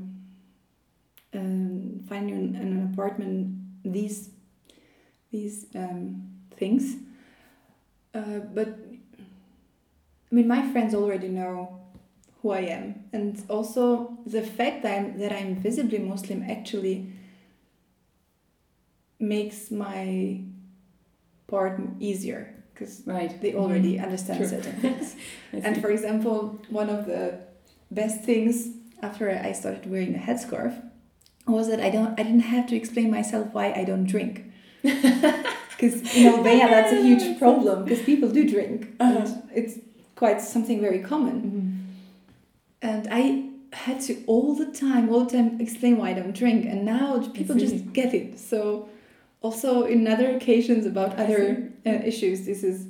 um, 1.35 2.05
finding 2.09 2.35
an, 2.35 2.57
an 2.57 2.91
apartment, 2.93 3.57
these 3.85 4.31
these 5.31 5.67
um, 5.75 6.29
things. 6.57 6.97
Uh, 8.15 8.41
but 8.55 8.69
I 8.69 10.35
mean, 10.35 10.49
my 10.49 10.71
friends 10.73 10.95
already 10.95 11.29
know 11.29 11.82
who 12.43 12.51
I 12.51 12.61
am, 12.79 12.95
and 13.13 13.41
also 13.49 14.19
the 14.27 14.43
fact 14.43 14.83
that 14.83 14.93
I'm 14.99 15.19
that 15.19 15.33
I'm 15.33 15.57
visibly 15.57 15.99
Muslim 15.99 16.43
actually 16.43 17.07
makes 19.19 19.71
my 19.71 20.41
part 21.47 21.79
easier 22.01 22.55
because 22.75 23.03
Right. 23.07 23.41
they 23.41 23.55
already 23.55 23.95
Mhm. 23.97 24.03
understand 24.05 24.39
True. 24.41 24.49
certain 24.49 24.73
things. 24.85 25.15
And 25.53 25.81
for 25.81 25.91
example, 25.91 26.59
one 26.71 26.91
of 26.91 27.07
the 27.07 27.39
best 27.91 28.23
things 28.25 28.55
after 29.03 29.31
I 29.31 29.53
started 29.53 29.89
wearing 29.91 30.15
a 30.15 30.19
headscarf 30.19 30.75
was 31.47 31.69
that 31.69 31.81
I 31.81 31.91
don't 31.91 32.19
I 32.19 32.23
didn't 32.25 32.49
have 32.57 32.67
to 32.69 32.77
explain 32.77 33.11
myself 33.11 33.49
why 33.53 33.67
I 33.81 33.85
don't 33.85 34.05
drink. 34.15 34.35
Because 34.83 35.97
in 36.17 36.27
Albania 36.27 36.69
that's 36.69 36.93
a 36.93 37.03
huge 37.03 37.39
problem 37.39 37.85
because 37.85 38.03
people 38.03 38.29
do 38.29 38.43
drink 38.49 38.79
Uh-huh. 39.01 39.19
and 39.19 39.43
it's 39.55 39.75
quite 40.17 40.41
something 40.41 40.81
very 40.81 41.01
common. 41.13 41.37
Mhm. 41.43 41.67
And 42.83 43.09
I 43.11 43.49
had 43.73 44.01
to 44.03 44.23
all 44.27 44.55
the 44.55 44.67
time, 44.67 45.09
all 45.09 45.25
the 45.25 45.37
time 45.37 45.61
explain 45.61 45.97
why 45.99 46.11
I 46.11 46.15
don't 46.15 46.35
drink, 46.35 46.67
and 46.67 46.85
now 46.85 47.21
people 47.33 47.57
just 47.57 47.93
get 47.93 48.13
it. 48.13 48.39
So 48.39 48.89
also 49.41 49.85
in 49.85 50.07
other 50.07 50.29
occasions 50.37 50.85
about 50.87 51.19
other 51.19 51.73
uh, 51.87 51.91
issues, 51.91 52.45
this 52.45 52.63
is 52.65 52.89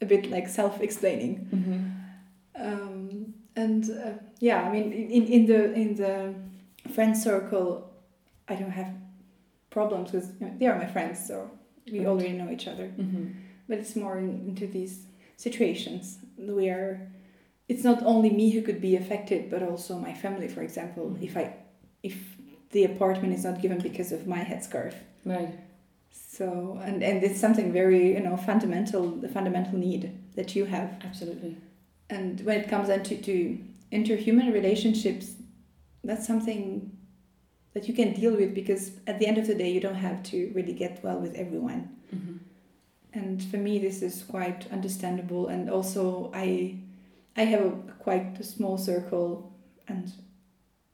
a 0.00 0.06
bit 0.06 0.30
like 0.30 0.48
self-explaining. 0.48 1.48
Mhm. 1.54 1.80
Um, 2.56 3.34
and 3.56 3.84
uh, 3.90 4.12
yeah, 4.40 4.62
I 4.62 4.72
mean, 4.72 4.92
in, 4.92 5.24
in 5.26 5.46
the 5.46 5.72
in 5.74 5.94
the 5.94 6.34
friend 6.92 7.16
circle, 7.16 7.90
I 8.48 8.54
don't 8.56 8.70
have 8.70 8.92
problems 9.70 10.10
because 10.10 10.28
you 10.40 10.46
know, 10.46 10.52
they 10.58 10.66
are 10.66 10.78
my 10.78 10.86
friends, 10.86 11.24
so 11.26 11.50
we 11.92 11.98
Right. 11.98 12.06
already 12.08 12.32
know 12.32 12.50
each 12.50 12.66
other. 12.66 12.88
Mhm. 12.98 13.32
But 13.68 13.78
it's 13.78 13.94
more 13.96 14.18
in, 14.18 14.30
into 14.48 14.66
these 14.66 15.06
situations 15.36 16.18
where 16.36 17.08
it's 17.74 17.84
not 17.90 18.02
only 18.12 18.30
me 18.30 18.46
who 18.54 18.62
could 18.62 18.80
be 18.80 18.94
affected, 18.96 19.50
but 19.50 19.62
also 19.62 19.98
my 19.98 20.14
family. 20.14 20.48
For 20.48 20.62
example, 20.62 21.16
if 21.20 21.36
I 21.36 21.44
if 22.02 22.16
the 22.70 22.84
apartment 22.84 23.32
is 23.38 23.44
not 23.44 23.60
given 23.62 23.78
because 23.80 24.10
of 24.12 24.26
my 24.26 24.42
headscarf. 24.50 24.94
Right. 25.24 25.54
So 26.38 26.78
and 26.84 27.02
and 27.02 27.22
it's 27.26 27.40
something 27.40 27.72
very 27.72 28.14
you 28.16 28.20
know 28.26 28.36
fundamental, 28.36 29.02
the 29.24 29.28
fundamental 29.28 29.78
need 29.78 30.02
that 30.36 30.54
you 30.56 30.64
have 30.66 30.88
Absolutely. 31.04 31.56
and 32.10 32.40
when 32.46 32.56
it 32.60 32.68
comes 32.68 32.88
into 32.88 33.16
to 33.28 33.58
interhuman 33.92 34.52
relationships 34.52 35.26
that's 36.08 36.26
something 36.26 36.90
that 37.74 37.86
you 37.88 37.94
can 37.94 38.12
deal 38.20 38.34
with 38.40 38.52
because 38.60 38.82
at 39.06 39.18
the 39.20 39.26
end 39.30 39.38
of 39.38 39.46
the 39.46 39.54
day 39.62 39.70
you 39.70 39.80
don't 39.86 40.02
have 40.08 40.22
to 40.30 40.36
really 40.56 40.72
get 40.84 40.94
well 41.06 41.18
with 41.24 41.34
everyone 41.44 41.82
Mhm. 42.14 42.38
and 43.20 43.42
for 43.50 43.58
me 43.66 43.78
this 43.86 44.02
is 44.08 44.14
quite 44.34 44.60
understandable 44.76 45.44
and 45.54 45.70
also 45.76 46.02
i 46.46 46.48
i 47.36 47.42
have 47.44 47.60
a 47.64 47.70
quite 47.98 48.38
a 48.40 48.44
small 48.44 48.76
circle 48.78 49.52
and 49.88 50.12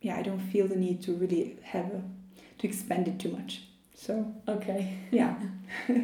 yeah 0.01 0.17
i 0.17 0.23
don't 0.23 0.41
feel 0.41 0.67
the 0.69 0.77
need 0.77 1.03
to 1.03 1.13
really 1.15 1.59
have 1.63 1.87
a 1.87 2.03
to 2.59 2.67
expand 2.67 3.09
it 3.09 3.19
too 3.19 3.31
much 3.31 3.63
so 3.95 4.35
Okay. 4.49 4.99
yeah 5.11 5.35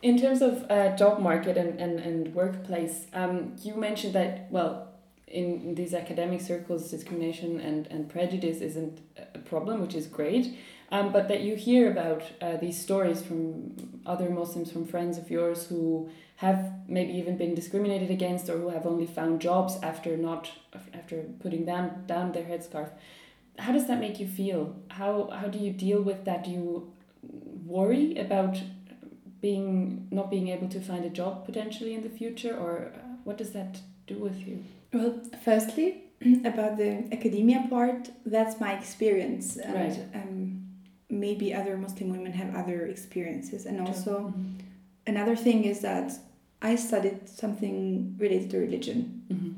In 0.00 0.16
terms 0.16 0.42
of 0.42 0.64
uh, 0.70 0.94
job 0.96 1.18
market 1.20 1.56
and, 1.56 1.80
and, 1.80 1.98
and 1.98 2.32
workplace, 2.32 3.06
um, 3.12 3.54
you 3.64 3.74
mentioned 3.74 4.14
that, 4.14 4.46
well, 4.48 4.92
in, 5.26 5.60
in 5.60 5.74
these 5.74 5.92
academic 5.92 6.40
circles, 6.40 6.88
discrimination 6.88 7.58
and, 7.58 7.88
and 7.88 8.08
prejudice 8.08 8.60
isn't 8.60 9.00
a 9.34 9.38
problem, 9.40 9.80
which 9.80 9.96
is 9.96 10.06
great, 10.06 10.56
um, 10.92 11.10
but 11.12 11.26
that 11.26 11.40
you 11.40 11.56
hear 11.56 11.90
about 11.90 12.22
uh, 12.40 12.56
these 12.58 12.80
stories 12.80 13.20
from 13.22 13.74
other 14.06 14.30
Muslims, 14.30 14.70
from 14.70 14.86
friends 14.86 15.18
of 15.18 15.32
yours 15.32 15.66
who 15.66 16.08
have 16.44 16.72
maybe 16.86 17.12
even 17.14 17.36
been 17.36 17.54
discriminated 17.54 18.10
against 18.10 18.48
or 18.48 18.56
who 18.58 18.68
have 18.70 18.86
only 18.86 19.06
found 19.06 19.40
jobs 19.40 19.76
after 19.82 20.16
not 20.16 20.50
after 20.94 21.16
putting 21.40 21.64
down 21.64 22.04
down 22.06 22.32
their 22.32 22.44
headscarf. 22.44 22.90
How 23.58 23.72
does 23.72 23.86
that 23.88 23.98
make 24.00 24.20
you 24.20 24.28
feel? 24.28 24.60
How 24.88 25.30
how 25.40 25.48
do 25.48 25.58
you 25.58 25.72
deal 25.72 26.00
with 26.10 26.24
that? 26.26 26.44
Do 26.44 26.50
you 26.50 26.92
worry 27.66 28.16
about 28.18 28.56
being 29.40 30.06
not 30.10 30.30
being 30.30 30.48
able 30.48 30.68
to 30.68 30.80
find 30.80 31.04
a 31.04 31.10
job 31.10 31.44
potentially 31.44 31.94
in 31.94 32.02
the 32.02 32.08
future, 32.20 32.56
or 32.56 32.92
uh, 32.94 32.98
what 33.24 33.36
does 33.38 33.50
that 33.52 33.80
do 34.06 34.14
with 34.18 34.46
you? 34.46 34.62
Well, 34.92 35.20
firstly, 35.44 35.88
about 36.44 36.76
the 36.76 36.90
academia 37.12 37.66
part, 37.68 38.10
that's 38.24 38.60
my 38.60 38.72
experience, 38.78 39.56
and 39.56 39.74
Right. 39.74 39.98
um, 40.14 40.62
maybe 41.10 41.52
other 41.54 41.76
Muslim 41.76 42.10
women 42.10 42.32
have 42.32 42.54
other 42.54 42.86
experiences. 42.86 43.66
And 43.66 43.80
also, 43.80 44.12
Mhm. 44.32 44.54
another 45.06 45.36
thing 45.36 45.64
is 45.64 45.80
that 45.80 46.12
I 46.60 46.76
studied 46.76 47.28
something 47.28 48.16
related 48.18 48.50
to 48.50 48.58
religion, 48.58 49.22
Mhm. 49.30 49.54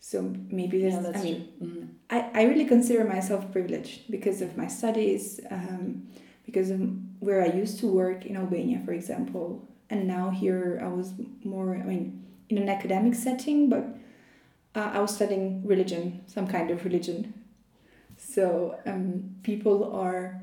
so 0.00 0.22
maybe 0.50 0.78
this. 0.82 0.94
Yeah, 0.94 1.00
that's 1.00 1.20
I 1.20 1.22
mean. 1.24 1.48
Mhm. 1.62 1.88
I, 2.10 2.30
I 2.40 2.42
really 2.44 2.64
consider 2.66 3.04
myself 3.04 3.50
privileged 3.52 4.10
because 4.10 4.42
of 4.42 4.56
my 4.56 4.66
studies, 4.66 5.40
um, 5.50 6.08
because 6.46 6.70
of 6.70 6.80
where 7.20 7.42
I 7.42 7.46
used 7.62 7.78
to 7.80 7.86
work 7.86 8.26
in 8.26 8.36
Albania, 8.36 8.80
for 8.84 8.92
example. 8.92 9.62
And 9.90 10.06
now 10.08 10.30
here 10.30 10.80
I 10.82 10.88
was 10.88 11.12
more, 11.44 11.76
I 11.76 11.82
mean, 11.84 12.22
in 12.48 12.58
an 12.58 12.68
academic 12.68 13.14
setting, 13.14 13.68
but 13.68 13.84
uh, 14.74 14.90
I 14.92 14.98
was 15.00 15.14
studying 15.14 15.62
religion, 15.66 16.20
some 16.26 16.46
kind 16.46 16.70
of 16.70 16.84
religion. 16.84 17.32
So 18.16 18.76
um, 18.86 19.36
people 19.42 19.92
are, 19.94 20.40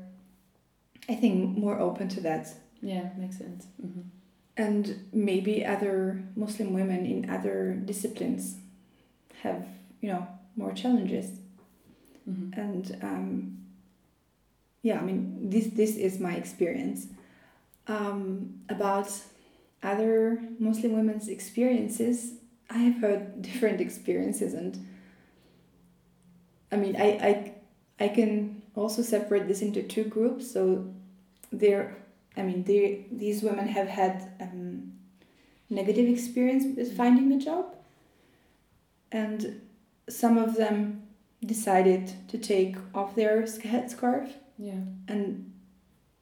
I 1.08 1.14
think, 1.14 1.56
more 1.58 1.78
open 1.78 2.08
to 2.08 2.20
that. 2.22 2.48
Yeah, 2.80 3.10
makes 3.18 3.36
sense. 3.38 3.66
Mhm. 3.80 4.04
And 4.56 5.08
maybe 5.12 5.64
other 5.64 6.22
Muslim 6.36 6.72
women 6.74 7.06
in 7.06 7.30
other 7.30 7.72
disciplines 7.72 8.56
have, 9.42 9.66
you 10.00 10.10
know, 10.10 10.26
more 10.56 10.72
challenges. 10.72 11.30
Mhm. 12.28 12.56
and 12.56 12.98
um, 13.02 13.58
yeah 14.82 14.98
i 14.98 15.02
mean 15.02 15.50
this 15.50 15.66
this 15.68 15.96
is 15.96 16.20
my 16.20 16.34
experience 16.34 17.06
um, 17.88 18.60
about 18.68 19.10
other 19.82 20.40
muslim 20.58 20.92
women's 20.92 21.28
experiences 21.28 22.34
i 22.70 22.78
have 22.78 23.00
heard 23.00 23.42
different 23.48 23.80
experiences 23.80 24.54
and 24.54 24.86
i 26.70 26.76
mean 26.76 26.96
i 26.96 27.08
i, 27.28 27.52
I 28.04 28.08
can 28.08 28.62
also 28.74 29.02
separate 29.02 29.48
this 29.48 29.62
into 29.62 29.82
two 29.82 30.04
groups 30.04 30.50
so 30.52 30.92
there 31.50 31.96
i 32.36 32.42
mean 32.42 32.62
they, 32.64 33.04
these 33.10 33.42
women 33.42 33.66
have 33.68 33.88
had 33.88 34.14
um, 34.40 34.92
negative 35.70 36.08
experience 36.08 36.64
with 36.76 36.96
finding 36.96 37.32
a 37.32 37.38
job 37.38 37.66
and 39.10 39.60
some 40.08 40.38
of 40.38 40.56
them 40.56 41.02
decided 41.44 42.12
to 42.28 42.38
take 42.38 42.76
off 42.94 43.14
their 43.14 43.42
headscarf 43.42 44.30
Yeah. 44.58 44.80
and 45.08 45.52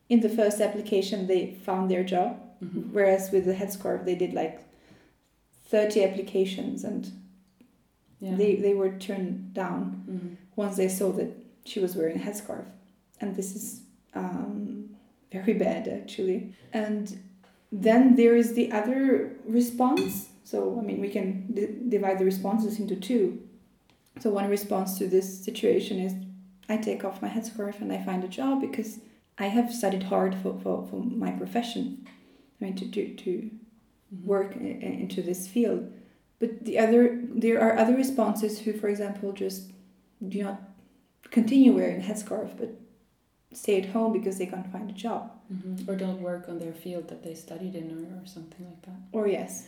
in 0.08 0.20
the 0.20 0.28
first 0.28 0.60
application 0.60 1.26
they 1.26 1.54
found 1.66 1.90
their 1.90 2.04
job 2.04 2.30
Mhm. 2.62 2.92
whereas 2.92 3.30
with 3.32 3.44
the 3.44 3.54
headscarf 3.54 4.04
they 4.04 4.14
did 4.14 4.32
like 4.34 4.60
30 5.66 6.02
applications 6.04 6.84
and 6.84 7.12
Yeah. 8.20 8.34
they, 8.36 8.56
they 8.56 8.74
were 8.74 8.92
turned 8.98 9.54
down 9.54 9.82
Mhm. 10.08 10.36
once 10.56 10.76
they 10.76 10.88
saw 10.88 11.12
that 11.12 11.30
she 11.64 11.80
was 11.80 11.94
wearing 11.96 12.16
a 12.16 12.24
headscarf 12.26 12.66
and 13.20 13.36
this 13.36 13.54
is 13.54 13.82
um, 14.14 14.79
very 15.32 15.52
bad 15.54 15.86
actually 15.88 16.54
and 16.72 17.18
then 17.72 18.16
there 18.16 18.34
is 18.36 18.54
the 18.54 18.70
other 18.72 19.32
response 19.46 20.28
so 20.44 20.78
i 20.80 20.82
mean 20.82 21.00
we 21.00 21.08
can 21.08 21.46
d- 21.52 21.68
divide 21.88 22.18
the 22.18 22.24
responses 22.24 22.78
into 22.80 22.96
two 22.96 23.40
so 24.20 24.30
one 24.30 24.48
response 24.50 24.98
to 24.98 25.06
this 25.06 25.44
situation 25.44 25.98
is 25.98 26.12
I 26.68 26.76
take 26.76 27.04
off 27.04 27.22
my 27.22 27.28
headscarf 27.28 27.80
and 27.80 27.92
I 27.92 28.00
find 28.04 28.22
a 28.22 28.28
job 28.28 28.60
because 28.60 28.98
I 29.38 29.46
have 29.46 29.72
studied 29.74 30.04
hard 30.04 30.34
for, 30.40 30.52
for, 30.62 30.86
for 30.88 30.96
my 31.24 31.30
profession. 31.32 32.06
I 32.60 32.64
mean 32.64 32.76
to 32.76 32.86
to, 32.94 33.14
to 33.24 33.50
Mhm. 34.14 34.24
work 34.24 34.54
into 34.56 35.20
this 35.22 35.46
field. 35.48 35.92
But 36.38 36.64
the 36.64 36.78
other 36.78 37.02
there 37.44 37.60
are 37.60 37.76
other 37.78 37.96
responses 37.96 38.60
who, 38.60 38.72
for 38.72 38.88
example, 38.88 39.32
just 39.32 39.72
do 40.28 40.42
not 40.42 40.60
continue 41.30 41.72
wearing 41.72 42.00
a 42.00 42.04
headscarf 42.04 42.50
but 42.58 42.70
stay 43.52 43.80
at 43.82 43.88
home 43.90 44.12
because 44.12 44.38
they 44.38 44.46
can't 44.46 44.70
find 44.72 44.88
a 44.90 44.92
job. 44.92 45.30
Mhm. 45.52 45.88
Or 45.88 45.96
don't 45.96 46.20
work 46.22 46.48
on 46.48 46.58
their 46.58 46.72
field 46.72 47.08
that 47.08 47.22
they 47.24 47.34
studied 47.34 47.74
in, 47.74 47.90
or, 47.90 48.22
or 48.22 48.26
something 48.26 48.64
like 48.66 48.82
that. 48.82 49.00
Or 49.12 49.26
yes. 49.26 49.66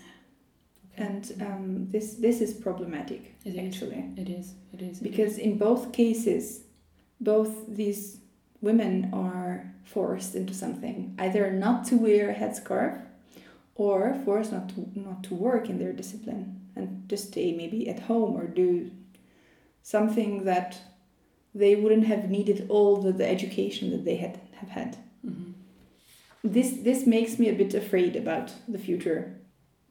Okay. 0.95 1.05
And 1.05 1.23
um, 1.41 1.89
this 1.91 2.15
this 2.15 2.41
is 2.41 2.53
problematic 2.55 3.35
It 3.45 3.55
is. 3.55 3.59
actually. 3.67 4.05
It 4.17 4.29
is. 4.29 4.55
It 4.75 4.83
is. 4.83 5.01
because 5.01 5.39
in 5.39 5.59
both 5.59 5.93
cases 5.93 6.65
both 7.21 7.53
these 7.69 8.19
women 8.61 9.09
are 9.13 9.73
forced 9.85 10.35
into 10.35 10.53
something 10.55 11.15
either 11.19 11.51
not 11.51 11.85
to 11.89 11.97
wear 11.97 12.31
a 12.31 12.35
headscarf 12.35 13.01
or 13.75 14.15
forced 14.25 14.53
not 14.53 14.69
to 14.71 14.81
not 14.95 15.23
to 15.25 15.35
work 15.35 15.69
in 15.71 15.79
their 15.79 15.93
discipline 15.93 16.45
and 16.77 17.09
just 17.09 17.29
stay 17.29 17.53
maybe 17.57 17.89
at 17.89 18.01
home 18.11 18.33
or 18.41 18.47
do 18.47 18.91
something 19.83 20.45
that 20.45 20.79
they 21.55 21.75
wouldn't 21.77 22.07
have 22.07 22.31
needed 22.31 22.67
all 22.69 22.97
the, 22.97 23.13
the 23.13 23.29
education 23.29 23.91
that 23.91 24.05
they 24.05 24.17
had 24.17 24.41
have 24.61 24.71
had. 24.71 24.97
Mhm. 25.25 25.55
this 26.43 26.71
this 26.89 27.07
makes 27.07 27.39
me 27.39 27.49
a 27.49 27.59
bit 27.63 27.75
afraid 27.75 28.17
about 28.17 28.53
the 28.69 28.79
future. 28.79 29.21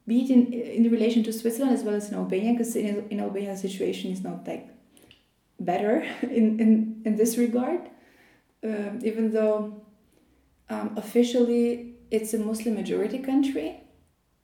Be 0.08 0.22
it 0.24 0.30
in 0.30 0.42
in 0.54 0.92
relation 0.92 1.24
to 1.24 1.34
Switzerland 1.34 1.74
as 1.78 1.84
well 1.84 1.96
as 1.96 2.10
in 2.10 2.16
Albania 2.16 2.52
because 2.54 2.76
in, 2.76 3.08
in 3.10 3.20
Albania 3.20 3.54
the 3.54 3.68
situation 3.70 4.12
is 4.12 4.22
not 4.24 4.48
like 4.48 4.68
better 5.60 5.96
in, 6.22 6.60
in, 6.60 7.02
in 7.06 7.16
this 7.16 7.38
regard. 7.38 7.82
Um, 8.64 9.00
even 9.04 9.32
though 9.32 9.82
um, 10.70 10.94
officially 10.98 11.96
it's 12.12 12.34
a 12.34 12.38
Muslim 12.38 12.76
majority 12.76 13.20
country 13.20 13.82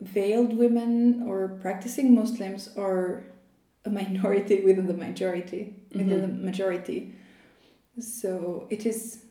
veiled 0.02 0.58
women 0.58 1.24
or 1.28 1.60
practicing 1.62 2.14
Muslims 2.14 2.70
are 2.78 3.24
a 3.88 3.94
minority 4.02 4.58
within 4.68 4.86
the 4.92 5.00
majority 5.08 5.62
within 5.94 6.20
Mhm. 6.20 6.22
the 6.26 6.34
majority 6.50 7.00
so 8.00 8.68
it 8.70 8.86
is 8.86 9.24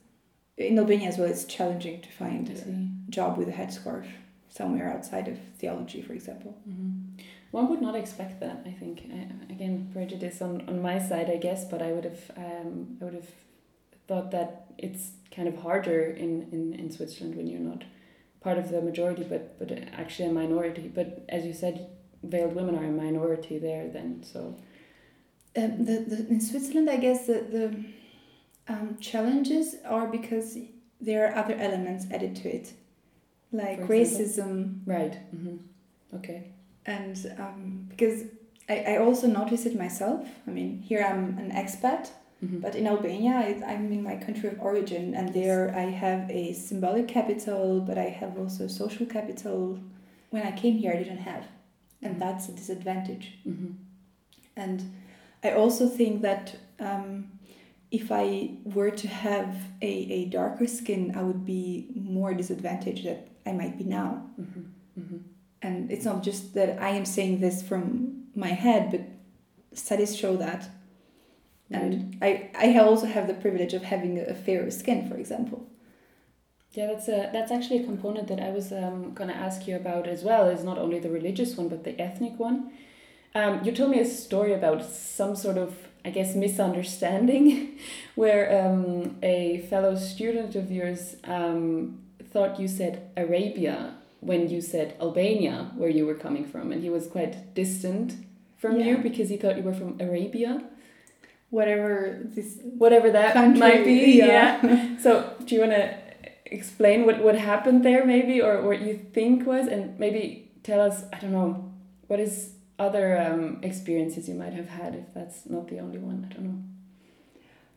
in 0.57 0.79
Albania 0.79 1.09
as 1.09 1.19
well 1.19 1.29
it's 1.29 1.45
challenging 1.45 2.01
to 2.07 2.11
find 2.23 2.45
a 2.51 3.11
job 3.11 3.37
with 3.39 3.49
a 3.49 3.53
headscarf 3.61 4.07
somewhere 4.49 4.89
outside 4.95 5.27
of 5.29 5.37
theology 5.61 6.01
for 6.03 6.13
example 6.21 6.53
Mhm. 6.69 6.93
One 7.53 7.69
would 7.71 7.81
not 7.81 7.95
expect 7.95 8.41
that. 8.41 8.59
I 8.71 8.73
think 8.81 8.97
uh, 9.19 9.33
again 9.55 9.75
prejudice 9.95 10.43
on, 10.43 10.53
on 10.71 10.83
my 10.83 10.99
side, 11.09 11.29
I 11.31 11.39
guess, 11.47 11.61
but 11.73 11.81
I 11.81 11.91
would 11.95 12.05
have 12.11 12.23
um, 12.37 12.99
I 13.01 13.05
would 13.05 13.15
have 13.21 13.31
thought 14.09 14.29
that 14.37 14.51
it's 14.87 15.05
kind 15.37 15.49
of 15.49 15.57
harder 15.67 16.03
in, 16.25 16.33
in, 16.55 16.63
in 16.81 16.91
Switzerland 16.91 17.35
when 17.37 17.47
you're 17.47 17.69
not 17.73 17.83
part 18.41 18.59
of 18.59 18.67
the 18.73 18.83
majority, 18.83 19.25
but 19.33 19.43
but 19.61 19.69
actually 20.03 20.29
a 20.29 20.33
minority. 20.33 20.87
But 20.99 21.09
as 21.37 21.47
you 21.49 21.55
said, 21.55 21.77
veiled 22.31 22.55
women 22.55 22.75
are 22.77 22.85
a 22.85 22.91
minority 23.07 23.59
there. 23.59 23.89
Then 23.97 24.23
so 24.23 24.41
Um, 25.63 25.85
the, 25.89 25.97
the, 26.11 26.19
in 26.35 26.41
Switzerland, 26.41 26.89
I 26.91 26.99
guess 27.07 27.27
the, 27.27 27.39
the 27.57 27.67
um, 28.73 28.97
challenges 29.01 29.67
are 29.97 30.07
because 30.19 30.59
there 31.01 31.21
are 31.27 31.33
other 31.43 31.55
elements 31.67 32.05
added 32.15 32.33
to 32.43 32.49
it, 32.59 32.67
like 33.53 33.81
racism, 33.89 34.81
right. 34.87 35.15
hmm 35.31 35.57
Okay. 36.19 36.41
and 36.87 37.17
um, 37.39 37.87
because 37.89 38.17
I, 38.69 38.77
I 38.93 38.97
also 38.99 39.27
notice 39.27 39.63
it 39.69 39.75
myself. 39.79 40.21
I 40.49 40.51
mean, 40.51 40.71
here 40.89 41.03
I'm 41.11 41.39
an 41.43 41.51
expat, 41.63 42.05
Mhm. 42.45 42.61
but 42.65 42.75
in 42.75 42.87
Albania, 42.87 43.33
I, 43.47 43.49
I'm 43.73 43.85
in 43.97 44.03
my 44.03 44.17
country 44.27 44.49
of 44.53 44.57
origin, 44.61 45.15
and 45.19 45.27
there 45.41 45.63
I 45.75 45.87
have 46.05 46.31
a 46.31 46.53
symbolic 46.53 47.07
capital, 47.09 47.81
but 47.89 47.97
I 48.07 48.09
have 48.21 48.33
also 48.41 48.67
social 48.83 49.07
capital. 49.07 49.61
When 50.31 50.43
I 50.43 50.53
came 50.63 50.77
here, 50.83 50.93
I 50.93 50.99
didn't 51.03 51.25
have, 51.33 51.45
and 52.03 52.15
Mhm. 52.17 52.19
that's 52.19 52.49
a 52.49 52.53
disadvantage. 52.53 53.27
hmm 53.45 53.73
And 54.57 54.83
I 55.45 55.51
also 55.53 55.89
think 55.89 56.23
that 56.23 56.57
um, 56.81 57.31
if 57.91 58.11
I 58.11 58.51
were 58.65 58.91
to 58.91 59.09
have 59.09 59.55
a, 59.83 59.93
a 60.19 60.25
darker 60.27 60.67
skin, 60.67 61.13
I 61.17 61.23
would 61.23 61.45
be 61.45 61.89
more 61.95 62.35
disadvantaged 62.35 63.05
than 63.05 63.19
I 63.45 63.53
might 63.53 63.77
be 63.79 63.85
now. 63.85 64.11
hmm 64.37 64.65
hmm 65.01 65.17
And 65.63 65.91
it's 65.91 66.05
not 66.05 66.23
just 66.27 66.55
that 66.55 66.81
I 66.81 66.91
am 66.91 67.05
saying 67.05 67.41
this 67.41 67.63
from 67.63 68.25
my 68.35 68.49
head, 68.65 68.91
but 68.91 69.03
studies 69.79 70.17
show 70.17 70.37
that. 70.37 70.69
And 71.71 72.17
I, 72.23 72.51
I 72.55 72.79
also 72.79 73.07
have 73.07 73.27
the 73.27 73.35
privilege 73.35 73.75
of 73.75 73.83
having 73.83 74.19
a 74.21 74.35
fairer 74.35 74.71
skin, 74.71 75.09
for 75.09 75.17
example. 75.17 75.67
Yeah, 76.73 76.87
that's 76.89 77.09
a 77.09 77.31
that's 77.33 77.51
actually 77.51 77.79
a 77.79 77.85
component 77.85 78.29
that 78.29 78.41
I 78.41 78.51
was 78.51 78.71
um, 78.73 79.15
gonna 79.15 79.33
ask 79.33 79.67
you 79.67 79.77
about 79.77 80.07
as 80.07 80.23
well. 80.23 80.49
Is 80.49 80.63
not 80.65 80.79
only 80.79 80.99
the 80.99 81.11
religious 81.11 81.57
one 81.57 81.69
but 81.69 81.85
the 81.85 81.99
ethnic 82.01 82.39
one. 82.39 82.71
Um, 83.35 83.63
you 83.65 83.73
told 83.73 83.91
me 83.91 84.01
a 84.01 84.05
story 84.07 84.53
about 84.55 84.85
some 84.85 85.37
sort 85.37 85.59
of 85.59 85.75
I 86.05 86.11
guess 86.11 86.35
misunderstanding, 86.35 87.79
where 88.15 88.65
um, 88.67 89.17
a 89.23 89.67
fellow 89.71 89.97
student 89.97 90.55
of 90.55 90.71
yours 90.71 91.17
um, 91.25 92.01
thought 92.33 92.61
you 92.61 92.69
said 92.69 93.11
Arabia 93.17 93.95
when 94.21 94.49
you 94.49 94.61
said 94.61 94.97
Albania, 95.01 95.71
where 95.77 95.89
you 95.89 96.05
were 96.07 96.15
coming 96.15 96.45
from, 96.45 96.73
and 96.73 96.83
he 96.83 96.91
was 96.91 97.07
quite 97.07 97.55
distant 97.55 98.15
from 98.57 98.81
you 98.81 98.99
because 98.99 99.29
he 99.29 99.37
thought 99.37 99.57
you 99.57 99.63
were 99.63 99.75
from 99.75 100.01
Arabia, 100.01 100.63
Whatever 101.51 102.19
this 102.25 102.59
whatever 102.77 103.11
that 103.13 103.33
country 103.35 103.61
might 103.61 103.85
be. 103.85 104.19
yeah. 104.19 104.97
So, 105.01 105.35
do 105.45 105.55
you 105.55 105.61
want 105.61 105.73
to 105.73 105.97
explain 106.51 107.05
what, 107.05 107.23
what 107.23 107.37
happened 107.37 107.85
there 107.85 108.05
maybe 108.05 108.41
or 108.41 108.63
what 108.63 108.81
you 108.81 108.99
think 109.13 109.47
was 109.47 109.67
and 109.67 109.99
maybe 109.99 110.51
tell 110.63 110.81
us 110.81 111.05
i 111.13 111.19
don't 111.19 111.33
know 111.33 111.73
what 112.07 112.21
is 112.21 112.53
other 112.79 113.19
um, 113.19 113.59
experiences 113.63 114.29
you 114.29 114.35
might 114.35 114.53
have 114.53 114.69
had 114.69 114.95
if 114.95 115.13
that's 115.15 115.47
not 115.47 115.67
the 115.69 115.79
only 115.81 115.99
one 115.99 116.27
i 116.31 116.35
don't 116.35 116.45
know. 116.45 116.63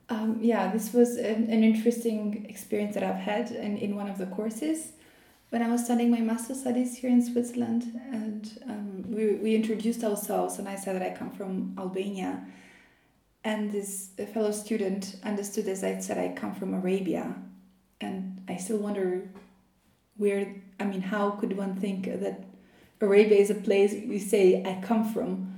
Um, 0.10 0.40
yeah 0.42 0.72
this 0.72 0.94
was 0.94 1.18
an, 1.18 1.50
an 1.50 1.64
interesting 1.64 2.46
experience 2.50 2.94
that 2.96 3.04
i've 3.04 3.16
had 3.16 3.52
in, 3.52 3.78
in 3.78 3.96
one 3.96 4.10
of 4.10 4.18
the 4.18 4.28
courses. 4.28 4.94
When 5.50 5.64
i 5.64 5.68
was 5.68 5.86
studying 5.86 6.12
my 6.12 6.22
master 6.22 6.54
studies 6.54 6.98
here 6.98 7.10
in 7.10 7.26
switzerland 7.26 8.00
and 8.12 8.62
um, 8.68 9.04
we, 9.08 9.36
we 9.36 9.56
introduced 9.56 10.04
ourselves 10.04 10.60
and 10.60 10.70
i 10.70 10.76
said 10.76 10.96
that 10.96 11.02
i 11.02 11.16
come 11.16 11.32
from 11.32 11.76
albania 11.78 12.46
and 13.44 13.72
this 13.72 14.10
fellow 14.34 14.52
student 14.52 15.16
understood 15.24 15.68
as 15.68 15.84
i 15.84 15.98
said 16.00 16.18
i 16.18 16.30
come 16.36 16.54
from 16.54 16.74
arabia 16.76 17.36
and 18.02 18.39
I 18.50 18.58
still 18.58 18.78
wonder 18.78 19.30
where 20.18 20.56
I 20.80 20.86
mean 20.86 21.02
how 21.02 21.32
could 21.32 21.56
one 21.56 21.76
think 21.76 22.06
that 22.06 22.44
Arabia 23.00 23.38
is 23.38 23.50
a 23.50 23.56
place 23.56 23.94
you 23.94 24.20
say 24.20 24.64
I 24.66 24.86
come 24.86 25.14
from. 25.14 25.56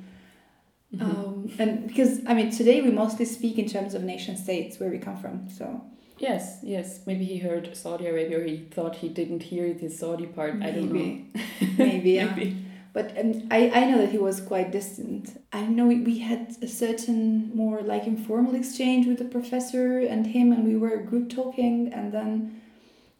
Mm-hmm. 0.93 1.09
um, 1.09 1.51
and 1.57 1.87
because 1.87 2.19
I 2.27 2.33
mean 2.33 2.51
today 2.51 2.81
we 2.81 2.91
mostly 2.91 3.25
speak 3.25 3.57
in 3.57 3.67
terms 3.67 3.93
of 3.93 4.03
nation 4.03 4.35
states 4.35 4.79
where 4.79 4.89
we 4.89 4.97
come 4.97 5.17
from 5.17 5.49
so. 5.49 5.81
Yes 6.17 6.59
yes. 6.61 7.01
Maybe 7.07 7.25
he 7.25 7.37
heard 7.39 7.75
Saudi 7.75 8.07
Arabia 8.07 8.39
or 8.39 8.43
he 8.43 8.57
thought 8.57 8.95
he 8.97 9.09
didn't 9.09 9.43
hear 9.43 9.73
the 9.73 9.89
Saudi 9.89 10.27
part. 10.27 10.57
Maybe. 10.57 10.69
I 10.69 10.75
don't 10.75 10.93
know. 10.93 11.77
Maybe 11.77 12.11
yeah. 12.11 12.35
Maybe. 12.35 12.57
but 12.93 13.17
um, 13.17 13.47
I, 13.49 13.71
I 13.73 13.85
know 13.89 13.97
that 13.99 14.11
he 14.11 14.17
was 14.17 14.41
quite 14.41 14.71
distant. 14.71 15.41
I 15.53 15.65
know 15.65 15.87
we, 15.87 16.01
we 16.01 16.19
had 16.19 16.57
a 16.61 16.67
certain 16.67 17.55
more 17.55 17.81
like 17.81 18.05
informal 18.05 18.53
exchange 18.53 19.07
with 19.07 19.17
the 19.17 19.25
professor 19.25 19.99
and 19.99 20.27
him 20.27 20.51
and 20.51 20.65
we 20.65 20.75
were 20.75 20.97
group 20.97 21.29
talking 21.29 21.91
and 21.93 22.11
then 22.13 22.61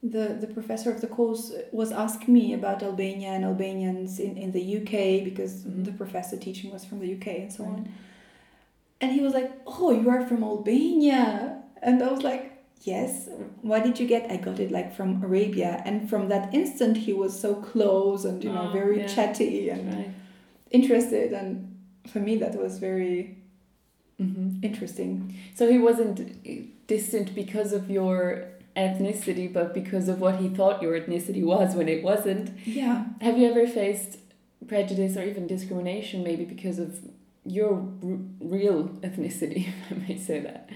the, 0.04 0.38
the 0.40 0.48
professor 0.48 0.92
of 0.92 1.02
the 1.02 1.08
course 1.08 1.52
was 1.72 1.92
asking 1.92 2.34
me 2.34 2.54
about 2.54 2.82
Albania 2.82 3.30
and 3.30 3.46
Albanians 3.46 4.20
in, 4.20 4.36
in 4.36 4.52
the 4.52 4.78
UK 4.78 5.24
because 5.24 5.62
mm-hmm. 5.64 5.84
the 5.84 5.92
professor 5.92 6.38
teaching 6.38 6.72
was 6.72 6.84
from 6.84 7.00
the 7.00 7.14
UK 7.14 7.28
and 7.28 7.54
so 7.54 7.64
right. 7.64 7.74
on. 7.74 7.94
And 9.00 9.12
he 9.12 9.22
was 9.22 9.34
like, 9.34 9.52
Oh, 9.68 9.92
you 9.92 10.10
are 10.10 10.26
from 10.26 10.44
Albania. 10.44 11.62
And 11.84 12.02
I 12.02 12.12
was 12.12 12.24
like, 12.24 12.48
Yes. 12.82 13.30
Why 13.62 13.80
did 13.80 14.00
you 14.00 14.08
get? 14.08 14.32
I 14.32 14.38
got 14.38 14.60
it 14.60 14.72
like 14.72 14.96
from 14.96 15.24
Arabia. 15.24 15.84
And 15.86 16.10
from 16.10 16.30
that 16.30 16.52
instant, 16.52 16.98
he 16.98 17.14
was 17.14 17.40
so 17.40 17.54
close 17.54 18.26
and, 18.26 18.44
you 18.44 18.52
know, 18.52 18.70
oh, 18.70 18.74
very 18.74 19.02
yeah. 19.02 19.08
chatty 19.08 19.70
and 19.70 19.94
right. 19.94 20.10
interested. 20.72 21.32
And 21.32 21.78
for 22.08 22.20
me, 22.20 22.38
that 22.38 22.56
was 22.56 22.80
very 22.80 23.38
mm-hmm. 24.20 24.64
interesting. 24.64 25.38
So 25.54 25.72
he 25.72 25.78
wasn't 25.78 26.88
distant 26.88 27.36
because 27.36 27.72
of 27.72 27.92
your 27.92 28.51
ethnicity, 28.76 29.52
but 29.52 29.74
because 29.74 30.08
of 30.08 30.20
what 30.20 30.38
he 30.38 30.50
thought 30.50 30.82
your 30.82 31.00
ethnicity 31.00 31.44
was 31.44 31.76
when 31.76 31.90
it 31.90 32.04
wasn't. 32.04 32.58
Yeah. 32.66 33.06
Have 33.22 33.38
you 33.38 33.50
ever 33.50 33.68
faced 33.68 34.18
prejudice 34.68 35.18
or 35.18 35.24
even 35.24 35.48
discrimination, 35.48 36.24
maybe 36.24 36.46
because 36.46 36.80
of 36.80 37.00
your 37.46 37.74
r- 38.04 38.18
real 38.40 38.90
ethnicity, 39.02 39.68
if 39.90 39.92
I 39.92 39.96
may 40.08 40.18
say 40.18 40.40
that? 40.40 40.70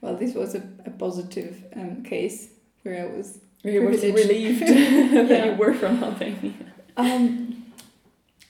Well, 0.00 0.16
this 0.16 0.34
was 0.34 0.54
a, 0.54 0.62
a 0.86 0.90
positive 0.90 1.64
um, 1.74 2.02
case 2.02 2.50
where 2.82 3.02
I 3.02 3.16
was. 3.16 3.40
Where 3.62 3.74
you 3.74 3.82
were 3.82 3.90
relieved 3.90 4.60
that 4.66 5.28
yeah. 5.28 5.44
you 5.46 5.52
were 5.56 5.74
from 5.74 6.02
Albania. 6.02 6.54
Um, 6.96 7.64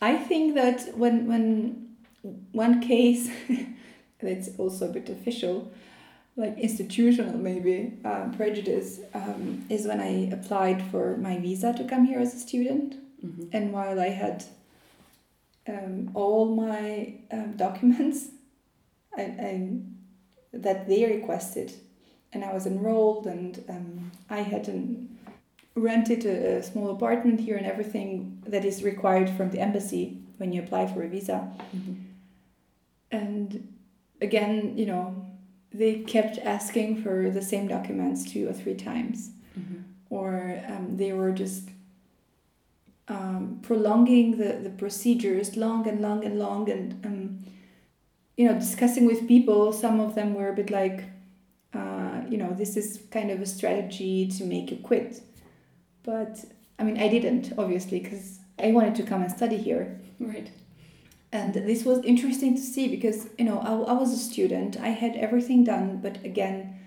I 0.01 0.17
think 0.17 0.55
that 0.55 0.97
when 0.97 1.27
when 1.27 1.97
one 2.53 2.81
case 2.81 3.31
that's 4.21 4.51
also 4.59 4.91
a 4.91 4.93
bit 4.93 5.09
official 5.09 5.73
like 6.39 6.57
institutional 6.57 7.37
maybe 7.37 7.95
um, 8.05 8.33
prejudice 8.33 9.01
um, 9.13 9.67
is 9.69 9.87
when 9.87 10.01
I 10.01 10.31
applied 10.33 10.81
for 10.91 11.17
my 11.17 11.37
visa 11.39 11.75
to 11.75 11.85
come 11.85 12.05
here 12.07 12.21
as 12.21 12.33
a 12.33 12.39
student, 12.39 12.95
mm-hmm. 13.25 13.49
and 13.53 13.73
while 13.73 13.99
I 14.01 14.11
had 14.11 14.45
um, 15.69 16.13
all 16.15 16.55
my 16.55 17.15
um, 17.33 17.57
documents, 17.57 18.29
I, 19.19 19.23
I, 19.23 19.71
that 20.53 20.87
they 20.89 21.05
requested, 21.07 21.73
and 22.33 22.45
I 22.45 22.55
was 22.55 22.67
enrolled, 22.67 23.27
and 23.27 23.65
um, 23.69 24.13
I 24.31 24.43
had 24.43 24.69
an, 24.69 25.19
rented 25.75 26.25
a, 26.25 26.59
a 26.59 26.63
small 26.63 26.91
apartment 26.91 27.41
here 27.41 27.57
and 27.57 27.67
everything 27.67 28.45
that 28.47 28.65
is 28.65 28.85
required 28.85 29.29
from 29.29 29.51
the 29.51 29.59
embassy 29.59 30.19
when 30.37 30.53
you 30.53 30.63
apply 30.63 30.87
for 30.87 31.03
a 31.03 31.09
visa, 31.09 31.51
mm-hmm. 31.77 31.95
and 33.11 33.75
again, 34.21 34.79
you 34.79 34.87
know 34.87 35.28
they 35.73 36.01
kept 36.01 36.39
asking 36.39 37.03
for 37.03 37.31
the 37.31 37.43
same 37.43 37.69
documents 37.69 38.31
two 38.31 38.49
or 38.49 38.53
three 38.53 38.75
times, 38.75 39.31
mm-hmm. 39.59 39.83
or 40.11 40.63
um, 40.67 40.97
they 40.97 41.13
were 41.13 41.33
just 41.33 41.69
um, 43.09 43.59
prolonging 43.63 44.39
the, 44.39 44.59
the 44.63 44.71
procedures 44.71 45.57
long 45.57 45.87
and 45.87 46.01
long 46.01 46.25
and 46.25 46.39
long, 46.39 46.71
and 46.71 47.05
um, 47.05 47.45
you 48.37 48.47
know, 48.47 48.55
discussing 48.55 49.07
with 49.07 49.29
people. 49.29 49.73
Some 49.73 50.01
of 50.01 50.15
them 50.15 50.35
were 50.35 50.49
a 50.49 50.55
bit 50.55 50.71
like, 50.71 51.05
uh, 51.75 52.23
you 52.29 52.39
know, 52.39 52.53
this 52.53 52.77
is 52.77 53.03
kind 53.11 53.31
of 53.31 53.41
a 53.41 53.47
strategy 53.47 54.29
to 54.29 54.45
make 54.45 54.71
you 54.71 54.79
quit, 54.79 55.21
but 56.03 56.45
I 56.79 56.85
mean, 56.85 56.99
I 56.99 57.09
didn't 57.09 57.53
obviously 57.59 58.01
because 58.01 58.39
I 58.59 58.73
wanted 58.73 58.95
to 58.97 59.03
come 59.03 59.23
and 59.23 59.31
study 59.31 59.59
here. 59.59 60.01
Right 60.19 60.51
and 61.33 61.53
this 61.55 61.85
was 61.85 62.03
interesting 62.05 62.55
to 62.55 62.61
see 62.61 62.89
because 62.89 63.29
you 63.39 63.45
know 63.45 63.59
I, 63.59 63.93
I 63.93 63.93
was 63.95 64.13
a 64.13 64.17
student. 64.17 64.79
I 64.79 64.89
had 64.89 65.17
everything 65.17 65.65
done 65.65 66.01
but 66.03 66.25
again 66.25 66.79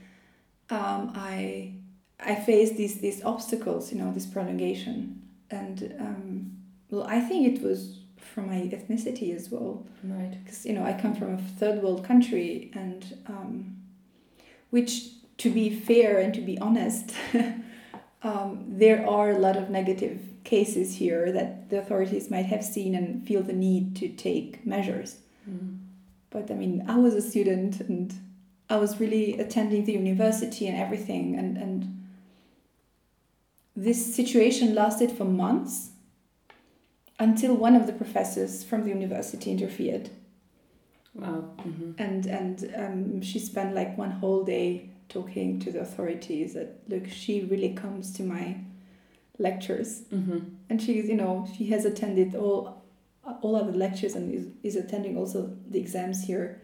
um, 0.69 1.11
i 1.15 1.73
i 2.19 2.35
faced 2.35 2.77
these 2.77 3.01
these 3.01 3.23
obstacles 3.23 3.91
you 3.91 3.99
know 3.99 4.11
this 4.13 4.25
prolongation. 4.25 5.21
And 5.49 5.95
um, 5.99 6.57
well 6.89 7.03
i 7.03 7.19
think 7.19 7.55
it 7.55 7.61
was 7.61 7.99
from 8.17 8.47
my 8.47 8.61
ethnicity 8.61 9.35
as 9.35 9.49
well. 9.49 9.85
Right. 10.03 10.37
Because 10.43 10.65
you 10.65 10.73
know 10.73 10.83
i 10.83 10.93
come 10.93 11.15
from 11.15 11.35
a 11.35 11.41
third 11.59 11.83
world 11.83 12.03
country 12.03 12.71
and 12.73 13.17
um, 13.27 13.77
which 14.71 15.09
to 15.37 15.51
be 15.51 15.69
fair 15.69 16.19
and 16.19 16.33
to 16.33 16.41
be 16.41 16.57
honest 16.59 17.13
um, 18.23 18.65
there 18.67 19.07
are 19.07 19.31
a 19.31 19.37
lot 19.37 19.57
of 19.57 19.69
negative 19.69 20.30
cases 20.43 20.95
here 20.95 21.31
that 21.31 21.69
the 21.69 21.79
authorities 21.79 22.29
might 22.31 22.47
have 22.47 22.63
seen 22.63 22.95
and 22.95 23.25
feel 23.27 23.43
the 23.43 23.53
need 23.53 23.95
to 23.97 24.07
take 24.09 24.65
measures. 24.65 25.17
Mm. 25.49 25.79
But 26.29 26.49
I 26.49 26.55
mean, 26.55 26.85
I 26.87 26.97
was 26.97 27.13
a 27.13 27.21
student 27.21 27.79
and 27.81 28.13
I 28.69 28.77
was 28.77 28.99
really 28.99 29.37
attending 29.37 29.85
the 29.85 29.93
university 29.93 30.67
and 30.67 30.77
everything, 30.77 31.35
and, 31.37 31.57
and 31.57 32.07
this 33.75 34.15
situation 34.15 34.73
lasted 34.73 35.11
for 35.11 35.25
months 35.25 35.89
until 37.19 37.53
one 37.53 37.75
of 37.75 37.85
the 37.85 37.93
professors 37.93 38.63
from 38.63 38.83
the 38.83 38.89
university 38.89 39.51
interfered. 39.51 40.09
Wow. 41.13 41.49
Mm-hmm. 41.57 41.91
And 41.97 42.25
and 42.25 42.73
um, 42.75 43.21
she 43.21 43.39
spent 43.39 43.75
like 43.75 43.97
one 43.97 44.11
whole 44.11 44.43
day 44.43 44.89
talking 45.09 45.59
to 45.59 45.71
the 45.71 45.81
authorities 45.81 46.53
that 46.53 46.79
look, 46.87 47.09
she 47.09 47.41
really 47.41 47.73
comes 47.73 48.13
to 48.13 48.23
my 48.23 48.57
lectures 49.38 50.01
mm-hmm. 50.13 50.39
and 50.69 50.82
she's 50.82 51.07
you 51.07 51.15
know 51.15 51.47
she 51.57 51.67
has 51.67 51.86
attended 51.86 52.36
all 52.36 52.84
all 53.41 53.55
other 53.55 53.71
lectures 53.71 54.15
and 54.15 54.34
is, 54.34 54.47
is 54.63 54.75
attending 54.75 55.17
also 55.17 55.55
the 55.69 55.79
exams 55.79 56.25
here 56.25 56.61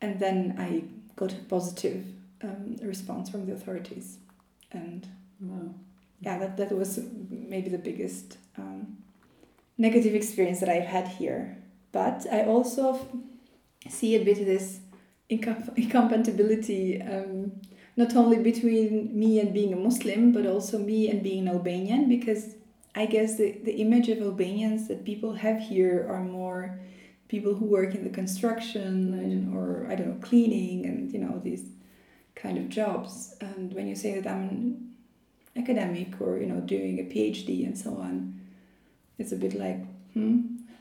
and 0.00 0.18
then 0.20 0.54
i 0.58 0.82
got 1.16 1.32
a 1.32 1.42
positive 1.48 2.04
um, 2.42 2.76
response 2.82 3.28
from 3.28 3.46
the 3.46 3.52
authorities 3.52 4.18
and 4.72 5.06
wow. 5.40 5.74
yeah 6.20 6.38
that, 6.38 6.56
that 6.56 6.72
was 6.72 7.00
maybe 7.28 7.68
the 7.68 7.78
biggest 7.78 8.38
um, 8.56 8.96
negative 9.76 10.14
experience 10.14 10.60
that 10.60 10.68
i've 10.68 10.84
had 10.86 11.08
here 11.08 11.58
but 11.92 12.26
i 12.32 12.42
also 12.44 12.98
see 13.88 14.14
a 14.14 14.24
bit 14.24 14.38
of 14.38 14.46
this 14.46 14.80
incompatibility 15.28 17.00
um, 17.02 17.52
not 17.96 18.14
only 18.16 18.38
between 18.38 19.18
me 19.18 19.40
and 19.40 19.52
being 19.52 19.72
a 19.72 19.76
Muslim, 19.76 20.32
but 20.32 20.46
also 20.46 20.78
me 20.78 21.10
and 21.10 21.22
being 21.22 21.48
an 21.48 21.54
Albanian, 21.54 22.08
because 22.08 22.54
I 22.94 23.06
guess 23.06 23.36
the, 23.36 23.52
the 23.64 23.80
image 23.80 24.08
of 24.08 24.20
Albanians 24.20 24.88
that 24.88 25.04
people 25.04 25.34
have 25.34 25.60
here 25.60 26.06
are 26.10 26.22
more 26.22 26.78
people 27.28 27.54
who 27.54 27.64
work 27.64 27.94
in 27.94 28.02
the 28.02 28.10
construction 28.10 29.14
and, 29.14 29.56
or 29.56 29.86
I 29.88 29.94
don't 29.94 30.08
know 30.08 30.26
cleaning 30.26 30.84
and 30.84 31.12
you 31.12 31.20
know 31.20 31.40
these 31.42 31.64
kind 32.34 32.58
of 32.58 32.68
jobs. 32.68 33.36
And 33.40 33.72
when 33.72 33.86
you 33.86 33.94
say 33.94 34.18
that 34.18 34.28
I'm 34.28 34.96
academic 35.56 36.20
or 36.20 36.38
you 36.38 36.46
know 36.46 36.60
doing 36.60 36.98
a 36.98 37.04
PhD 37.04 37.64
and 37.64 37.78
so 37.78 37.96
on, 37.96 38.40
it's 39.18 39.32
a 39.32 39.36
bit 39.36 39.54
like 39.54 39.84
hmm. 40.14 40.40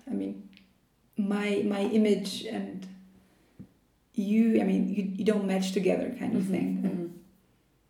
I 0.09 0.13
mean, 0.13 0.49
my 1.17 1.61
my 1.65 1.81
image 1.81 2.45
and 2.45 2.87
you 4.19 4.61
i 4.61 4.63
mean 4.63 4.87
you, 4.87 5.03
you 5.17 5.25
don't 5.25 5.45
match 5.45 5.71
together 5.71 6.15
kind 6.19 6.35
of 6.35 6.43
mm-hmm. 6.43 6.51
thing 6.51 6.83
mm-hmm. 6.83 7.07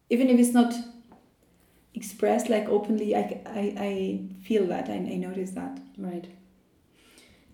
even 0.09 0.29
if 0.29 0.39
it's 0.39 0.53
not 0.53 0.73
expressed 1.93 2.49
like 2.49 2.67
openly 2.69 3.15
i, 3.15 3.41
I, 3.45 3.73
I 3.77 4.21
feel 4.43 4.67
that 4.67 4.89
I, 4.89 4.95
I 4.95 5.17
notice 5.17 5.51
that 5.51 5.79
right 5.97 6.27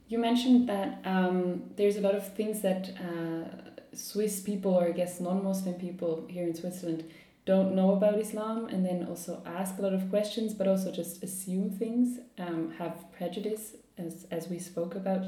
you 0.07 0.19
mentioned 0.19 0.69
that 0.69 1.01
um, 1.03 1.63
there's 1.78 1.95
a 1.95 2.01
lot 2.01 2.13
of 2.13 2.36
things 2.36 2.61
that 2.61 2.91
uh, 2.99 3.71
swiss 3.93 4.39
people 4.39 4.73
or 4.73 4.86
i 4.88 4.91
guess 4.91 5.19
non-muslim 5.19 5.76
people 5.76 6.26
here 6.30 6.45
in 6.45 6.53
switzerland 6.53 7.05
don't 7.45 7.76
know 7.76 7.91
about 7.91 8.19
Islam 8.19 8.65
and 8.65 8.84
then 8.84 9.05
also 9.07 9.43
ask 9.45 9.78
a 9.78 9.82
lot 9.82 9.93
of 9.93 10.09
questions, 10.09 10.53
but 10.53 10.67
also 10.67 10.91
just 10.91 11.23
assume 11.23 11.69
things, 11.69 12.19
um, 12.39 12.73
have 12.80 13.05
prejudice, 13.11 13.76
as, 13.97 14.26
as 14.32 14.49
we 14.49 14.57
spoke 14.57 14.95
about. 14.95 15.26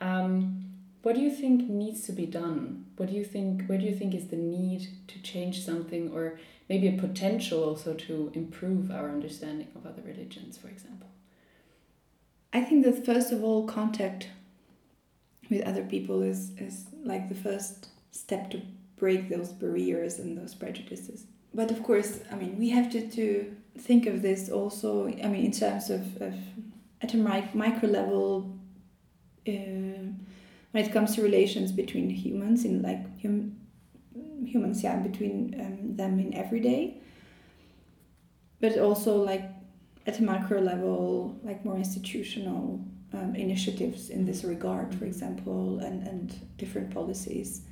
Um, 0.00 0.75
what 1.06 1.14
do 1.14 1.20
you 1.20 1.30
think 1.30 1.68
needs 1.70 2.02
to 2.02 2.10
be 2.10 2.26
done? 2.26 2.84
What 2.96 3.10
do 3.10 3.14
you 3.14 3.24
think, 3.24 3.66
where 3.66 3.78
do 3.78 3.84
you 3.84 3.94
think 3.94 4.12
is 4.12 4.26
the 4.26 4.34
need 4.34 4.88
to 5.06 5.22
change 5.22 5.64
something 5.64 6.10
or 6.12 6.40
maybe 6.68 6.88
a 6.88 7.00
potential 7.00 7.62
also 7.62 7.94
to 7.94 8.32
improve 8.34 8.90
our 8.90 9.08
understanding 9.08 9.68
of 9.76 9.86
other 9.86 10.02
religions, 10.02 10.58
for 10.58 10.66
example? 10.66 11.06
I 12.52 12.62
think 12.62 12.84
that 12.84 13.06
first 13.06 13.30
of 13.30 13.44
all, 13.44 13.68
contact 13.68 14.30
with 15.48 15.62
other 15.62 15.84
people 15.84 16.22
is, 16.22 16.50
is 16.58 16.86
like 17.04 17.28
the 17.28 17.36
first 17.36 17.86
step 18.10 18.50
to 18.50 18.60
break 18.96 19.28
those 19.28 19.52
barriers 19.52 20.18
and 20.18 20.36
those 20.36 20.56
prejudices 20.56 21.26
but 21.54 21.70
of 21.70 21.82
course, 21.82 22.20
I 22.30 22.34
mean, 22.34 22.58
we 22.58 22.68
have 22.68 22.90
to, 22.90 23.08
to 23.08 23.56
think 23.78 24.06
of 24.06 24.20
this 24.20 24.50
also, 24.50 25.06
I 25.06 25.28
mean, 25.28 25.46
in 25.46 25.52
terms 25.52 25.88
of, 25.88 26.20
of 26.20 26.34
at 27.00 27.14
a 27.14 27.16
micro 27.16 27.88
level, 27.88 28.58
uh, 29.48 29.52
when 30.76 30.84
it 30.84 30.92
comes 30.92 31.14
to 31.14 31.22
relations 31.22 31.72
between 31.72 32.10
humans, 32.10 32.66
in 32.66 32.82
like 32.82 33.00
hum, 33.22 33.56
humans, 34.44 34.84
yeah, 34.84 34.96
between 34.96 35.58
um, 35.58 35.96
them 35.96 36.20
in 36.20 36.34
everyday, 36.34 37.00
but 38.60 38.76
also 38.76 39.16
like 39.22 39.44
at 40.06 40.18
a 40.18 40.22
macro 40.22 40.60
level, 40.60 41.34
like 41.42 41.64
more 41.64 41.78
institutional 41.78 42.84
um, 43.14 43.34
initiatives 43.34 44.10
in 44.10 44.26
this 44.26 44.44
regard, 44.44 44.94
for 44.94 45.06
example, 45.06 45.78
and, 45.78 46.06
and 46.06 46.34
different 46.58 46.92
policies. 46.92 47.62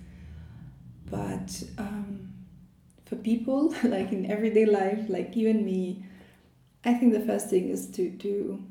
But 1.10 1.62
um, 1.76 2.32
for 3.04 3.16
people, 3.16 3.74
like 3.84 4.12
in 4.12 4.30
everyday 4.30 4.64
life, 4.64 5.10
like 5.10 5.36
you 5.36 5.50
and 5.50 5.62
me, 5.66 6.06
I 6.86 6.94
think 6.94 7.12
the 7.12 7.20
first 7.20 7.50
thing 7.50 7.68
is 7.68 7.86
to, 7.88 8.16
to 8.16 8.64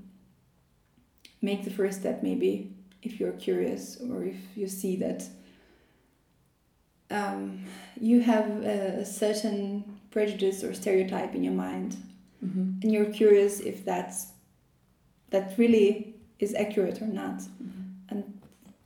make 1.40 1.66
the 1.66 1.70
first 1.70 2.00
step, 2.00 2.24
maybe, 2.24 2.73
if 3.06 3.20
you're 3.20 3.34
curious 3.34 4.00
or 4.10 4.24
if 4.24 4.36
you 4.56 4.68
see 4.68 4.96
that 4.98 5.24
um, 7.12 7.64
you 8.00 8.22
have 8.22 8.50
a, 8.64 9.06
certain 9.06 9.84
prejudice 10.12 10.64
or 10.64 10.74
stereotype 10.74 11.36
in 11.36 11.44
your 11.44 11.54
mind, 11.54 11.96
mm-hmm. 12.44 12.80
and 12.82 12.92
you're 12.92 13.12
curious 13.12 13.60
if 13.60 13.86
that's 13.86 14.32
that 15.30 15.54
really 15.58 16.16
is 16.40 16.54
accurate 16.56 17.02
or 17.02 17.08
not. 17.08 17.40
Mm-hmm. 17.40 17.82
And 18.10 18.40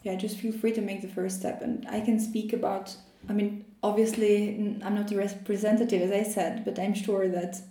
yeah, 0.03 0.15
just 0.15 0.37
feel 0.37 0.53
free 0.53 0.71
to 0.73 0.81
make 0.81 1.01
the 1.01 1.07
first 1.07 1.39
step. 1.39 1.61
And 1.61 1.85
I 1.89 1.99
can 1.99 2.19
speak 2.19 2.53
about, 2.53 2.95
I 3.27 3.33
mean, 3.33 3.65
obviously 3.83 4.79
I'm 4.83 4.95
not 4.95 5.11
a 5.11 5.17
representative 5.17 6.01
as 6.01 6.11
I 6.11 6.23
said, 6.23 6.63
but 6.63 6.79
I'm 6.79 6.93
sure 6.93 7.27
that 7.27 7.61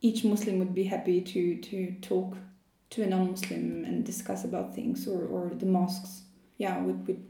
each 0.00 0.24
Muslim 0.24 0.58
would 0.58 0.74
be 0.74 0.84
happy 0.84 1.20
to 1.20 1.56
to 1.56 1.92
talk 2.00 2.36
to 2.96 3.02
a 3.02 3.06
non-Muslim 3.06 3.84
and 3.84 4.04
discuss 4.04 4.44
about 4.44 4.74
things 4.74 5.06
or, 5.06 5.24
or 5.26 5.50
the 5.54 5.66
mosques 5.66 6.22
yeah 6.58 6.78
would, 6.80 7.06
would 7.06 7.22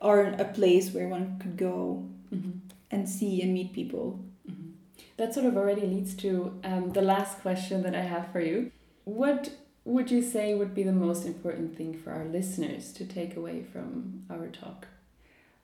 are 0.00 0.24
a 0.24 0.44
place 0.44 0.92
where 0.92 1.08
one 1.08 1.38
could 1.38 1.56
go 1.56 2.06
mm-hmm. 2.32 2.58
and 2.90 3.08
see 3.08 3.40
and 3.40 3.54
meet 3.54 3.72
people 3.72 4.20
mm-hmm. 4.48 4.70
that 5.16 5.32
sort 5.32 5.46
of 5.46 5.56
already 5.56 5.86
leads 5.86 6.14
to 6.14 6.60
um, 6.64 6.90
the 6.90 7.00
last 7.00 7.40
question 7.40 7.82
that 7.82 7.94
I 7.94 8.02
have 8.02 8.30
for 8.32 8.40
you 8.40 8.70
what 9.04 9.50
would 9.84 10.10
you 10.10 10.22
say 10.22 10.54
would 10.54 10.74
be 10.74 10.82
the 10.82 10.92
most 10.92 11.24
important 11.24 11.76
thing 11.76 11.98
for 11.98 12.10
our 12.12 12.24
listeners 12.24 12.92
to 12.94 13.04
take 13.04 13.36
away 13.36 13.62
from 13.62 14.24
our 14.30 14.48
talk 14.48 14.88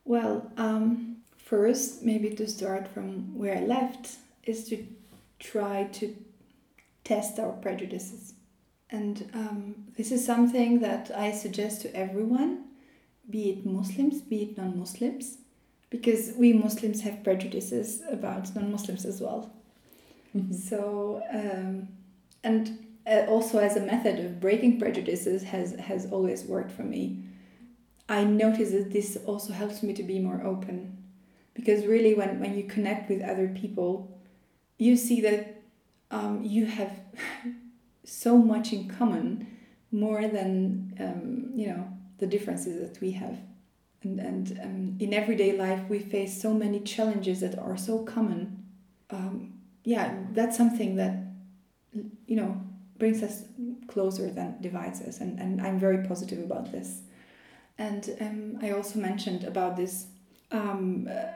well 0.04 0.50
um, 0.56 1.10
first, 1.50 2.04
maybe 2.04 2.30
to 2.30 2.46
start 2.46 2.86
from 2.86 3.36
where 3.36 3.56
I 3.56 3.62
left, 3.62 4.18
is 4.44 4.68
to 4.68 4.86
try 5.40 5.88
to 5.94 6.14
test 7.02 7.40
our 7.40 7.50
prejudices. 7.50 8.34
And 8.90 9.30
um, 9.34 9.74
this 9.96 10.10
is 10.10 10.24
something 10.24 10.80
that 10.80 11.10
I 11.16 11.32
suggest 11.32 11.82
to 11.82 11.96
everyone, 11.96 12.64
be 13.28 13.50
it 13.50 13.64
Muslims, 13.64 14.20
be 14.20 14.42
it 14.42 14.58
non 14.58 14.78
Muslims, 14.78 15.38
because 15.90 16.32
we 16.36 16.52
Muslims 16.52 17.02
have 17.02 17.22
prejudices 17.22 18.02
about 18.10 18.54
non 18.54 18.70
Muslims 18.72 19.04
as 19.04 19.20
well. 19.20 19.52
Mm-hmm. 20.36 20.54
So, 20.54 21.22
um, 21.32 21.88
and 22.42 22.86
uh, 23.06 23.26
also 23.28 23.58
as 23.58 23.76
a 23.76 23.80
method 23.80 24.24
of 24.24 24.40
breaking 24.40 24.78
prejudices 24.78 25.42
has, 25.44 25.74
has 25.76 26.06
always 26.10 26.44
worked 26.44 26.72
for 26.72 26.82
me. 26.82 27.22
I 28.08 28.24
notice 28.24 28.72
that 28.72 28.92
this 28.92 29.16
also 29.24 29.52
helps 29.52 29.82
me 29.82 29.94
to 29.94 30.02
be 30.02 30.18
more 30.18 30.42
open 30.44 30.96
because 31.54 31.86
really 31.86 32.14
when, 32.14 32.40
when 32.40 32.56
you 32.56 32.64
connect 32.64 33.08
with 33.08 33.22
other 33.22 33.48
people 33.48 34.10
you 34.80 34.96
see 34.96 35.20
that 35.20 35.62
um, 36.10 36.42
you 36.42 36.66
have 36.66 36.90
so 38.10 38.36
much 38.36 38.72
in 38.72 38.88
common 38.88 39.46
more 39.92 40.26
than 40.26 40.94
um, 40.98 41.50
you 41.54 41.68
know 41.68 41.88
the 42.18 42.26
differences 42.26 42.80
that 42.80 43.00
we 43.00 43.12
have. 43.12 43.38
And, 44.02 44.18
and 44.18 44.60
um, 44.62 44.96
in 44.98 45.12
everyday 45.12 45.56
life 45.56 45.82
we 45.88 45.98
face 45.98 46.40
so 46.40 46.54
many 46.54 46.80
challenges 46.80 47.40
that 47.40 47.58
are 47.58 47.76
so 47.76 48.02
common. 48.02 48.64
Um, 49.10 49.54
yeah 49.84 50.14
that's 50.32 50.56
something 50.56 50.96
that 50.96 51.14
you 52.26 52.36
know 52.36 52.60
brings 52.98 53.22
us 53.22 53.44
closer 53.86 54.30
than 54.30 54.60
divides 54.60 55.00
us. 55.02 55.20
And, 55.20 55.38
and 55.38 55.60
i'm 55.60 55.78
very 55.78 56.06
positive 56.06 56.40
about 56.40 56.72
this. 56.72 57.02
And 57.78 58.02
um, 58.20 58.58
i 58.62 58.70
also 58.70 58.98
mentioned 58.98 59.44
about 59.44 59.76
this 59.76 60.06
um, 60.52 61.08
uh, 61.10 61.28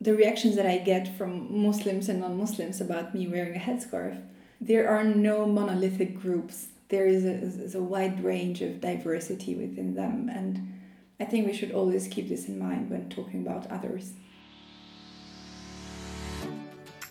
the 0.00 0.14
reactions 0.14 0.56
that 0.56 0.66
I 0.66 0.78
get 0.78 1.16
from 1.16 1.62
Muslims 1.62 2.08
and 2.08 2.20
non 2.20 2.36
Muslims 2.36 2.80
about 2.80 3.14
me 3.14 3.26
wearing 3.26 3.56
a 3.56 3.58
headscarf, 3.58 4.20
there 4.60 4.88
are 4.88 5.04
no 5.04 5.46
monolithic 5.46 6.20
groups. 6.20 6.68
There 6.88 7.06
is 7.06 7.24
a, 7.24 7.32
is 7.64 7.74
a 7.74 7.82
wide 7.82 8.22
range 8.22 8.62
of 8.62 8.80
diversity 8.80 9.54
within 9.54 9.94
them. 9.94 10.30
And 10.32 10.80
I 11.18 11.24
think 11.24 11.46
we 11.46 11.52
should 11.52 11.72
always 11.72 12.08
keep 12.08 12.28
this 12.28 12.48
in 12.48 12.58
mind 12.58 12.90
when 12.90 13.08
talking 13.08 13.46
about 13.46 13.70
others. 13.70 14.12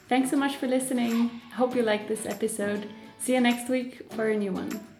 Thanks 0.08 0.30
so 0.30 0.38
much 0.38 0.56
for 0.56 0.68
listening. 0.68 1.30
Hope 1.56 1.76
you 1.76 1.82
liked 1.82 2.08
this 2.08 2.26
episode. 2.26 2.88
See 3.18 3.34
you 3.34 3.41
next 3.41 3.70
week 3.70 4.12
for 4.14 4.30
a 4.30 4.38
new 4.38 4.52
one. 4.52 4.95